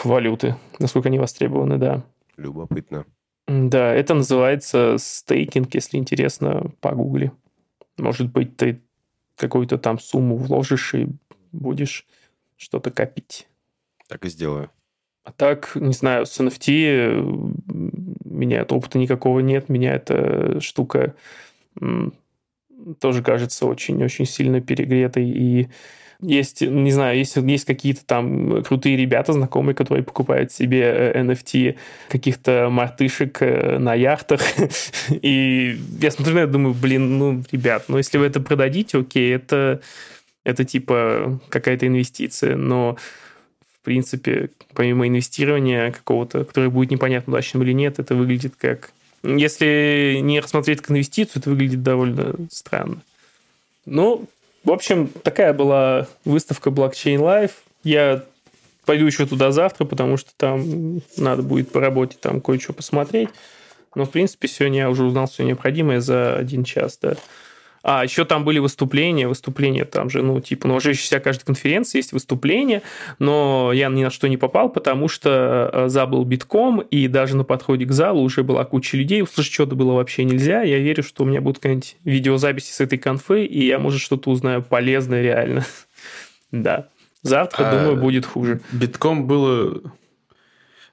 валюты, 0.03 0.57
насколько 0.81 1.09
они 1.09 1.21
востребованы, 1.21 1.79
да. 1.79 2.03
Любопытно. 2.37 3.05
Да, 3.47 3.95
это 3.95 4.15
называется 4.15 4.97
стейкинг, 4.99 5.73
если 5.75 5.99
интересно, 5.99 6.73
погугли. 6.81 7.31
Может 7.97 8.33
быть, 8.33 8.57
ты 8.57 8.81
какую-то 9.37 9.79
там 9.79 10.01
сумму 10.01 10.37
вложишь 10.37 10.95
и 10.95 11.07
будешь 11.53 12.07
что-то 12.57 12.91
копить. 12.91 13.47
Так 14.09 14.25
и 14.25 14.29
сделаю. 14.29 14.69
А 15.23 15.33
так, 15.33 15.73
не 15.75 15.93
знаю, 15.93 16.27
с 16.27 16.41
NFT 16.41 17.60
меня 18.41 18.61
это 18.61 18.75
опыта 18.75 18.99
никакого 18.99 19.41
нет, 19.41 19.69
меня 19.69 19.95
эта 19.95 20.61
штука 20.61 21.15
тоже 23.01 23.23
кажется 23.23 23.67
очень-очень 23.67 24.27
сильно 24.27 24.61
перегретой 24.61 25.29
и 25.29 25.69
есть, 26.23 26.61
не 26.61 26.93
знаю, 26.93 27.17
есть, 27.17 27.37
есть 27.37 27.65
какие-то 27.65 28.05
там 28.05 28.63
крутые 28.63 28.97
ребята, 28.97 29.33
знакомые, 29.33 29.75
которые 29.75 30.05
покупают 30.05 30.53
себе 30.53 31.13
NFT 31.17 31.71
э, 31.71 31.75
каких-то 32.11 32.69
мартышек 32.71 33.41
э, 33.41 33.79
на 33.79 33.95
яхтах. 33.95 34.43
И 35.11 35.79
я 35.99 36.11
смотрю 36.11 36.35
на 36.35 36.41
это, 36.41 36.53
думаю, 36.53 36.75
блин, 36.75 37.19
ну, 37.19 37.43
ребят, 37.51 37.85
ну, 37.89 37.97
если 37.97 38.19
вы 38.19 38.27
это 38.27 38.41
продадите, 38.41 38.99
окей, 38.99 39.35
это, 39.35 39.81
это 40.45 40.65
типа 40.65 41.41
какая-то 41.49 41.87
инвестиция, 41.87 42.55
но 42.55 42.99
в 43.81 43.85
принципе, 43.85 44.51
помимо 44.75 45.09
инвестирования 45.09 45.91
какого-то, 45.91 46.45
которое 46.45 46.69
будет 46.69 46.91
непонятно, 46.91 47.33
удачным 47.33 47.63
или 47.63 47.73
нет, 47.73 47.99
это 47.99 48.15
выглядит 48.15 48.55
как... 48.57 48.93
Если 49.23 50.19
не 50.23 50.41
рассмотреть 50.41 50.81
как 50.81 50.91
инвестицию, 50.91 51.41
это 51.41 51.51
выглядит 51.51 51.83
довольно 51.83 52.35
странно. 52.51 53.03
Ну, 53.87 54.27
в 54.65 54.71
общем, 54.71 55.09
такая 55.09 55.53
была 55.53 56.07
выставка 56.25 56.71
Blockchain 56.71 57.19
Live. 57.19 57.53
Я 57.83 58.25
пойду 58.85 59.07
еще 59.07 59.27
туда 59.27 59.51
завтра, 59.53 59.85
потому 59.85 60.17
что 60.17 60.31
там 60.37 61.01
надо 61.17 61.43
будет 61.43 61.71
по 61.71 61.81
работе 61.81 62.17
там 62.21 62.41
кое-что 62.41 62.73
посмотреть. 62.73 63.31
Но, 63.95 64.05
в 64.05 64.11
принципе, 64.11 64.49
сегодня 64.49 64.81
я 64.81 64.91
уже 64.91 65.05
узнал 65.05 65.27
все 65.27 65.45
необходимое 65.45 66.01
за 66.01 66.37
один 66.37 66.65
час, 66.65 66.99
да. 67.01 67.17
А 67.83 68.05
еще 68.05 68.25
там 68.25 68.45
были 68.45 68.59
выступления, 68.59 69.27
выступления 69.27 69.85
там 69.85 70.11
же, 70.11 70.23
ну, 70.23 70.41
типа, 70.41 70.69
ну, 70.69 70.75
уже 70.77 70.93
вся 70.93 71.19
каждой 71.19 71.45
конференции 71.45 71.99
есть 71.99 72.13
выступления, 72.13 72.83
но 73.19 73.73
я 73.73 73.89
ни 73.89 74.05
на 74.05 74.11
что 74.11 74.29
не 74.29 74.37
попал, 74.37 74.69
потому 74.69 75.09
что 75.09 75.71
э, 75.73 75.89
забыл 75.89 76.25
битком, 76.25 76.81
и 76.81 77.09
даже 77.09 77.37
на 77.37 77.45
подходе 77.45 77.87
к 77.87 77.93
залу 77.93 78.21
уже 78.21 78.43
была 78.43 78.65
куча 78.65 78.97
людей, 78.97 79.23
услышать 79.23 79.53
что-то 79.53 79.77
было 79.77 79.95
вообще 79.95 80.25
нельзя. 80.25 80.63
Я 80.63 80.79
верю, 80.79 81.03
что 81.03 81.25
у 81.25 81.27
меня 81.27 81.41
будут 81.41 81.59
какие-нибудь 81.59 81.97
видеозаписи 82.05 82.73
с 82.73 82.81
этой 82.81 82.99
конфы, 82.99 83.45
и 83.45 83.67
я, 83.67 83.79
может, 83.79 84.01
что-то 84.01 84.31
узнаю 84.31 84.63
полезное 84.63 85.23
реально. 85.23 85.65
Да. 86.53 86.89
Завтра, 87.23 87.69
а 87.69 87.79
думаю, 87.79 87.97
будет 87.97 88.27
хуже. 88.27 88.61
Битком 88.73 89.29
было... 89.29 89.81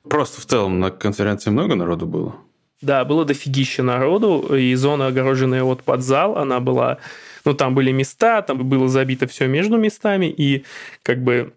Просто 0.08 0.39
в 0.39 0.45
целом 0.45 0.80
на 0.80 0.91
конференции 0.91 1.50
много 1.50 1.73
народу 1.73 2.06
было? 2.06 2.36
Да, 2.81 3.05
было 3.05 3.25
дофигища 3.25 3.81
народу, 3.81 4.55
и 4.55 4.75
зона, 4.75 5.07
огороженная 5.07 5.63
вот 5.63 5.83
под 5.83 6.01
зал, 6.01 6.37
она 6.37 6.59
была... 6.59 6.99
Ну, 7.43 7.53
там 7.53 7.73
были 7.73 7.91
места, 7.91 8.41
там 8.41 8.67
было 8.67 8.87
забито 8.87 9.25
все 9.25 9.47
между 9.47 9.77
местами, 9.77 10.25
и 10.25 10.65
как 11.01 11.23
бы 11.23 11.53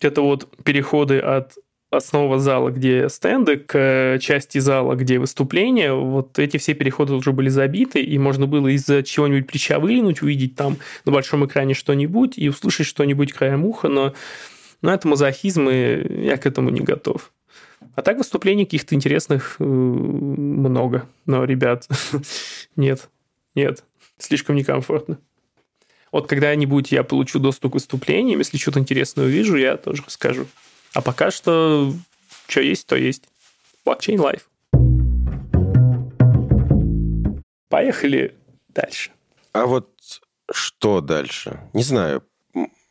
это 0.00 0.22
вот 0.22 0.48
переходы 0.64 1.18
от 1.18 1.52
основного 1.90 2.38
зала, 2.38 2.70
где 2.70 3.08
стенды, 3.08 3.58
к 3.58 4.18
части 4.20 4.58
зала, 4.58 4.94
где 4.94 5.18
выступления, 5.18 5.92
вот 5.92 6.38
эти 6.38 6.56
все 6.56 6.74
переходы 6.74 7.12
уже 7.12 7.32
были 7.32 7.48
забиты, 7.48 8.02
и 8.02 8.18
можно 8.18 8.46
было 8.46 8.68
из-за 8.68 9.02
чего-нибудь 9.02 9.46
плеча 9.46 9.78
вылинуть, 9.78 10.22
увидеть 10.22 10.56
там 10.56 10.78
на 11.04 11.12
большом 11.12 11.46
экране 11.46 11.74
что-нибудь 11.74 12.36
и 12.38 12.48
услышать 12.48 12.86
что-нибудь 12.86 13.32
краем 13.32 13.64
уха, 13.64 13.88
но, 13.88 14.14
но 14.82 14.92
это 14.92 15.06
мазохизм, 15.06 15.68
и 15.68 16.24
я 16.24 16.36
к 16.38 16.46
этому 16.46 16.70
не 16.70 16.80
готов. 16.80 17.30
А 17.94 18.02
так 18.02 18.18
выступлений 18.18 18.64
каких-то 18.64 18.94
интересных 18.94 19.56
э, 19.58 19.64
много. 19.64 21.08
Но, 21.26 21.44
ребят, 21.44 21.88
нет, 22.76 23.08
нет, 23.54 23.84
слишком 24.18 24.56
некомфортно. 24.56 25.18
Вот 26.12 26.28
когда-нибудь 26.28 26.92
я 26.92 27.02
получу 27.02 27.40
доступ 27.40 27.72
к 27.72 27.74
выступлениям, 27.74 28.38
если 28.38 28.56
что-то 28.56 28.78
интересное 28.78 29.24
увижу, 29.24 29.56
я 29.56 29.76
тоже 29.76 30.04
расскажу. 30.06 30.46
А 30.92 31.00
пока 31.00 31.30
что, 31.30 31.92
что 32.46 32.60
есть, 32.60 32.86
то 32.86 32.96
есть. 32.96 33.24
Blockchain 33.84 34.16
Life. 34.16 34.42
Поехали 37.68 38.34
дальше. 38.68 39.10
А 39.52 39.66
вот 39.66 39.90
что 40.52 41.00
дальше? 41.00 41.60
Не 41.72 41.82
знаю. 41.82 42.22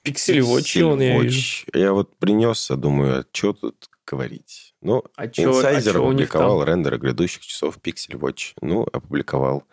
Pixel 0.03 0.39
Watch, 0.39 0.81
он 0.81 1.01
я 1.01 1.19
вижу. 1.19 1.65
Я 1.73 1.93
вот 1.93 2.17
принес, 2.17 2.69
а 2.69 2.75
думаю, 2.75 3.21
а 3.21 3.25
что 3.31 3.53
тут 3.53 3.89
говорить? 4.05 4.72
Ну, 4.83 5.03
А 5.15 5.27
чё- 5.27 5.49
а 5.51 5.71
у 6.01 6.11
них 6.11 6.29
опубликовал 6.35 6.59
там? 6.59 6.67
рендеры 6.67 6.97
грядущих 6.97 7.41
часов 7.45 7.77
Pixel 7.81 8.19
Watch. 8.19 8.53
Ну, 8.61 8.83
опубликовал. 8.91 9.63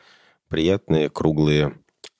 Приятные, 0.48 1.10
круглые. 1.10 1.74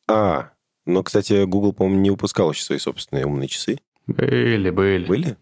А, 0.09 0.51
ну, 0.87 1.03
кстати, 1.03 1.45
Google, 1.45 1.73
по-моему, 1.73 2.01
не 2.01 2.11
выпускал 2.11 2.51
еще 2.51 2.63
свои 2.65 2.79
собственные 2.79 3.27
умные 3.27 3.49
часы. 3.49 3.79
Были, 4.07 4.71
были. 4.71 5.07
Были? 5.07 5.37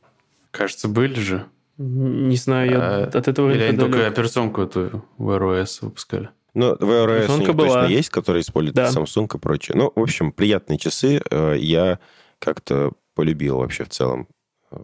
Кажется, 0.51 0.89
были 0.89 1.19
же. 1.21 1.47
Не 1.79 2.37
знаю, 2.37 2.71
я 2.71 2.79
А, 2.81 3.05
от 3.05 3.29
этого 3.29 3.51
Или 3.53 3.63
они 3.63 3.79
только 3.79 4.07
операционку 4.07 4.63
эту 4.63 5.05
в 5.17 5.31
iOS 5.31 5.79
выпускали. 5.83 6.31
Ну, 6.55 6.75
в 6.75 6.83
iOS 6.83 7.35
у 7.35 7.39
них 7.39 7.55
была. 7.55 7.83
точно 7.83 7.93
есть, 7.95 8.11
которые 8.11 8.41
используют 8.43 8.75
Да. 8.77 8.89
Samsung 8.91 9.35
и 9.37 9.39
прочее. 9.39 9.77
Ну, 9.77 9.93
в 9.95 10.01
общем, 10.03 10.33
приятные 10.33 10.79
часы. 10.79 11.23
Э, 11.31 11.57
Я 11.57 11.99
как-то 12.41 12.93
полюбил 13.15 13.59
вообще 13.59 13.85
в 13.85 13.91
целом 13.91 14.29
э, 14.71 14.77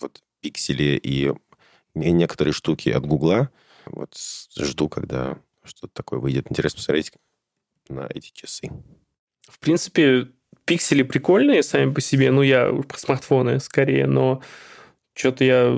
вот 0.00 0.20
пиксели 0.42 1.00
и 1.02 1.32
не- 1.98 2.12
некоторые 2.12 2.52
штуки 2.52 2.88
от 2.90 3.04
Гугла. 3.06 3.50
Вот 3.86 4.14
жду, 4.56 4.88
когда 4.88 5.36
что-то 5.64 5.92
такое 5.94 6.18
выйдет. 6.18 6.46
Интересно 6.50 6.76
посмотреть 6.78 7.12
на 7.88 8.06
эти 8.14 8.30
часы. 8.32 8.70
В 9.48 9.58
принципе, 9.58 10.28
пиксели 10.64 11.02
прикольные 11.02 11.62
сами 11.62 11.92
по 11.92 12.00
себе. 12.00 12.30
Ну, 12.30 12.42
я 12.42 12.70
про 12.86 12.98
смартфоны 12.98 13.60
скорее, 13.60 14.06
но 14.06 14.42
что-то 15.14 15.44
я 15.44 15.74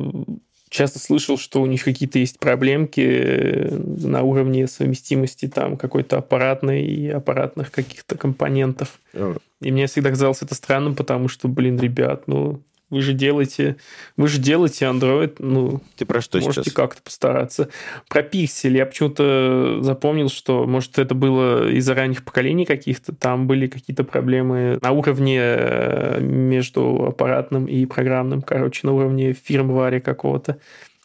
часто 0.69 0.99
слышал, 0.99 1.37
что 1.39 1.63
у 1.63 1.67
них 1.67 1.83
какие-то 1.85 2.19
есть 2.19 2.39
проблемки 2.39 3.01
э, 3.01 3.75
на 3.77 4.23
уровне 4.23 4.67
совместимости 4.69 5.49
там 5.49 5.77
какой-то 5.77 6.19
аппаратной 6.19 6.85
и 6.85 7.09
аппаратных 7.09 7.71
каких-то 7.73 8.17
компонентов. 8.17 9.01
Э, 9.13 9.37
И 9.61 9.73
мне 9.73 9.87
всегда 9.87 10.11
казалось 10.11 10.43
это 10.43 10.55
странным, 10.55 10.95
потому 10.95 11.29
что, 11.29 11.49
блин, 11.49 11.79
ребят, 11.81 12.29
ну, 12.29 12.63
вы 12.91 13.01
же 13.03 13.13
делаете, 13.13 13.77
вы 14.17 14.29
же 14.29 14.39
делаете 14.39 14.85
Android, 14.87 15.37
ну, 15.39 15.81
Ты 15.97 16.05
про 16.05 16.21
что 16.21 16.39
Можете 16.41 16.65
сейчас? 16.65 16.75
как-то 16.75 17.03
постараться. 17.03 17.69
Про 18.09 18.23
пиксель 18.23 18.77
я 18.77 18.85
почему-то 18.85 19.79
запомнил, 19.81 20.29
что, 20.29 20.67
может, 20.67 20.99
это 20.99 21.15
было 21.15 21.71
из-за 21.71 21.95
ранних 21.95 22.25
поколений 22.25 22.67
каких-то. 22.67 23.15
Там 23.15 23.47
были 23.47 23.69
какие-то 23.69 24.03
проблемы 24.03 24.79
на 24.83 24.91
уровне 24.91 25.39
э, 25.41 26.21
между 26.21 27.07
аппаратным 27.07 27.67
и 27.67 27.87
программным. 27.87 28.43
Короче, 28.43 28.81
на 28.87 28.93
уровне 28.93 29.33
фирмваре 29.33 30.01
какого-то. 30.01 30.59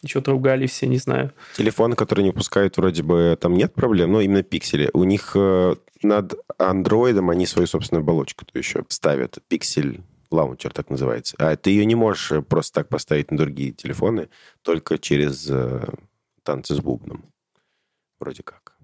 Что-то 0.03 0.31
ругали 0.31 0.67
все, 0.67 0.87
не 0.87 0.97
знаю. 0.97 1.31
Телефоны, 1.55 1.95
которые 1.95 2.23
не 2.23 2.29
выпускают, 2.29 2.77
вроде 2.77 3.01
бы 3.03 3.37
там 3.39 3.55
нет 3.55 3.73
проблем, 3.73 4.11
но 4.11 4.21
именно 4.21 4.43
пиксели. 4.43 4.89
У 4.93 5.03
них 5.03 5.31
э, 5.35 5.75
над 6.03 6.33
андроидом 6.57 7.29
они 7.29 7.45
свою 7.45 7.67
собственную 7.67 8.01
оболочку-то 8.03 8.57
еще 8.57 8.83
ставят. 8.89 9.37
Пиксель 9.47 10.01
лаунчер 10.35 10.71
так 10.71 10.89
называется. 10.89 11.35
А 11.39 11.55
ты 11.55 11.71
ее 11.71 11.85
не 11.85 11.95
можешь 11.95 12.31
э, 12.31 12.41
просто 12.41 12.81
так 12.81 12.89
поставить 12.89 13.31
на 13.31 13.37
другие 13.37 13.71
телефоны, 13.71 14.29
только 14.61 14.97
через 14.97 15.49
э, 15.49 15.83
танцы 16.43 16.75
с 16.75 16.79
бубном. 16.79 17.25
Вроде 18.19 18.43
как. 18.43 18.75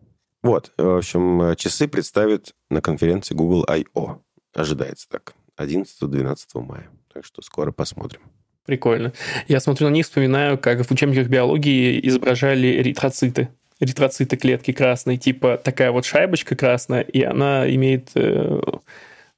Вот, 0.43 0.71
в 0.77 0.97
общем, 0.97 1.41
э, 1.41 1.55
часы 1.55 1.87
представят 1.87 2.55
на 2.69 2.81
конференции 2.81 3.35
Google 3.35 3.65
I.O. 3.67 4.21
Ожидается 4.53 5.07
так. 5.07 5.35
11-12 5.57 6.37
мая. 6.55 6.89
Так 7.13 7.25
что 7.25 7.41
скоро 7.41 7.71
посмотрим. 7.71 8.21
Прикольно. 8.65 9.13
Я 9.47 9.59
смотрю 9.59 9.89
на 9.89 9.93
них, 9.93 10.05
вспоминаю, 10.05 10.57
как 10.57 10.85
в 10.85 10.91
учебниках 10.91 11.27
биологии 11.27 11.99
изображали 12.07 12.79
эритроциты. 12.79 13.49
Эритроциты 13.79 14.37
клетки 14.37 14.71
красной. 14.71 15.17
Типа 15.17 15.57
такая 15.57 15.91
вот 15.91 16.05
шайбочка 16.05 16.55
красная, 16.55 17.01
и 17.01 17.21
она 17.23 17.69
имеет 17.73 18.11
э, 18.15 18.61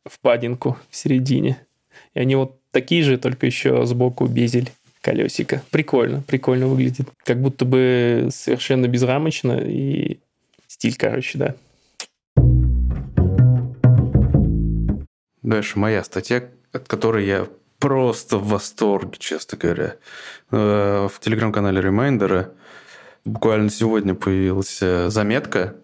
впадинку 0.05 0.77
в 0.89 0.95
середине. 0.95 1.65
И 2.13 2.19
они 2.19 2.35
вот 2.35 2.59
такие 2.71 3.03
же, 3.03 3.17
только 3.17 3.45
еще 3.45 3.85
сбоку 3.85 4.25
безель 4.27 4.71
колесика. 5.01 5.61
Прикольно, 5.71 6.21
прикольно 6.21 6.67
выглядит. 6.67 7.09
Как 7.25 7.41
будто 7.41 7.65
бы 7.65 8.29
совершенно 8.31 8.87
безрамочно 8.87 9.59
и 9.59 10.19
стиль, 10.67 10.95
короче, 10.95 11.37
да. 11.37 11.55
Дальше 15.41 15.77
моя 15.77 16.03
статья, 16.03 16.43
от 16.71 16.87
которой 16.87 17.25
я 17.25 17.47
просто 17.79 18.37
в 18.37 18.47
восторге, 18.47 19.17
честно 19.19 19.57
говоря. 19.57 19.95
Э, 20.51 21.09
В 21.11 21.19
телеграм-канале 21.19 21.81
Reminder 21.81 22.43
а 22.43 22.51
буквально 23.25 23.69
сегодня 23.69 24.15
появилась 24.15 24.81
э, 24.81 25.09
заметка 25.09 25.75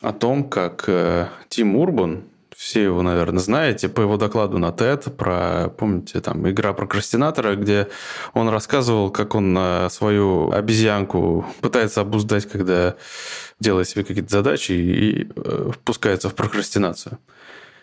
о 0.00 0.12
том, 0.12 0.48
как 0.48 0.84
э, 0.86 1.26
Тим 1.48 1.74
Урбан, 1.74 2.22
все 2.62 2.84
его, 2.84 3.02
наверное, 3.02 3.40
знаете, 3.40 3.88
по 3.88 4.02
его 4.02 4.16
докладу 4.16 4.58
на 4.58 4.70
TED 4.70 5.10
про, 5.10 5.68
помните, 5.68 6.20
там, 6.20 6.48
игра 6.48 6.72
прокрастинатора, 6.72 7.56
где 7.56 7.88
он 8.34 8.48
рассказывал, 8.48 9.10
как 9.10 9.34
он 9.34 9.56
э, 9.58 9.88
свою 9.90 10.52
обезьянку 10.52 11.44
пытается 11.60 12.02
обуздать, 12.02 12.48
когда 12.48 12.94
делает 13.58 13.88
себе 13.88 14.04
какие-то 14.04 14.30
задачи 14.30 14.72
и 14.72 15.28
э, 15.34 15.70
впускается 15.74 16.28
в 16.28 16.36
прокрастинацию. 16.36 17.18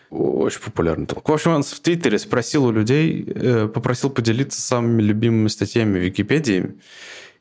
Очень 0.08 0.62
популярный 0.62 1.06
толк. 1.06 1.28
В 1.28 1.32
общем, 1.32 1.52
он 1.52 1.62
в 1.62 1.80
Твиттере 1.80 2.18
спросил 2.18 2.64
у 2.64 2.72
людей, 2.72 3.30
э, 3.34 3.68
попросил 3.68 4.08
поделиться 4.08 4.62
самыми 4.62 5.02
любимыми 5.02 5.48
статьями 5.48 5.98
в 5.98 6.02
Википедии. 6.02 6.80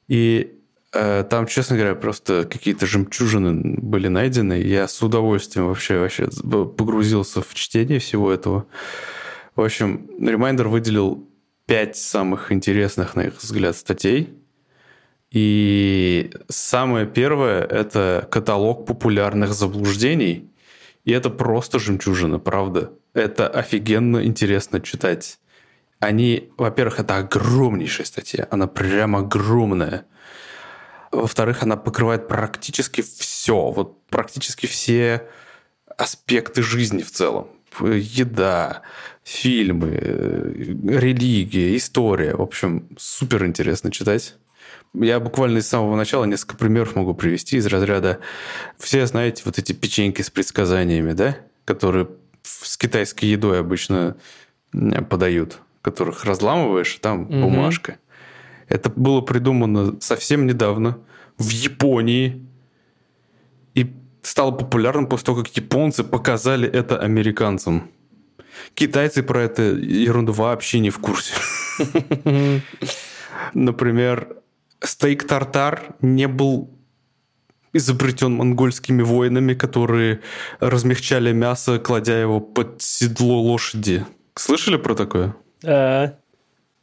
И 0.09 0.58
там, 0.91 1.45
честно 1.47 1.75
говоря, 1.75 1.95
просто 1.95 2.45
какие-то 2.49 2.85
жемчужины 2.85 3.77
были 3.79 4.07
найдены. 4.07 4.61
Я 4.61 4.87
с 4.87 5.01
удовольствием 5.01 5.67
вообще, 5.67 5.99
вообще 5.99 6.27
погрузился 6.27 7.41
в 7.41 7.53
чтение 7.53 7.99
всего 7.99 8.31
этого. 8.31 8.65
В 9.55 9.61
общем, 9.61 10.09
Reminder 10.19 10.67
выделил 10.67 11.27
пять 11.65 11.95
самых 11.95 12.51
интересных, 12.51 13.15
на 13.15 13.21
их 13.21 13.41
взгляд, 13.41 13.75
статей. 13.75 14.33
И 15.31 16.31
самое 16.47 17.05
первое– 17.05 17.63
это 17.69 18.27
каталог 18.31 18.85
популярных 18.85 19.53
заблуждений– 19.53 20.49
и 21.05 21.11
это 21.11 21.31
просто 21.31 21.79
жемчужина, 21.79 22.37
правда. 22.37 22.91
Это 23.13 23.47
офигенно 23.47 24.23
интересно 24.23 24.79
читать. 24.79 25.39
Они, 25.99 26.51
во-первых, 26.57 26.99
это 26.99 27.17
огромнейшая 27.17 28.05
статья. 28.05 28.47
Она 28.51 28.67
прям 28.67 29.15
огромная. 29.15 30.05
Во-вторых, 31.11 31.63
она 31.63 31.75
покрывает 31.75 32.27
практически 32.27 33.01
все. 33.01 33.71
Вот 33.71 34.05
практически 34.07 34.65
все 34.67 35.27
аспекты 35.97 36.61
жизни 36.61 37.01
в 37.01 37.11
целом. 37.11 37.47
Еда, 37.81 38.81
фильмы, 39.23 39.91
религия, 39.91 41.75
история. 41.75 42.35
В 42.35 42.41
общем, 42.41 42.87
супер 42.97 43.45
интересно 43.45 43.91
читать. 43.91 44.35
Я 44.93 45.19
буквально 45.19 45.61
с 45.61 45.67
самого 45.67 45.95
начала 45.95 46.25
несколько 46.25 46.57
примеров 46.57 46.95
могу 46.95 47.13
привести 47.13 47.57
из 47.57 47.67
разряда... 47.67 48.19
Все 48.79 49.05
знаете 49.05 49.43
вот 49.45 49.59
эти 49.59 49.71
печеньки 49.71 50.21
с 50.23 50.29
предсказаниями, 50.29 51.13
да? 51.13 51.37
Которые 51.65 52.07
с 52.41 52.75
китайской 52.77 53.25
едой 53.25 53.59
обычно 53.59 54.17
подают. 55.09 55.59
Которых 55.81 56.25
разламываешь, 56.25 56.95
там 57.01 57.21
Мгм. 57.21 57.41
бумажка. 57.41 57.97
Это 58.69 58.89
было 58.89 59.21
придумано 59.21 59.99
совсем 59.99 60.45
недавно 60.45 60.99
в 61.37 61.49
Японии. 61.49 62.45
И 63.73 63.91
стало 64.21 64.51
популярным 64.51 65.07
после 65.07 65.25
того, 65.25 65.43
как 65.43 65.55
японцы 65.57 66.03
показали 66.03 66.69
это 66.69 66.99
американцам. 66.99 67.89
Китайцы 68.73 69.23
про 69.23 69.43
это 69.43 69.63
ерунду 69.63 70.33
вообще 70.33 70.79
не 70.79 70.89
в 70.89 70.99
курсе. 70.99 71.33
Например, 73.53 74.37
стейк 74.81 75.25
тартар 75.25 75.95
не 76.01 76.27
был 76.27 76.69
изобретен 77.73 78.33
монгольскими 78.33 79.01
воинами, 79.01 79.53
которые 79.53 80.21
размягчали 80.59 81.31
мясо, 81.31 81.79
кладя 81.79 82.19
его 82.19 82.39
под 82.39 82.81
седло 82.81 83.41
лошади. 83.41 84.05
Слышали 84.35 84.77
про 84.77 84.95
такое? 84.95 85.35
А, 85.65 86.13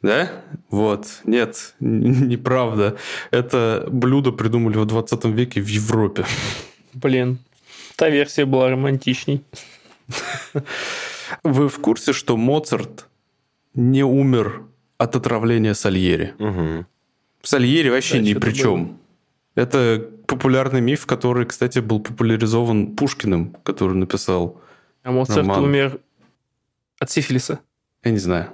Да? 0.01 0.29
Вот. 0.69 1.21
Нет, 1.25 1.75
неправда. 1.79 2.97
Это 3.31 3.87
блюдо 3.89 4.31
придумали 4.31 4.77
в 4.77 4.85
20 4.85 5.25
веке 5.25 5.61
в 5.61 5.67
Европе. 5.67 6.25
блин, 6.93 7.39
та 7.95 8.09
версия 8.09 8.45
была 8.45 8.69
романтичней. 8.69 9.43
Вы 11.43 11.67
в 11.67 11.79
курсе, 11.79 12.13
что 12.13 12.37
Моцарт 12.37 13.07
не 13.73 14.03
умер 14.03 14.63
от 14.97 15.15
отравления 15.15 15.73
Сальери? 15.73 16.33
Мгм. 16.39 16.85
Сальери 17.41 17.89
вообще 17.89 18.15
Да, 18.19 18.23
ни 18.23 18.33
при 18.33 18.51
чем. 18.53 18.99
Это 19.55 20.07
популярный 20.27 20.81
миф, 20.81 21.05
который, 21.05 21.45
кстати, 21.45 21.79
был 21.79 21.99
популяризован 21.99 22.95
Пушкиным, 22.95 23.55
который 23.63 23.95
написал, 23.95 24.61
А 25.03 25.11
Моцарт 25.11 25.39
Роман. 25.39 25.63
умер 25.63 25.99
от 26.99 27.09
сифилиса. 27.11 27.59
Я 28.07 28.11
не 28.11 28.19
знаю, 28.19 28.47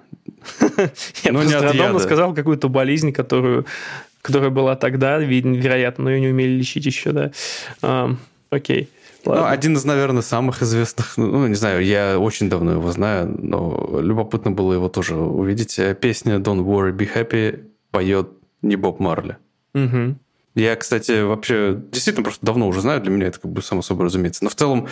Я 1.23 1.31
Ну, 1.31 1.39
просто 1.39 1.61
рандомно 1.61 1.99
сказал 1.99 2.33
какую-то 2.33 2.69
болезнь, 2.69 3.11
которую, 3.11 3.65
которая 4.21 4.49
была 4.49 4.75
тогда, 4.75 5.17
вероятно, 5.19 6.05
но 6.05 6.11
ее 6.11 6.19
не 6.19 6.27
умели 6.27 6.51
лечить 6.57 6.85
еще, 6.85 7.11
да. 7.11 8.09
Окей. 8.49 8.89
Ну, 9.25 9.45
один 9.45 9.75
из, 9.75 9.85
наверное, 9.85 10.21
самых 10.21 10.61
известных, 10.61 11.17
ну, 11.17 11.47
не 11.47 11.55
знаю, 11.55 11.85
я 11.85 12.19
очень 12.19 12.49
давно 12.49 12.73
его 12.73 12.91
знаю, 12.91 13.33
но 13.39 13.99
любопытно 14.01 14.51
было 14.51 14.73
его 14.73 14.89
тоже 14.89 15.15
увидеть. 15.15 15.79
Песня 16.01 16.35
Don't 16.35 16.65
Worry, 16.65 16.91
Be 16.91 17.09
Happy 17.13 17.63
поет 17.91 18.27
не 18.61 18.75
Боб 18.75 18.99
Марли. 18.99 19.37
Мгм. 19.73 20.19
Я, 20.55 20.75
кстати, 20.75 21.23
вообще 21.23 21.81
действительно 21.91 22.23
просто 22.23 22.45
давно 22.45 22.67
уже 22.67 22.81
знаю, 22.81 23.01
для 23.01 23.11
меня 23.11 23.27
это 23.27 23.39
как 23.39 23.51
бы 23.51 23.63
само 23.63 23.81
собой 23.81 24.05
разумеется. 24.05 24.43
Но 24.43 24.51
в 24.51 24.55
целом 24.55 24.87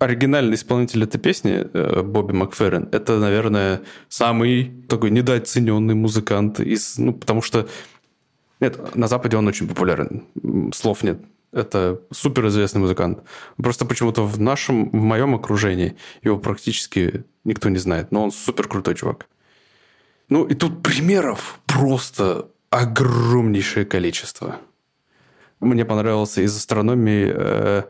оригинальный 0.00 0.54
исполнитель 0.54 1.04
этой 1.04 1.18
песни, 1.18 1.68
э, 1.72 2.02
Бобби 2.02 2.32
Макферрин, 2.32 2.88
это, 2.90 3.18
наверное, 3.18 3.82
самый 4.08 4.72
такой 4.88 5.10
недооцененный 5.10 5.94
музыкант 5.94 6.58
из... 6.58 6.98
Ну, 6.98 7.12
потому 7.12 7.42
что... 7.42 7.68
Нет, 8.58 8.96
на 8.96 9.06
Западе 9.06 9.36
он 9.36 9.46
очень 9.46 9.68
популярен. 9.68 10.24
Слов 10.74 11.04
нет. 11.04 11.20
Это 11.52 12.00
суперизвестный 12.10 12.80
музыкант. 12.80 13.20
Просто 13.56 13.84
почему-то 13.84 14.26
в 14.26 14.40
нашем, 14.40 14.90
в 14.90 14.94
моем 14.94 15.36
окружении 15.36 15.96
его 16.22 16.38
практически 16.38 17.24
никто 17.44 17.68
не 17.68 17.78
знает. 17.78 18.10
Но 18.10 18.24
он 18.24 18.32
супер 18.32 18.66
крутой 18.66 18.96
чувак. 18.96 19.26
Ну, 20.28 20.44
и 20.44 20.54
тут 20.54 20.82
примеров 20.82 21.60
просто 21.66 22.48
огромнейшее 22.70 23.84
количество. 23.84 24.58
Мне 25.64 25.84
понравился 25.84 26.42
из 26.42 26.56
астрономии, 26.56 27.32
э, 27.34 27.82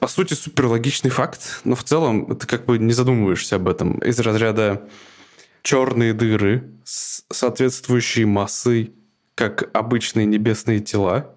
по 0.00 0.06
сути, 0.08 0.34
суперлогичный 0.34 1.10
факт, 1.10 1.60
но 1.64 1.74
в 1.74 1.82
целом 1.82 2.36
ты 2.36 2.46
как 2.46 2.64
бы 2.66 2.78
не 2.78 2.92
задумываешься 2.92 3.56
об 3.56 3.68
этом. 3.68 3.98
Из 3.98 4.18
разряда 4.20 4.88
черные 5.62 6.12
дыры 6.12 6.70
с 6.84 7.24
соответствующей 7.32 8.24
массой, 8.24 8.94
как 9.34 9.68
обычные 9.72 10.26
небесные 10.26 10.80
тела, 10.80 11.34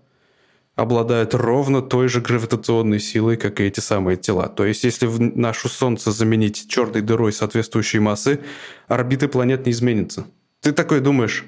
обладают 0.76 1.34
ровно 1.34 1.82
той 1.82 2.08
же 2.08 2.22
гравитационной 2.22 3.00
силой, 3.00 3.38
как 3.38 3.60
и 3.60 3.64
эти 3.64 3.80
самые 3.80 4.18
тела. 4.18 4.48
То 4.48 4.66
есть, 4.66 4.84
если 4.84 5.06
в 5.06 5.20
нашу 5.20 5.68
Солнце 5.68 6.12
заменить 6.12 6.70
черной 6.70 7.02
дырой 7.02 7.34
соответствующей 7.34 8.00
массы, 8.00 8.40
орбиты 8.88 9.28
планет 9.28 9.66
не 9.66 9.72
изменятся. 9.72 10.26
Ты 10.62 10.72
такой 10.72 11.02
думаешь, 11.02 11.46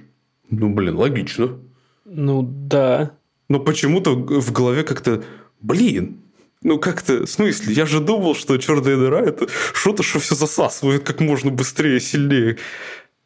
ну, 0.50 0.70
блин, 0.74 0.98
логично. 0.98 1.60
Ну, 2.06 2.42
да. 2.44 3.12
Но 3.52 3.60
почему-то 3.60 4.12
в 4.16 4.54
голове 4.54 4.84
как-то, 4.84 5.26
блин, 5.60 6.22
ну 6.64 6.80
как-то, 6.80 7.26
в 7.26 7.30
смысле, 7.30 7.74
я 7.74 7.86
же 7.86 8.00
думал, 8.00 8.34
что 8.34 8.56
черная 8.56 8.96
дыра 8.96 9.20
это 9.20 9.50
что-то, 9.74 10.04
что 10.04 10.20
все 10.20 10.36
засасывает 10.36 11.04
как 11.04 11.20
можно 11.20 11.52
быстрее, 11.52 12.00
сильнее. 12.00 12.60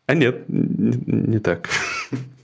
А 0.07 0.15
нет, 0.15 0.45
не, 0.47 0.97
не 1.05 1.37
так. 1.37 1.69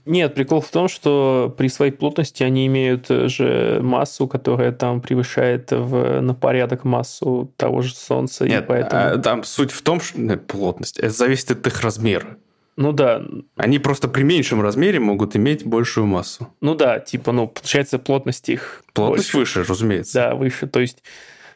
Нет, 0.06 0.36
прикол 0.36 0.60
в 0.60 0.68
том, 0.68 0.86
что 0.86 1.52
при 1.58 1.66
своей 1.66 1.90
плотности 1.90 2.44
они 2.44 2.68
имеют 2.68 3.08
же 3.08 3.80
массу, 3.82 4.28
которая 4.28 4.70
там 4.70 5.00
превышает 5.00 5.72
в, 5.72 6.20
на 6.20 6.34
порядок 6.34 6.84
массу 6.84 7.52
того 7.56 7.82
же 7.82 7.96
Солнца. 7.96 8.44
и 8.44 8.48
Нет, 8.48 8.66
поэтому... 8.68 9.02
а 9.02 9.18
там 9.18 9.42
суть 9.42 9.72
в 9.72 9.82
том, 9.82 10.00
что 10.00 10.20
нет, 10.20 10.46
плотность, 10.46 11.00
это 11.00 11.10
зависит 11.10 11.50
от 11.50 11.66
их 11.66 11.80
размера. 11.80 12.36
Ну 12.76 12.92
да, 12.92 13.22
Они 13.56 13.78
просто 13.78 14.08
при 14.08 14.22
меньшем 14.22 14.62
размере 14.62 14.98
могут 14.98 15.36
иметь 15.36 15.66
большую 15.66 16.06
массу. 16.06 16.48
ну 16.60 16.74
да, 16.74 17.00
типа, 17.00 17.32
ну, 17.32 17.46
получается, 17.48 17.98
плотность 17.98 18.48
их 18.48 18.82
Плотность 18.94 19.32
больше. 19.34 19.58
выше, 19.60 19.70
разумеется. 19.70 20.14
Да, 20.14 20.34
выше. 20.34 20.66
То 20.66 20.80
есть, 20.80 21.02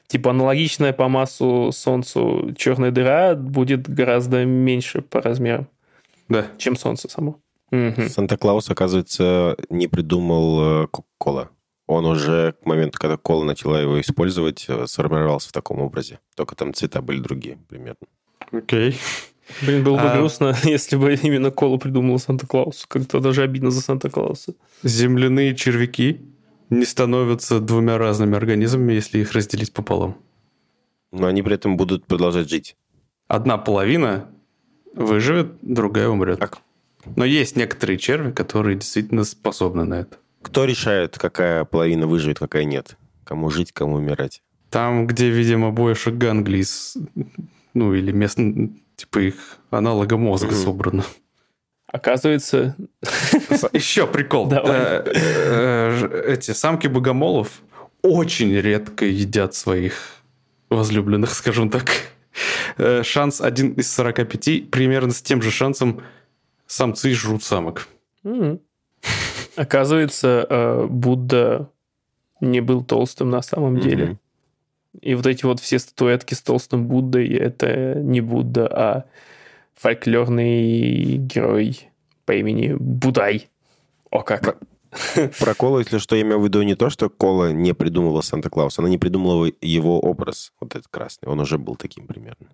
типа, 0.09 0.31
аналогичная 0.31 0.93
по 0.93 1.09
массу 1.09 1.71
Солнцу 1.73 2.55
черная 2.59 2.91
дыра 2.91 3.35
будет 3.35 3.89
гораздо 3.89 4.45
меньше 4.45 5.01
по 5.01 5.23
размерам, 5.23 5.69
Да. 6.29 6.47
чем 6.59 6.77
Солнце 6.77 7.09
само. 7.09 7.41
Санта-Клаус, 7.71 8.71
оказывается, 8.71 9.57
не 9.71 9.89
придумал 9.89 10.85
э, 10.85 10.87
Кока-Кола. 10.89 11.51
Он 11.89 12.05
уже 12.05 12.55
к 12.63 12.67
моменту, 12.67 12.99
когда 12.99 13.17
Кола 13.17 13.45
начала 13.45 13.81
его 13.81 14.01
использовать, 14.01 14.67
э, 14.69 14.87
сформировался 14.87 15.49
в 15.49 15.53
таком 15.53 15.81
образе. 15.81 16.19
Только 16.37 16.55
там 16.57 16.75
цвета 16.75 17.01
были 17.03 17.21
другие 17.21 17.59
примерно. 17.69 18.07
Окей. 18.53 18.99
Блин, 19.63 19.85
было 19.85 19.97
бы 19.97 20.03
А- 20.11 20.17
грустно, 20.17 20.55
если 20.65 20.97
бы 20.97 21.15
именно 21.15 21.51
Колу 21.51 21.79
придумал 21.79 22.19
Санта-Клаусу. 22.19 22.87
Как-то 22.89 23.21
даже 23.21 23.43
обидно 23.43 23.71
за 23.71 23.81
Санта-Клауса. 23.81 24.55
Земляные 24.83 25.55
червяки 25.55 26.21
не 26.71 26.85
становятся 26.85 27.61
двумя 27.61 27.99
разными 27.99 28.37
организмами, 28.37 28.95
если 28.95 29.21
их 29.21 29.33
разделить 29.33 29.73
пополам. 29.73 30.17
Но 31.13 31.27
они 31.27 31.43
при 31.43 31.55
этом 31.55 31.77
будут 31.77 32.07
продолжать 32.07 32.51
жить. 32.51 32.77
Одна 33.29 33.57
половина 33.59 34.29
выживет, 34.95 35.53
другая 35.63 36.09
умрет. 36.09 36.41
Так. 36.41 36.59
Но 37.15 37.25
есть 37.25 37.57
некоторые 37.57 37.99
черви, 37.99 38.33
которые 38.33 38.77
действительно 38.77 39.25
способны 39.25 39.85
на 39.85 39.95
это. 40.01 40.17
Кто 40.43 40.65
решает, 40.65 41.19
какая 41.19 41.65
половина 41.65 42.07
выживет, 42.07 42.39
какая 42.39 42.65
нет? 42.65 42.97
Кому 43.25 43.51
жить, 43.51 43.73
кому 43.73 43.97
умирать? 43.97 44.43
Там, 44.71 45.07
где, 45.07 45.31
видимо, 45.31 45.71
больше 45.71 46.11
ганглий, 46.11 46.65
ну, 47.75 47.95
или 47.95 48.13
мест, 48.13 48.39
типа 48.97 49.19
их 49.21 49.59
аналога 49.71 50.17
мозга 50.17 50.49
Мгм. 50.49 50.57
собрано. 50.57 51.05
Оказывается, 51.87 52.77
Еще 53.73 54.07
прикол. 54.07 54.51
Э, 54.53 55.03
э, 55.07 56.25
Эти 56.33 56.51
самки 56.51 56.89
богомолов 56.89 57.63
очень 58.03 58.53
редко 58.55 59.05
едят 59.05 59.55
своих 59.55 59.95
возлюбленных, 60.69 61.31
скажем 61.35 61.71
так. 61.71 61.91
Э, 62.77 63.03
Шанс 63.03 63.41
один 63.41 63.73
из 63.75 63.91
45, 63.95 64.71
примерно 64.71 65.13
с 65.13 65.23
тем 65.23 65.41
же 65.43 65.51
шансом 65.51 66.03
самцы 66.67 67.13
жрут 67.15 67.43
самок. 67.45 67.89
оказывается, 69.57 70.87
Будда 70.91 71.71
не 72.41 72.61
был 72.61 72.85
толстым 72.85 73.31
на 73.31 73.43
самом 73.43 73.79
деле. 73.81 74.19
И 75.01 75.15
вот 75.15 75.27
эти 75.27 75.45
вот 75.45 75.61
все 75.61 75.79
статуэтки 75.79 76.35
с 76.35 76.43
толстым 76.43 76.87
Буддой, 76.87 77.29
это 77.29 77.95
не 77.97 78.21
Будда, 78.21 78.67
а 78.67 79.05
фольклорный 79.75 81.17
герой 81.17 81.89
по 82.25 82.33
имени 82.33 82.75
Будай. 82.79 83.49
О 84.11 84.23
как. 84.23 84.59
Про 85.39 85.55
Колу, 85.55 85.79
если 85.79 85.99
что, 85.99 86.17
я 86.17 86.23
имею 86.23 86.41
в 86.41 86.45
виду 86.45 86.63
не 86.63 86.75
то, 86.75 86.89
что 86.89 87.11
Кола 87.11 87.53
не 87.53 87.75
придумала 87.75 88.23
Санта-Клауса, 88.23 88.81
она 88.81 88.89
не 88.89 88.99
придумала 88.99 89.51
его 89.61 90.01
образ, 90.01 90.53
вот 90.61 90.75
этот 90.75 90.89
красный. 90.89 91.29
Он 91.29 91.41
уже 91.41 91.59
был 91.59 91.77
таким 91.77 92.07
примерно. 92.07 92.49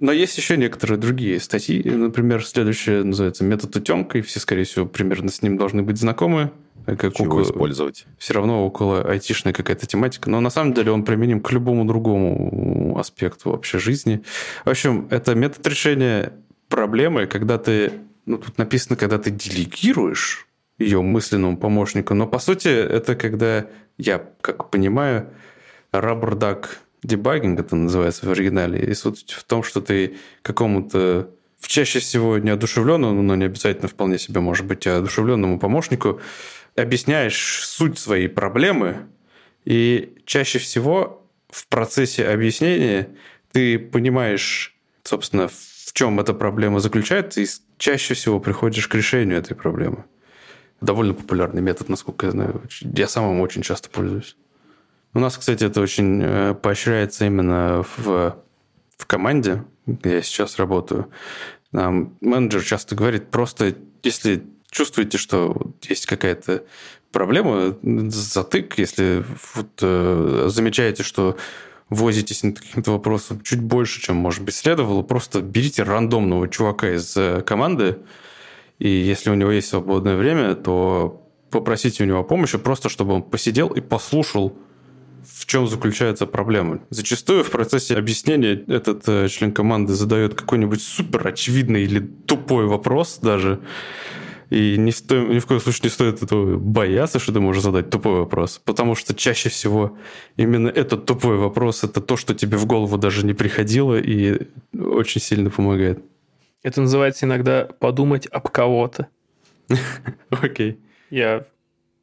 Но 0.00 0.12
есть 0.12 0.36
еще 0.36 0.56
некоторые 0.56 0.98
другие 0.98 1.38
статьи. 1.40 1.82
Например, 1.88 2.44
следующая 2.44 3.04
называется 3.04 3.44
«Метод 3.44 3.74
утемка», 3.76 4.18
и 4.18 4.22
все, 4.22 4.40
скорее 4.40 4.64
всего, 4.64 4.84
примерно 4.84 5.30
с 5.30 5.40
ним 5.40 5.56
должны 5.56 5.82
быть 5.82 5.98
знакомы. 5.98 6.50
Так 6.86 6.98
Как 7.00 7.14
Чего 7.14 7.26
около- 7.28 7.42
использовать? 7.42 8.06
все 8.18 8.34
равно 8.34 8.66
около 8.66 9.02
айтишная 9.02 9.52
какая-то 9.52 9.86
тематика, 9.86 10.30
но 10.30 10.40
на 10.40 10.50
самом 10.50 10.74
деле 10.74 10.90
он 10.90 11.04
применим 11.04 11.40
к 11.40 11.50
любому 11.52 11.84
другому 11.84 12.96
аспекту 12.98 13.50
вообще 13.50 13.78
жизни. 13.78 14.22
В 14.64 14.70
общем, 14.70 15.06
это 15.10 15.34
метод 15.34 15.66
решения 15.66 16.32
проблемы, 16.68 17.26
когда 17.26 17.58
ты, 17.58 17.92
ну 18.26 18.38
тут 18.38 18.58
написано, 18.58 18.96
когда 18.96 19.18
ты 19.18 19.30
делегируешь 19.30 20.46
ее 20.78 21.00
мысленному 21.02 21.56
помощнику, 21.56 22.14
но 22.14 22.26
по 22.26 22.38
сути 22.38 22.68
это 22.68 23.14
когда, 23.14 23.66
я 23.96 24.22
как 24.40 24.70
понимаю, 24.70 25.28
rubber 25.92 26.36
duck 26.36 26.66
дебагинг 27.02 27.60
это 27.60 27.76
называется 27.76 28.26
в 28.26 28.30
оригинале, 28.30 28.80
и 28.80 28.94
суть 28.94 29.30
в 29.30 29.44
том, 29.44 29.62
что 29.62 29.80
ты 29.80 30.16
какому-то 30.42 31.28
чаще 31.60 31.98
всего 31.98 32.38
неодушевленному, 32.38 33.22
но 33.22 33.36
не 33.36 33.44
обязательно 33.46 33.88
вполне 33.88 34.18
себе 34.18 34.40
может 34.40 34.66
быть 34.66 34.86
одушевленному 34.86 35.58
помощнику 35.58 36.20
объясняешь 36.76 37.64
суть 37.64 37.98
своей 37.98 38.28
проблемы, 38.28 39.06
и 39.64 40.16
чаще 40.26 40.58
всего 40.58 41.26
в 41.48 41.66
процессе 41.68 42.26
объяснения 42.26 43.08
ты 43.52 43.78
понимаешь, 43.78 44.76
собственно, 45.04 45.48
в 45.48 45.92
чем 45.92 46.18
эта 46.20 46.34
проблема 46.34 46.80
заключается, 46.80 47.40
и 47.40 47.46
чаще 47.78 48.14
всего 48.14 48.40
приходишь 48.40 48.88
к 48.88 48.94
решению 48.94 49.38
этой 49.38 49.54
проблемы. 49.54 50.04
Довольно 50.80 51.14
популярный 51.14 51.62
метод, 51.62 51.88
насколько 51.88 52.26
я 52.26 52.32
знаю. 52.32 52.62
Я 52.82 53.08
сам 53.08 53.30
им 53.30 53.40
очень 53.40 53.62
часто 53.62 53.88
пользуюсь. 53.88 54.36
У 55.14 55.20
нас, 55.20 55.38
кстати, 55.38 55.64
это 55.64 55.80
очень 55.80 56.20
э, 56.22 56.54
поощряется 56.54 57.24
именно 57.24 57.84
в, 57.96 58.36
в 58.96 59.06
команде, 59.06 59.62
где 59.86 60.14
я 60.14 60.22
сейчас 60.22 60.58
работаю. 60.58 61.10
Нам 61.70 62.16
менеджер 62.20 62.62
часто 62.62 62.96
говорит, 62.96 63.30
просто 63.30 63.76
если 64.02 64.42
чувствуете, 64.74 65.18
что 65.18 65.72
есть 65.82 66.06
какая-то 66.06 66.64
проблема, 67.12 67.76
затык, 67.82 68.76
если 68.76 69.24
вот, 69.54 69.68
э, 69.80 70.48
замечаете, 70.48 71.04
что 71.04 71.36
возитесь 71.88 72.42
над 72.42 72.58
каким-то 72.58 72.90
вопросом 72.90 73.40
чуть 73.42 73.60
больше, 73.60 74.02
чем, 74.02 74.16
может 74.16 74.42
быть, 74.42 74.54
следовало, 74.54 75.02
просто 75.02 75.40
берите 75.40 75.84
рандомного 75.84 76.48
чувака 76.48 76.92
из 76.92 77.16
э, 77.16 77.42
команды 77.42 77.98
И 78.80 78.88
если 78.88 79.30
у 79.30 79.34
него 79.34 79.52
есть 79.52 79.68
свободное 79.68 80.16
время, 80.16 80.56
то 80.56 81.22
попросите 81.50 82.02
у 82.02 82.06
него 82.06 82.24
помощи, 82.24 82.58
просто 82.58 82.88
чтобы 82.88 83.14
он 83.14 83.22
посидел 83.22 83.68
и 83.68 83.80
послушал, 83.80 84.58
в 85.24 85.46
чем 85.46 85.68
заключается 85.68 86.26
проблема. 86.26 86.80
Зачастую 86.90 87.44
в 87.44 87.50
процессе 87.50 87.96
объяснения 87.96 88.64
этот 88.66 89.08
э, 89.08 89.28
член 89.28 89.52
команды 89.52 89.94
задает 89.94 90.34
какой-нибудь 90.34 90.82
супер 90.82 91.28
очевидный 91.28 91.84
или 91.84 92.00
тупой 92.00 92.66
вопрос 92.66 93.18
даже, 93.22 93.60
и 94.54 94.76
ни, 94.78 94.92
сто... 94.92 95.16
ни 95.16 95.40
в 95.40 95.46
коем 95.46 95.60
случае 95.60 95.80
не 95.84 95.88
стоит 95.90 96.22
этого 96.22 96.56
бояться, 96.56 97.18
что 97.18 97.32
ты 97.32 97.40
можешь 97.40 97.62
задать 97.62 97.90
тупой 97.90 98.20
вопрос. 98.20 98.60
Потому 98.64 98.94
что 98.94 99.12
чаще 99.12 99.48
всего 99.48 99.98
именно 100.36 100.68
этот 100.68 101.06
тупой 101.06 101.36
вопрос 101.36 101.82
это 101.82 102.00
то, 102.00 102.16
что 102.16 102.34
тебе 102.34 102.56
в 102.56 102.64
голову 102.64 102.96
даже 102.96 103.26
не 103.26 103.34
приходило 103.34 103.98
и 103.98 104.46
очень 104.72 105.20
сильно 105.20 105.50
помогает. 105.50 106.04
Это 106.62 106.80
называется 106.80 107.26
иногда 107.26 107.64
подумать 107.64 108.28
об 108.28 108.48
кого-то. 108.48 109.08
Окей. 110.30 110.78
Я 111.10 111.44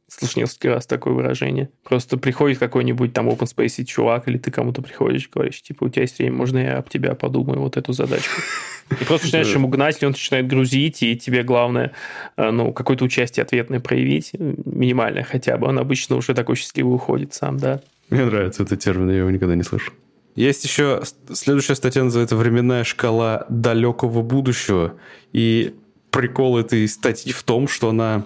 слышал 0.08 0.42
несколько 0.42 0.68
раз 0.68 0.86
такое 0.86 1.14
выражение. 1.14 1.70
Просто 1.82 2.18
приходит 2.18 2.58
какой-нибудь 2.58 3.14
там 3.14 3.30
open 3.30 3.48
space 3.50 3.82
чувак, 3.84 4.28
или 4.28 4.36
ты 4.36 4.50
кому-то 4.50 4.82
приходишь, 4.82 5.30
говоришь, 5.30 5.62
типа, 5.62 5.84
у 5.84 5.88
тебя 5.88 6.02
есть 6.02 6.18
время, 6.18 6.36
можно 6.36 6.58
я 6.58 6.76
об 6.76 6.90
тебя 6.90 7.14
подумаю 7.14 7.60
вот 7.60 7.78
эту 7.78 7.94
задачку. 7.94 8.42
И 9.00 9.04
просто 9.04 9.26
начинаешь 9.26 9.54
ему 9.54 9.68
гнать, 9.68 10.02
и 10.02 10.06
он 10.06 10.12
начинает 10.12 10.46
грузить, 10.46 11.02
и 11.02 11.16
тебе 11.16 11.42
главное, 11.42 11.92
э, 12.36 12.50
ну, 12.50 12.72
какое-то 12.72 13.04
участие 13.04 13.42
ответное 13.42 13.80
проявить, 13.80 14.32
минимальное 14.34 15.24
хотя 15.24 15.56
бы. 15.56 15.66
Он 15.68 15.78
обычно 15.78 16.16
уже 16.16 16.34
такой 16.34 16.56
счастливый 16.56 16.94
уходит 16.94 17.34
сам, 17.34 17.58
да. 17.58 17.80
Мне 18.10 18.24
нравится 18.24 18.62
этот 18.62 18.80
термин, 18.80 19.10
я 19.10 19.18
его 19.18 19.30
никогда 19.30 19.54
не 19.54 19.62
слышал. 19.62 19.92
Есть 20.34 20.64
еще 20.64 21.02
следующая 21.32 21.74
статья 21.74 22.04
называется 22.04 22.36
«Временная 22.36 22.84
шкала 22.84 23.44
далекого 23.48 24.22
будущего». 24.22 24.94
И 25.32 25.74
прикол 26.10 26.58
этой 26.58 26.88
статьи 26.88 27.32
в 27.32 27.42
том, 27.42 27.68
что 27.68 27.90
она 27.90 28.24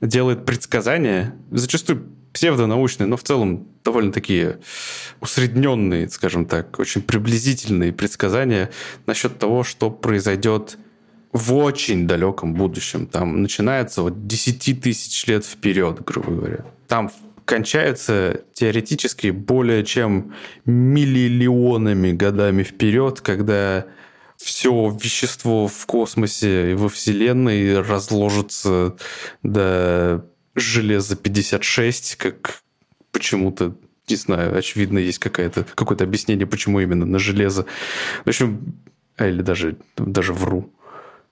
делает 0.00 0.44
предсказания, 0.44 1.34
зачастую 1.50 2.06
псевдонаучные, 2.38 3.08
но 3.08 3.16
в 3.16 3.24
целом 3.24 3.66
довольно 3.82 4.12
такие 4.12 4.60
усредненные, 5.20 6.08
скажем 6.08 6.44
так, 6.46 6.78
очень 6.78 7.02
приблизительные 7.02 7.92
предсказания 7.92 8.70
насчет 9.06 9.40
того, 9.40 9.64
что 9.64 9.90
произойдет 9.90 10.78
в 11.32 11.52
очень 11.56 12.06
далеком 12.06 12.54
будущем. 12.54 13.06
Там 13.08 13.42
начинается 13.42 14.02
вот 14.02 14.28
10 14.28 14.80
тысяч 14.80 15.26
лет 15.26 15.44
вперед, 15.44 16.04
грубо 16.04 16.30
говоря. 16.30 16.64
Там 16.86 17.10
кончается 17.44 18.42
теоретически 18.52 19.30
более 19.30 19.84
чем 19.84 20.32
миллионами 20.64 22.12
годами 22.12 22.62
вперед, 22.62 23.20
когда 23.20 23.84
все 24.36 24.96
вещество 25.02 25.66
в 25.66 25.86
космосе 25.86 26.70
и 26.70 26.74
во 26.74 26.88
Вселенной 26.88 27.80
разложится 27.80 28.96
до 29.42 30.24
железа 30.58 31.16
56, 31.16 32.16
как 32.16 32.62
почему-то 33.12 33.76
не 34.08 34.16
знаю, 34.16 34.56
очевидно, 34.56 34.98
есть 34.98 35.18
какое-то 35.18 35.64
какое-то 35.74 36.04
объяснение, 36.04 36.46
почему 36.46 36.80
именно 36.80 37.04
на 37.04 37.18
железо. 37.18 37.66
В 38.24 38.28
общем, 38.28 38.74
а 39.16 39.26
или 39.26 39.42
даже, 39.42 39.76
даже 39.96 40.32
вру. 40.32 40.72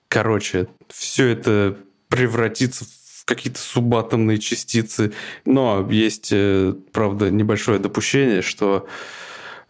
Короче, 0.09 0.67
все 0.89 1.27
это 1.27 1.77
превратится 2.09 2.85
в 2.85 3.25
какие-то 3.25 3.59
субатомные 3.59 4.37
частицы. 4.37 5.13
Но 5.45 5.87
есть, 5.89 6.29
э, 6.31 6.73
правда, 6.91 7.29
небольшое 7.29 7.79
допущение, 7.79 8.41
что 8.41 8.87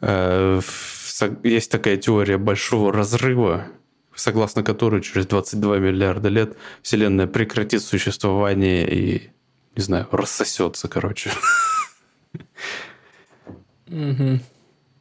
э, 0.02 0.62
есть 1.44 1.72
такая 1.72 1.98
теория 1.98 2.38
большого 2.38 2.94
разрыва, 2.94 3.68
согласно 4.16 4.64
которой 4.64 5.02
через 5.02 5.26
22 5.26 5.78
миллиарда 5.80 6.30
лет 6.30 6.58
Вселенная 6.82 7.28
прекратит 7.28 7.82
существование 7.82 8.88
и, 8.90 9.30
не 9.78 9.84
знаю, 9.84 10.08
рассосется, 10.12 10.88
короче. 10.88 11.32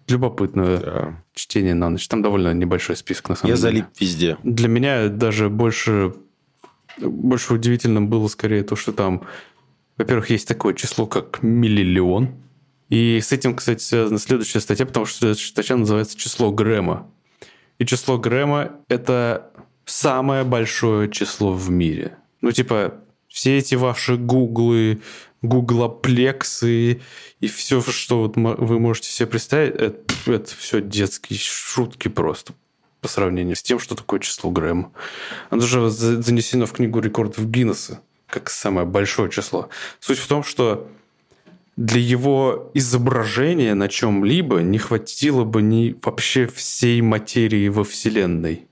Любопытное 0.09 0.79
да. 0.79 1.23
чтение 1.35 1.75
на 1.75 1.89
ночь. 1.91 2.07
Там 2.07 2.23
довольно 2.23 2.53
небольшой 2.55 2.97
список, 2.97 3.29
на 3.31 3.35
самом 3.35 3.51
Я 3.51 3.57
деле. 3.57 3.67
Я 3.67 3.73
залип 3.73 3.87
везде. 3.99 4.39
Для 4.45 4.69
меня 4.69 5.09
даже 5.09 5.49
больше, 5.49 6.15
больше 6.99 7.55
удивительным 7.55 8.09
было 8.09 8.29
скорее 8.29 8.63
то, 8.63 8.77
что 8.77 8.93
там, 8.93 9.27
во-первых, 9.97 10.31
есть 10.31 10.47
такое 10.47 10.75
число, 10.75 11.07
как 11.07 11.43
миллион. 11.43 12.37
И 12.89 13.21
с 13.21 13.33
этим, 13.33 13.57
кстати, 13.57 13.83
связана 13.83 14.21
следующая 14.21 14.61
статья, 14.61 14.87
потому 14.87 15.07
что 15.07 15.35
статья 15.35 15.77
называется 15.77 16.17
«Число 16.17 16.53
Грэма». 16.53 17.11
И 17.79 17.85
число 17.85 18.17
Грэма– 18.17 18.77
это 18.89 19.51
самое 19.85 20.45
большое 20.45 21.11
число 21.11 21.53
в 21.53 21.69
мире. 21.69 22.17
Ну, 22.43 22.53
типа, 22.53 22.95
все 23.37 23.59
эти 23.59 23.75
ваши 23.75 24.17
гуглы, 24.17 25.03
гуглоплексы 25.43 27.03
и 27.41 27.47
все, 27.49 27.83
что 27.83 28.23
вот 28.23 28.37
вы 28.37 28.81
можете 28.81 29.11
себе 29.11 29.27
представить, 29.27 29.75
это, 29.75 29.99
это 30.25 30.55
все 30.57 30.81
детские 30.81 31.39
шутки 31.39 32.09
просто 32.09 32.55
по 33.03 33.09
сравнению 33.09 33.55
с 33.55 33.63
тем, 33.63 33.79
что 33.79 33.95
такое 33.95 34.21
число 34.21 34.51
Грэма. 34.51 34.91
Оно 35.51 35.61
же 35.67 35.91
занесено 35.91 36.65
в 36.65 36.73
книгу 36.73 36.99
рекордов 36.99 37.47
Гиннесса 37.51 38.01
как 38.27 38.49
самое 38.49 38.87
большое 38.87 39.31
число. 39.31 39.69
Суть 40.01 40.19
в 40.19 40.27
том, 40.27 40.43
что 40.43 40.89
для 41.77 42.01
его 42.01 42.71
изображения 42.73 43.75
на 43.75 43.89
чем-либо 43.89 44.61
не 44.61 44.79
хватило 44.79 45.45
бы 45.45 45.61
ни 45.61 45.95
вообще 46.03 46.47
всей 46.47 47.03
материи 47.03 47.69
во 47.69 47.85
Вселенной. 47.85 48.67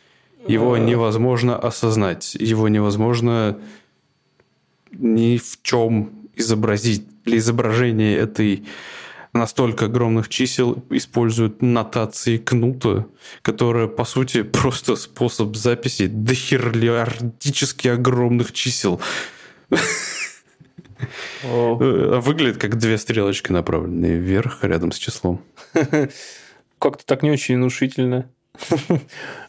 Его 0.49 0.79
невозможно 0.79 1.59
осознать, 1.59 2.35
его 2.35 2.69
невозможно 2.69 3.59
ни 4.95 5.39
в 5.39 5.63
чем 5.63 6.29
изобразить. 6.35 7.05
Для 7.25 7.39
изображения 7.39 8.17
этой 8.17 8.65
настолько 9.33 9.87
огромных 9.87 10.29
чисел 10.29 10.83
используют 10.91 11.63
нотации 11.63 12.37
кнута, 12.39 13.07
которая, 13.43 13.89
по 13.89 14.05
сути, 14.05 14.43
просто 14.45 14.97
способ 14.97 15.57
записи 15.57 16.07
дохерлиардически 16.07 17.89
огромных 17.89 18.53
чисел. 18.53 19.01
Э, 21.43 22.21
выглядит 22.21 22.59
как 22.59 22.79
две 22.79 22.97
стрелочки, 22.99 23.53
направленные 23.53 24.19
вверх, 24.19 24.63
рядом 24.63 24.93
с 24.93 24.99
числом. 24.99 25.43
Как-то 26.79 27.05
так 27.05 27.23
не 27.23 27.31
очень 27.31 27.57
внушительно. 27.57 28.31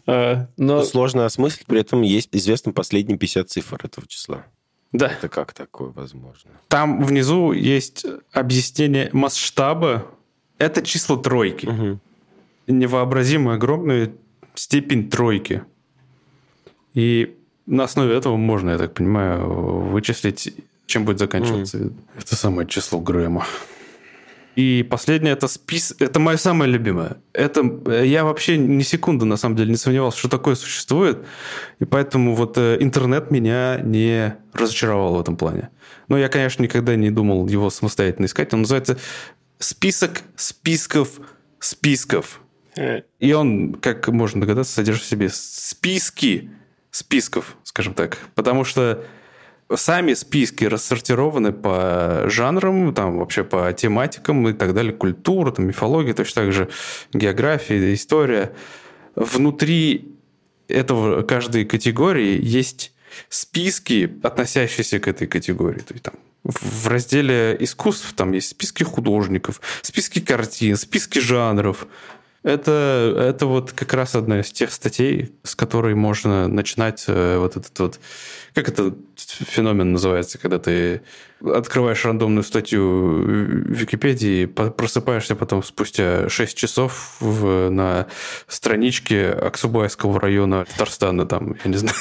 А, 0.06 0.48
но... 0.58 0.84
Сложно 0.84 1.26
осмыслить, 1.26 1.66
при 1.66 1.82
этом 1.82 2.02
есть 2.02 2.30
известны 2.32 2.74
последние 2.74 3.18
50 3.18 3.50
цифр 3.50 3.80
этого 3.84 4.08
числа. 4.08 4.46
Да. 4.92 5.08
Это 5.08 5.28
как 5.30 5.54
такое 5.54 5.90
возможно? 5.90 6.52
Там 6.68 7.04
внизу 7.04 7.52
есть 7.52 8.06
объяснение 8.32 9.10
масштаба. 9.12 10.08
Это 10.58 10.82
число 10.82 11.18
тройки. 11.18 11.66
Угу. 11.66 12.00
Невообразимо 12.68 13.54
огромная 13.56 14.12
степень 14.54 15.10
тройки. 15.10 15.64
И 16.94 17.36
на 17.66 17.84
основе 17.84 18.16
этого 18.16 18.38
можно, 18.38 18.72
я 18.72 18.78
так 18.78 18.94
понимаю, 18.94 19.50
вычислить 19.90 20.54
чем 20.86 21.06
будет 21.06 21.20
заканчиваться. 21.20 21.78
Mm. 21.78 21.94
Это 22.18 22.36
самое 22.36 22.68
число 22.68 23.00
Грэма. 23.00 23.46
И 24.56 24.84
последнее 24.90 25.34
это 25.34 25.48
спис, 25.48 25.94
это 26.00 26.20
мое 26.20 26.38
самое 26.38 26.72
любимое. 26.72 27.18
Это 27.34 27.62
я 28.04 28.24
вообще 28.24 28.58
ни 28.58 28.84
секунды 28.84 29.26
на 29.26 29.38
самом 29.38 29.56
деле 29.56 29.72
не 29.72 29.78
сомневался, 29.78 30.20
что 30.20 30.30
такое 30.30 30.56
существует, 30.56 31.26
и 31.80 31.86
поэтому 31.86 32.36
вот 32.36 32.58
э, 32.58 32.78
интернет 32.80 33.32
меня 33.32 33.80
не 33.84 34.38
разочаровал 34.54 35.16
в 35.16 35.20
этом 35.20 35.36
плане. 35.36 35.70
Но 36.08 36.18
я, 36.18 36.30
конечно, 36.30 36.64
никогда 36.64 36.96
не 36.96 37.12
думал 37.12 37.48
его 37.48 37.70
самостоятельно 37.70 38.26
искать. 38.26 38.54
Он 38.54 38.62
называется 38.62 38.98
список 39.60 40.22
списков 40.36 41.20
списков. 41.60 42.42
Э. 42.78 43.02
И 43.20 43.34
он, 43.34 43.74
как 43.74 44.08
можно 44.10 44.42
догадаться, 44.42 44.74
содержит 44.74 45.04
в 45.04 45.10
себе 45.10 45.30
списки 45.30 46.52
списков, 46.92 47.58
скажем 47.64 47.94
так, 47.94 48.20
потому 48.36 48.64
что 48.64 49.04
сами 49.74 50.14
списки 50.14 50.66
рассортированы 50.66 51.52
по 51.52 52.26
жанрам, 52.28 52.94
там 52.94 53.20
вообще 53.20 53.44
по 53.44 53.72
тематикам 53.74 54.48
и 54.48 54.54
так 54.54 54.74
далее, 54.74 54.94
культура, 54.94 55.52
там, 55.52 55.66
мифология, 55.68 56.14
точно 56.14 56.44
так 56.44 56.52
же 56.54 56.70
география, 57.14 57.94
история. 57.94 58.54
Внутри 59.16 60.12
этого 60.68 61.22
каждой 61.24 61.66
категории 61.66 62.40
есть 62.42 62.92
списки, 63.30 64.20
относящиеся 64.24 65.00
к 65.00 65.08
этой 65.08 65.28
категории. 65.28 65.80
То 65.80 65.94
есть, 65.94 66.04
там, 66.04 66.16
в 66.44 66.88
разделе 66.88 67.58
искусств 67.60 68.14
там 68.14 68.32
есть 68.34 68.50
списки 68.50 68.84
художников, 68.84 69.62
списки 69.82 70.20
картин, 70.20 70.78
списки 70.78 71.20
жанров. 71.20 71.88
Это, 72.46 73.16
это 73.18 73.48
вот 73.48 73.72
как 73.72 73.92
раз 73.96 74.14
одна 74.14 74.42
из 74.42 74.52
тех 74.52 74.72
статей, 74.72 75.32
с 75.42 75.56
которой 75.56 75.96
можно 75.96 76.48
начинать 76.48 77.06
э, 77.08 77.40
вот 77.40 77.58
этот 77.58 77.80
вот... 77.80 78.00
Как 78.54 78.70
этот 78.70 79.00
феномен 79.18 79.94
называется, 79.94 80.38
когда 80.38 80.60
ты 80.60 81.02
открываешь 81.44 82.06
рандомную 82.06 82.44
статью 82.44 82.84
в 82.84 83.72
Википедии, 83.72 84.46
просыпаешься 84.46 85.36
потом 85.36 85.64
спустя 85.64 86.30
6 86.30 86.56
часов 86.56 87.16
в, 87.20 87.70
на 87.72 88.06
страничке 88.48 89.32
Аксубайского 89.32 90.20
района 90.20 90.66
Татарстана, 90.66 91.26
там, 91.26 91.56
я 91.64 91.72
не 91.72 91.78
знаю. 91.78 91.96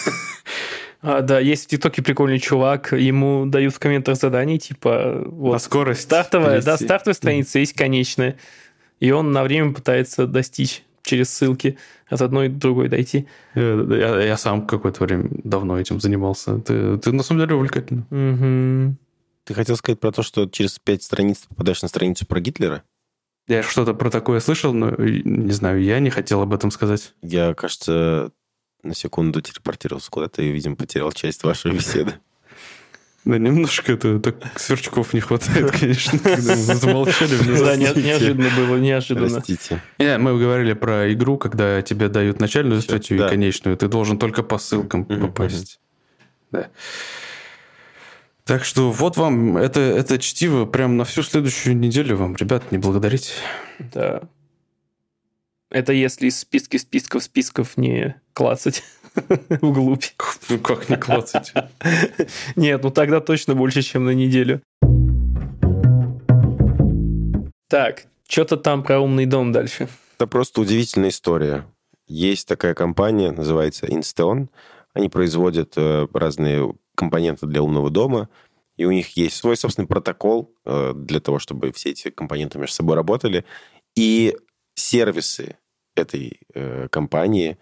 А, 1.07 1.21
да, 1.21 1.39
есть 1.39 1.65
в 1.65 1.69
ТикТоке 1.69 2.03
прикольный 2.03 2.39
чувак, 2.39 2.93
ему 2.93 3.45
дают 3.45 3.75
в 3.75 3.79
комментах 3.79 4.17
задание, 4.17 4.59
типа... 4.59 5.23
Вот, 5.27 5.53
На 5.53 5.59
скорость. 5.59 6.03
Стартовая, 6.03 6.63
да, 6.63 6.77
перейти. 6.77 6.85
стартовая 6.85 7.15
страница 7.15 7.59
есть 7.59 7.75
конечная. 7.75 8.37
И 9.01 9.11
он 9.11 9.33
на 9.33 9.43
время 9.43 9.73
пытается 9.75 10.27
достичь 10.27 10.83
через 11.03 11.29
ссылки 11.31 11.79
от 12.09 12.23
одной 12.23 12.49
до 12.49 12.59
другой 12.59 12.89
дойти. 12.89 13.27
Я, 13.55 13.63
я- 13.73 14.21
я 14.23 14.37
сам 14.37 14.67
какое-то 14.67 15.05
время 15.05 15.29
давно 15.45 15.79
этим 15.79 16.01
занимался. 16.01 16.59
Ты, 16.61 16.97
ты 16.99 17.13
на 17.13 17.23
самом 17.23 17.43
деле 17.43 17.55
увлекательно. 17.57 18.07
Мгм. 18.11 18.97
Ты 19.45 19.53
хотел 19.55 19.77
сказать 19.77 20.01
про 20.01 20.11
то, 20.13 20.23
что 20.23 20.47
через 20.47 20.79
пять 20.79 21.03
страниц 21.03 21.41
ты 21.41 21.49
попадаешь 21.49 21.83
на 21.83 21.89
страницу 21.89 22.25
про 22.27 22.41
Гитлера? 22.41 22.83
Я 23.47 23.63
что-то 23.63 23.93
про 23.93 24.09
такое 24.11 24.41
слышал, 24.41 24.73
но 24.73 24.95
и- 24.95 25.23
не 25.23 25.53
знаю, 25.53 25.83
я 25.83 25.99
не 25.99 26.09
хотел 26.09 26.41
об 26.41 26.55
этом 26.55 26.71
сказать. 26.71 27.13
Я, 27.21 27.53
кажется, 27.53 28.31
на 28.83 28.95
секунду 28.95 29.43
телепортировался 29.43 30.11
куда-то 30.11 30.41
и, 30.43 30.51
видимо, 30.51 30.77
потерял 30.77 31.13
часть 31.13 31.45
вашей 31.45 31.73
беседы. 31.73 32.15
Да, 33.25 33.39
немножко 33.39 33.93
это 33.93 34.21
так 34.21 34.37
сверчков 34.59 35.15
не 35.15 35.21
хватает, 35.21 35.71
конечно, 35.81 36.19
когда 36.19 36.57
мы 36.57 36.75
замолчали 36.75 37.37
Да, 37.59 37.77
неожиданно 37.77 38.51
было, 38.57 38.77
неожиданно. 38.77 39.41
Простите. 39.41 39.83
Не, 39.99 40.19
мы 40.19 40.39
говорили 40.39 40.75
про 40.75 41.11
игру, 41.13 41.39
когда 41.39 41.81
тебе 41.81 42.09
дают 42.09 42.41
начальную 42.41 42.83
статью 42.83 43.25
и 43.25 43.29
конечную. 43.29 43.77
Ты 43.77 43.89
должен 43.89 44.19
только 44.19 44.43
по 44.43 44.59
ссылкам 44.59 45.05
попасть. 45.05 45.81
Да. 46.51 46.69
Так 48.45 48.65
что 48.65 48.91
вот 48.91 49.17
вам 49.17 49.57
это, 49.57 49.81
это 49.81 50.19
чтиво 50.19 50.67
прям 50.67 50.99
на 50.99 51.05
всю 51.05 51.23
следующую 51.23 51.77
неделю 51.79 52.17
вам, 52.17 52.37
ребят, 52.37 52.71
не 52.73 52.79
благодарите. 52.79 53.33
Да. 53.79 54.23
Это 55.71 55.95
если 55.95 56.29
из 56.29 56.39
списки 56.39 56.77
списков 56.77 57.25
списков 57.25 57.77
не 57.79 58.21
клацать 58.35 58.85
вглубь. 59.61 60.05
Ну 60.49 60.59
как 60.59 60.89
не 60.89 60.97
клацать? 60.97 61.53
Нет, 62.57 62.83
ну 62.83 62.91
тогда 62.91 63.21
точно 63.21 63.55
больше, 63.55 63.83
чем 63.83 64.05
на 64.05 64.11
неделю. 64.11 64.61
Так, 67.69 68.05
что-то 68.29 68.57
там 68.57 68.83
про 68.83 69.01
умный 69.01 69.27
дом 69.27 69.53
дальше. 69.53 69.89
Это 70.17 70.27
просто 70.27 70.61
удивительная 70.61 71.11
история. 71.11 71.65
Есть 72.07 72.47
такая 72.47 72.75
компания, 72.75 73.33
называется 73.33 73.87
Insteon. 73.87 74.49
Они 74.93 75.09
производят 75.09 75.73
э, 75.77 76.07
разные 76.13 76.75
компоненты 76.95 77.47
для 77.47 77.63
умного 77.63 77.91
дома, 77.91 78.29
и 78.77 78.85
у 78.85 78.93
них 78.93 79.17
есть 79.17 79.37
свой 79.37 79.57
собственный 79.57 79.89
протокол 79.89 80.55
э, 80.65 80.93
для 80.95 81.21
того, 81.21 81.39
чтобы 81.39 81.73
все 81.73 81.91
эти 81.91 82.11
компоненты 82.11 82.59
между 82.59 82.75
собой 82.75 82.97
работали. 82.97 83.45
И 83.97 84.37
сервисы 84.75 85.57
этой 85.97 86.41
э, 86.55 86.89
компании 86.91 87.59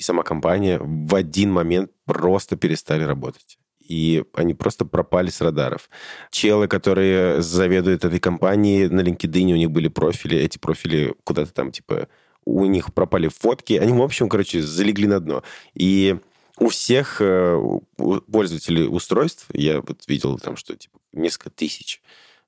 и 0.00 0.02
сама 0.02 0.22
компания 0.22 0.80
в 0.80 1.14
один 1.14 1.52
момент 1.52 1.90
просто 2.06 2.56
перестали 2.56 3.02
работать. 3.04 3.58
И 3.86 4.24
они 4.32 4.54
просто 4.54 4.86
пропали 4.86 5.28
с 5.28 5.42
радаров. 5.42 5.90
Челы, 6.30 6.68
которые 6.68 7.42
заведуют 7.42 8.06
этой 8.06 8.18
компанией, 8.18 8.88
на 8.88 9.02
LinkedIn 9.02 9.52
у 9.52 9.56
них 9.56 9.70
были 9.70 9.88
профили, 9.88 10.38
эти 10.38 10.56
профили 10.56 11.14
куда-то 11.24 11.52
там, 11.52 11.70
типа, 11.70 12.08
у 12.46 12.64
них 12.64 12.94
пропали 12.94 13.28
фотки, 13.28 13.74
они, 13.74 13.92
в 13.92 14.00
общем, 14.00 14.30
короче, 14.30 14.62
залегли 14.62 15.06
на 15.06 15.20
дно. 15.20 15.42
И 15.74 16.16
у 16.56 16.68
всех 16.68 17.20
э, 17.20 17.60
пользователей 18.32 18.86
устройств, 18.88 19.48
я 19.52 19.82
вот 19.82 20.04
видел 20.08 20.38
там, 20.38 20.56
что 20.56 20.74
типа 20.76 20.98
несколько 21.12 21.50
тысяч 21.50 22.00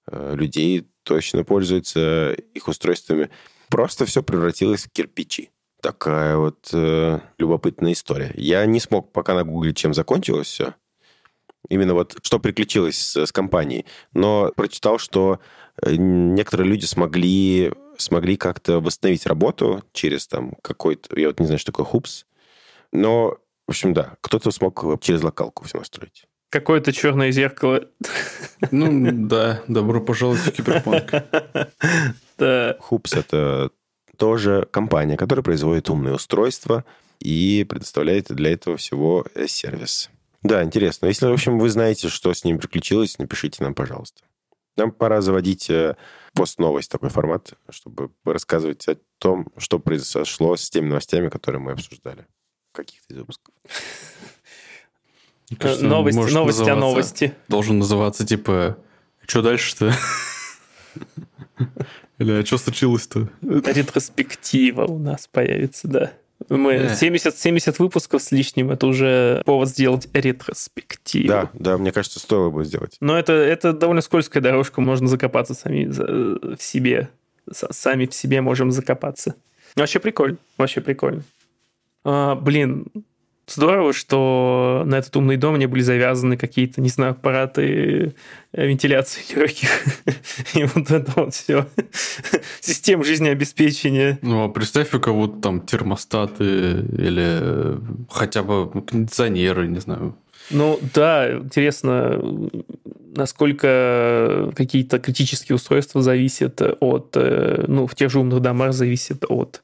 э, 0.07 0.35
людей 0.35 0.89
точно 1.03 1.45
пользуются 1.45 2.33
их 2.33 2.67
устройствами, 2.67 3.29
просто 3.69 4.07
все 4.07 4.23
превратилось 4.23 4.85
в 4.85 4.91
кирпичи. 4.91 5.51
Такая 5.83 6.37
вот 6.37 6.71
э, 6.73 7.19
любопытная 7.39 7.93
история. 7.93 8.31
Я 8.37 8.65
не 8.67 8.79
смог 8.79 9.11
пока 9.11 9.35
нагуглить, 9.35 9.77
чем 9.77 9.95
закончилось 9.95 10.47
все. 10.47 10.75
Именно 11.69 11.95
вот 11.95 12.17
что 12.23 12.39
приключилось 12.39 12.97
с, 12.97 13.27
с 13.27 13.33
компанией. 13.33 13.85
Но 14.13 14.53
прочитал, 14.55 14.99
что 14.99 15.41
э, 15.83 15.97
некоторые 15.97 16.69
люди 16.69 16.85
смогли, 16.85 17.73
смогли 17.99 18.37
как-то 18.37 18.79
восстановить 18.79 19.27
работу 19.27 19.83
через 19.93 20.29
там 20.29 20.55
какой-то... 20.63 21.19
Я 21.19 21.27
вот 21.27 21.41
не 21.41 21.47
знаю, 21.47 21.59
что 21.59 21.73
такое 21.73 21.85
хупс. 21.85 22.27
Но, 22.93 23.39
в 23.67 23.71
общем, 23.71 23.93
да, 23.93 24.15
кто-то 24.21 24.53
смог 24.53 25.01
через 25.01 25.25
локалку 25.25 25.65
все 25.65 25.79
настроить. 25.79 26.27
Какое-то 26.49 26.93
черное 26.93 27.33
зеркало. 27.33 27.89
Ну 28.71 29.11
да, 29.27 29.63
добро 29.67 30.01
пожаловать 30.01 30.43
в 30.43 30.53
киберпанк. 30.53 31.11
Да. 32.39 32.77
Хупс— 32.81 33.13
это 33.15 33.71
тоже 34.17 34.69
компания, 34.71 35.17
которая 35.17 35.43
производит 35.43 35.91
умные 35.91 36.15
устройства 36.15 36.85
и 37.21 37.65
предоставляет 37.69 38.33
для 38.35 38.53
этого 38.53 38.77
всего 38.77 39.25
э, 39.35 39.47
сервис. 39.47 40.11
Да, 40.43 40.63
интересно. 40.63 41.07
Если, 41.07 41.27
в 41.27 41.33
общем, 41.33 41.59
вы 41.59 41.71
знаете, 41.71 42.09
что 42.09 42.33
с 42.33 42.45
ним 42.45 42.59
приключилось, 42.59 43.19
напишите 43.19 43.63
нам, 43.63 43.75
пожалуйста. 43.75 44.23
Нам 44.77 44.91
пора 44.91 45.21
заводить 45.21 45.71
э, 45.71 45.97
пост-новость, 46.33 46.91
такой 46.91 47.11
формат, 47.11 47.55
чтобы 47.71 48.11
рассказывать 48.25 48.89
о 48.89 48.97
том, 49.19 49.49
что 49.57 49.79
произошло 49.79 50.57
с 50.57 50.69
теми 50.71 50.89
новостями, 50.89 51.29
которые 51.29 51.61
мы 51.61 51.73
обсуждали 51.73 52.27
в 52.73 52.77
каких-то 52.77 53.15
из 53.15 53.19
выпусков. 53.19 53.55
Кажется, 55.59 55.85
Новости, 55.85 56.33
новости 56.33 56.71
о 56.71 56.77
новости. 56.77 57.35
Должен 57.49 57.79
называться 57.79 58.27
типа 58.27 58.79
что 59.27 59.43
дальше-то? 59.43 59.95
Или 62.19 62.33
а 62.43 62.45
что 62.47 62.59
случилось-то? 62.59 63.29
Ретроспектива 63.43 64.85
у 64.85 64.99
нас 64.99 65.29
появится, 65.31 65.89
да. 65.89 66.13
Мы 66.49 66.79
Да. 66.79 66.95
70, 66.95 67.37
70 67.39 67.79
выпусков 67.79 68.21
с 68.23 68.33
лишним, 68.33 68.71
это 68.71 68.87
уже 68.87 69.43
повод 69.45 69.69
сделать 69.69 70.09
ретроспективу. 70.13 71.29
Да, 71.29 71.51
да, 71.55 71.79
мне 71.79 71.93
кажется, 71.93 72.19
стоило 72.19 72.51
бы 72.51 72.65
сделать. 72.65 72.97
Но 73.01 73.17
это, 73.19 73.33
это 73.33 73.73
довольно 73.73 74.01
скользкая 74.03 74.43
дорожка, 74.43 74.81
можно 74.81 75.07
закопаться 75.07 75.55
сами 75.55 75.87
за- 75.87 76.05
в 76.57 76.61
себе. 76.61 77.11
Сами 77.51 78.07
в 78.07 78.15
себе 78.15 78.41
можем 78.41 78.73
закопаться. 78.73 79.35
Вообще 79.77 80.01
прикольно, 80.01 80.37
вообще 80.59 80.81
прикольно. 80.81 81.23
А, 82.05 82.35
блин, 82.35 82.87
здорово, 83.55 83.93
что 83.93 84.83
на 84.87 84.97
этот 84.97 85.15
умный 85.17 85.37
дом 85.37 85.59
не 85.59 85.67
были 85.67 85.83
завязаны 85.83 86.37
какие-то, 86.37 86.81
не 86.81 86.89
знаю, 86.89 87.13
аппараты 87.13 88.15
э, 88.53 88.67
вентиляции 88.67 89.23
легких. 89.35 89.69
И 90.55 90.65
вот 90.65 90.91
это 90.91 91.13
вот 91.17 91.35
все. 91.35 91.67
Система 92.61 93.05
жизнеобеспечения. 93.05 94.19
Ну, 94.23 94.45
а 94.45 94.49
представь, 94.49 94.95
у 94.95 95.01
кого-то 95.01 95.41
там 95.41 95.61
термостаты 95.61 96.45
или 96.45 97.41
э, 97.41 97.79
хотя 98.11 98.43
бы 98.43 98.71
кондиционеры, 98.83 99.67
не 99.67 99.81
знаю. 99.81 100.17
Ну 100.51 100.79
да, 100.95 101.33
интересно, 101.39 102.21
насколько 103.15 104.53
какие-то 104.55 104.99
критические 104.99 105.57
устройства 105.57 106.03
зависят 106.03 106.61
от, 106.81 107.17
э, 107.17 107.65
ну, 107.69 107.87
в 107.87 107.95
тех 107.95 108.11
же 108.11 108.21
умных 108.21 108.41
домах 108.41 108.73
зависят 108.73 109.25
от 109.29 109.63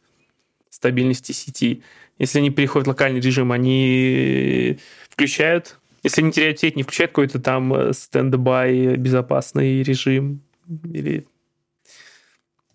стабильности 0.71 1.33
сети. 1.33 1.83
Если 2.19 2.39
они 2.39 2.51
переходят 2.51 2.87
в 2.87 2.91
локальный 2.91 3.21
режим, 3.21 3.53
они 3.53 4.79
включают, 5.09 5.79
если 6.03 6.23
они 6.23 6.33
теряют 6.33 6.59
сеть, 6.59 6.77
не 6.77 6.83
включают 6.83 7.13
какой-то 7.13 7.41
там 7.41 7.73
э, 7.75 7.93
стендбай 7.93 8.97
безопасный 8.97 9.83
режим 9.83 10.43
или 10.85 11.27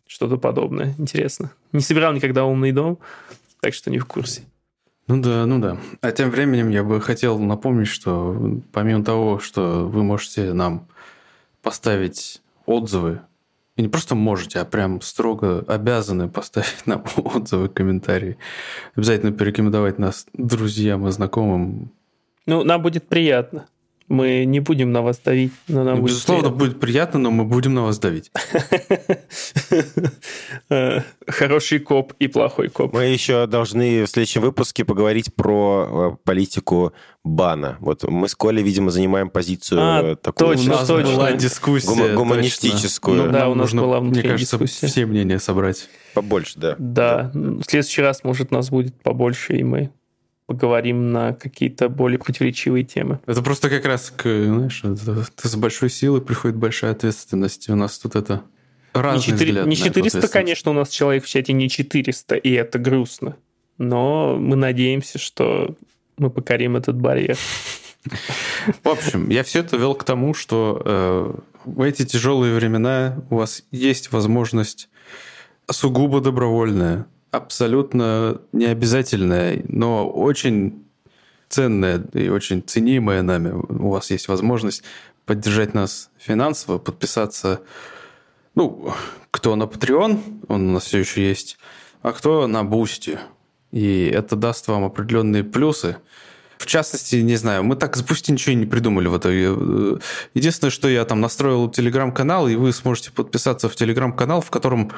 что-то 0.07 0.37
подобное. 0.37 0.93
Интересно. 0.97 1.51
Не 1.71 1.81
собирал 1.81 2.13
никогда 2.13 2.45
умный 2.45 2.71
дом, 2.71 2.99
так 3.59 3.73
что 3.73 3.91
не 3.91 3.99
в 3.99 4.05
курсе. 4.05 4.43
Ну 5.07 5.21
да, 5.21 5.45
ну 5.45 5.59
да. 5.59 5.77
А 6.01 6.11
тем 6.11 6.29
временем 6.29 6.69
я 6.69 6.83
бы 6.83 7.01
хотел 7.01 7.37
напомнить, 7.39 7.87
что 7.87 8.61
помимо 8.71 9.03
того, 9.03 9.39
что 9.39 9.87
вы 9.87 10.03
можете 10.03 10.53
нам 10.53 10.87
поставить 11.61 12.41
отзывы, 12.65 13.21
и 13.75 13.81
не 13.81 13.87
просто 13.87 14.15
можете, 14.15 14.59
а 14.59 14.65
прям 14.65 15.01
строго 15.01 15.63
обязаны 15.67 16.29
поставить 16.29 16.81
нам 16.85 17.03
отзывы, 17.17 17.69
комментарии, 17.69 18.37
обязательно 18.95 19.31
порекомендовать 19.31 19.99
нас 19.99 20.25
друзьям 20.33 21.07
и 21.07 21.11
знакомым. 21.11 21.91
Ну, 22.45 22.63
нам 22.63 22.81
будет 22.81 23.07
приятно. 23.07 23.67
Мы 24.09 24.43
не 24.45 24.59
будем 24.59 24.91
на 24.91 25.01
вас 25.01 25.19
давить, 25.19 25.53
но 25.67 25.83
нам 25.83 25.95
Ну, 25.95 26.01
будет 26.01 26.11
Безусловно, 26.11 26.43
приятно. 26.49 26.59
будет 26.65 26.79
приятно, 26.79 27.19
но 27.19 27.31
мы 27.31 27.45
будем 27.45 27.73
на 27.73 27.83
вас 27.83 27.99
давить. 27.99 28.31
Э, 30.69 31.01
Хороший 31.27 31.79
коп 31.79 32.13
и 32.19 32.27
плохой 32.27 32.69
коп. 32.69 32.93
Мы 32.93 33.05
еще 33.05 33.47
должны 33.47 34.03
в 34.03 34.07
следующем 34.07 34.41
выпуске 34.41 34.83
поговорить 34.85 35.33
про 35.33 36.11
э, 36.13 36.17
политику 36.25 36.93
бана. 37.23 37.77
Вот 37.79 38.03
мы 38.03 38.27
с 38.27 38.35
Колей, 38.35 38.61
видимо, 38.63 38.91
занимаем 38.91 39.29
позицию 39.29 39.79
А, 39.81 40.01
э, 40.03 40.15
такую 40.15 40.55
точно, 40.55 40.73
у 40.73 40.75
нас 40.77 40.87
точно. 40.87 41.13
была 41.15 41.31
дискуссия. 41.33 41.87
Точно. 41.95 42.13
гуманистическую. 42.15 43.17
Ну, 43.25 43.31
Да, 43.31 43.39
нам 43.39 43.51
у 43.51 43.55
нас 43.55 43.71
нужно, 43.71 43.81
была 43.83 44.01
мне 44.01 44.21
кажется, 44.21 44.57
дискуссия. 44.57 44.87
все 44.87 45.05
мнения 45.05 45.39
собрать. 45.39 45.87
побольше, 46.13 46.53
да. 46.59 46.75
Да, 46.77 47.31
в 47.33 47.63
следующий 47.63 48.01
раз, 48.01 48.23
может, 48.23 48.51
нас 48.51 48.69
будет 48.69 49.01
побольше, 49.01 49.55
и 49.55 49.63
мы 49.63 49.91
поговорим 50.45 51.11
на 51.11 51.33
какие-то 51.33 51.89
более 51.89 52.19
противоречивые 52.19 52.83
темы. 52.83 53.19
Это 53.25 53.41
просто 53.41 53.69
как 53.69 53.85
раз, 53.85 54.11
к, 54.15 54.23
знаешь, 54.23 54.83
это- 54.83 55.25
это 55.35 55.47
с 55.47 55.55
большой 55.55 55.89
силой 55.89 56.21
приходит 56.21 56.57
большая 56.57 56.91
ответственность. 56.91 57.69
У 57.69 57.75
нас 57.75 57.97
тут 57.97 58.15
это 58.15 58.41
Не, 58.93 59.01
разный 59.01 59.21
4 59.23 59.49
взгляд 59.51 59.65
не 59.67 59.75
на 59.75 59.79
эту 59.79 59.83
400, 59.85 59.99
ответственность. 59.99 60.33
конечно, 60.33 60.71
у 60.71 60.73
нас 60.73 60.89
человек 60.89 61.23
в 61.23 61.27
чате 61.29 61.53
не 61.53 61.69
400, 61.69 62.35
и 62.35 62.51
это 62.51 62.77
грустно. 62.79 63.35
Но 63.77 64.37
мы 64.37 64.55
надеемся, 64.55 65.17
что 65.17 65.75
мы 66.17 66.29
покорим 66.29 66.75
этот 66.75 66.95
барьер. 66.97 67.37
В 68.83 68.87
общем, 68.89 69.29
я 69.29 69.43
все 69.43 69.59
это 69.61 69.77
вел 69.77 69.95
к 69.95 70.03
тому, 70.03 70.33
что 70.33 70.81
э, 70.85 71.33
в 71.65 71.81
эти 71.81 72.05
тяжелые 72.05 72.53
времена 72.53 73.23
у 73.29 73.37
вас 73.37 73.63
есть 73.71 74.11
возможность 74.11 74.89
сугубо 75.71 76.19
добровольная, 76.19 77.05
абсолютно 77.33 78.41
необязательная, 78.51 79.63
но 79.67 80.07
очень 80.07 80.85
ценная 81.49 82.03
и 82.13 82.29
очень 82.29 82.61
ценимая 82.61 83.23
нами. 83.23 83.49
У 83.49 83.89
вас 83.89 84.11
есть 84.11 84.27
возможность 84.27 84.83
поддержать 85.25 85.73
нас 85.73 86.11
финансово, 86.17 86.77
подписаться, 86.77 87.61
ну, 88.55 88.93
кто 89.31 89.55
на 89.55 89.63
Patreon, 89.63 90.45
он 90.47 90.69
у 90.69 90.73
нас 90.73 90.85
все 90.85 90.99
еще 90.99 91.27
есть, 91.27 91.57
а 92.03 92.11
кто 92.11 92.45
на 92.45 92.63
Boosty. 92.63 93.17
И 93.71 94.11
это 94.13 94.35
даст 94.35 94.67
вам 94.67 94.83
определенные 94.83 95.43
плюсы– 95.43 95.97
в 96.63 96.65
частности, 96.65 97.17
не 97.17 97.35
знаю, 97.35 97.65
мы 97.65 97.75
так 97.75 97.97
с 97.97 98.01
Boosty 98.01 98.31
ничего 98.31 98.55
не 98.55 98.65
придумали 98.65 99.09
в 99.09 99.17
итоге. 99.17 99.99
Единственное, 100.33 100.71
что 100.71 100.87
я 100.87 101.03
там 101.03 101.19
настроил 101.19 101.69
телеграм-канал, 101.69 102.47
и 102.47 102.55
вы 102.55 102.71
сможете 102.71 103.11
подписаться 103.11 103.67
в 103.67 103.75
телеграм-канал, 103.75 104.39
в 104.39 104.49
котором, 104.49 104.89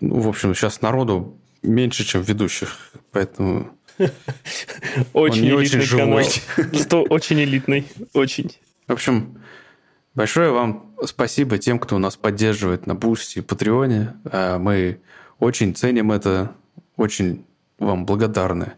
ну, 0.00 0.20
в 0.20 0.28
общем, 0.28 0.54
сейчас 0.54 0.82
народу 0.82 1.34
меньше, 1.64 2.04
чем 2.04 2.22
ведущих. 2.22 2.76
Поэтому 3.12 3.76
очень 5.12 5.80
живой. 5.80 6.26
Канал. 6.56 7.06
Очень 7.10 7.42
элитный, 7.42 7.86
очень. 8.12 8.56
В 8.86 8.92
общем, 8.92 9.42
большое 10.14 10.50
вам 10.50 10.94
спасибо 11.04 11.58
тем, 11.58 11.78
кто 11.78 11.98
нас 11.98 12.16
поддерживает 12.16 12.86
на 12.86 12.94
Бусти 12.94 13.38
и 13.38 13.42
Патреоне. 13.42 14.14
А 14.30 14.58
мы 14.58 15.00
очень 15.38 15.74
ценим 15.74 16.12
это, 16.12 16.54
очень 16.96 17.44
вам 17.78 18.06
благодарны. 18.06 18.74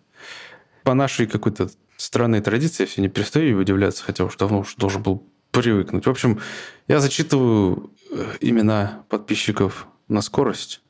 По 0.84 0.94
нашей 0.94 1.26
какой-то 1.26 1.68
странные 1.96 2.42
традиции, 2.42 2.84
я 2.84 2.86
все 2.86 3.00
не 3.00 3.08
перестаю 3.08 3.58
удивляться, 3.58 4.04
хотя 4.04 4.24
уж 4.24 4.36
давно 4.36 4.60
уж 4.60 4.74
должен 4.76 5.02
был 5.02 5.26
привыкнуть. 5.50 6.06
В 6.06 6.10
общем, 6.10 6.40
я 6.88 7.00
зачитываю 7.00 7.90
э, 8.10 8.36
имена 8.40 9.04
подписчиков 9.08 9.86
на 10.08 10.20
скорость 10.20 10.82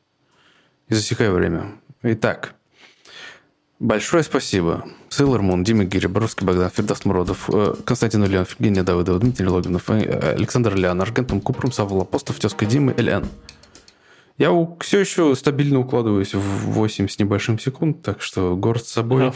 и 0.89 0.95
засекаю 0.95 1.35
время. 1.35 1.81
Итак, 2.09 2.55
большое 3.81 4.23
спасибо. 4.23 4.85
Сейлор 5.09 5.43
Мун, 5.43 5.65
Дима 5.65 5.83
Гири, 5.83 6.07
Боровский 6.07 6.47
Богдан, 6.47 6.71
Фердас 6.71 7.05
Муродов, 7.05 7.51
э, 7.53 7.75
Константин 7.85 8.23
Ульянов, 8.23 8.53
Евгения 8.53 8.85
Давыдова, 8.85 9.19
Дмитрий 9.19 9.49
Логинов, 9.49 9.91
э, 9.91 10.35
Александр 10.37 10.77
Лян, 10.77 11.01
Аргентум 11.01 11.41
Купрум, 11.41 11.73
Савва 11.73 12.03
Апостов, 12.03 12.39
Тезка 12.39 12.65
Димы, 12.65 12.95
ЛН. 12.97 13.27
Я 14.39 14.51
все 14.79 15.01
еще 15.01 15.35
стабильно 15.35 15.81
укладываюсь 15.81 16.33
в 16.33 16.41
8 16.41 17.09
с 17.09 17.19
небольшим 17.19 17.59
секунд, 17.59 18.03
так 18.03 18.23
что 18.23 18.55
горд 18.55 18.87
с 18.87 18.93
собой. 18.93 19.33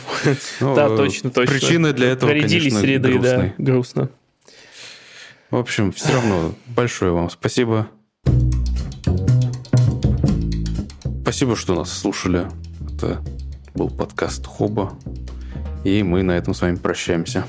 Да, 0.60 0.88
точно, 0.96 1.30
точно. 1.30 1.52
Причины 1.52 1.92
для 1.92 2.10
этого, 2.12 2.30
конечно, 2.30 2.78
среды, 2.78 3.18
да, 3.18 3.52
грустно. 3.58 4.10
В 5.50 5.56
общем, 5.56 5.90
все 5.90 6.12
равно 6.12 6.54
большое 6.68 7.10
вам 7.10 7.30
спасибо. 7.30 7.88
Спасибо, 11.30 11.54
что 11.54 11.76
нас 11.76 11.96
слушали. 11.96 12.48
Это 12.92 13.22
был 13.72 13.88
подкаст 13.88 14.44
Хоба. 14.44 14.94
И 15.84 16.02
мы 16.02 16.24
на 16.24 16.32
этом 16.32 16.54
с 16.54 16.60
вами 16.60 16.74
прощаемся. 16.74 17.46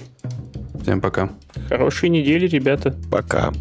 Всем 0.84 1.02
пока. 1.02 1.32
Хорошей 1.68 2.10
недели, 2.10 2.46
ребята. 2.46 2.96
Пока. 3.10 3.52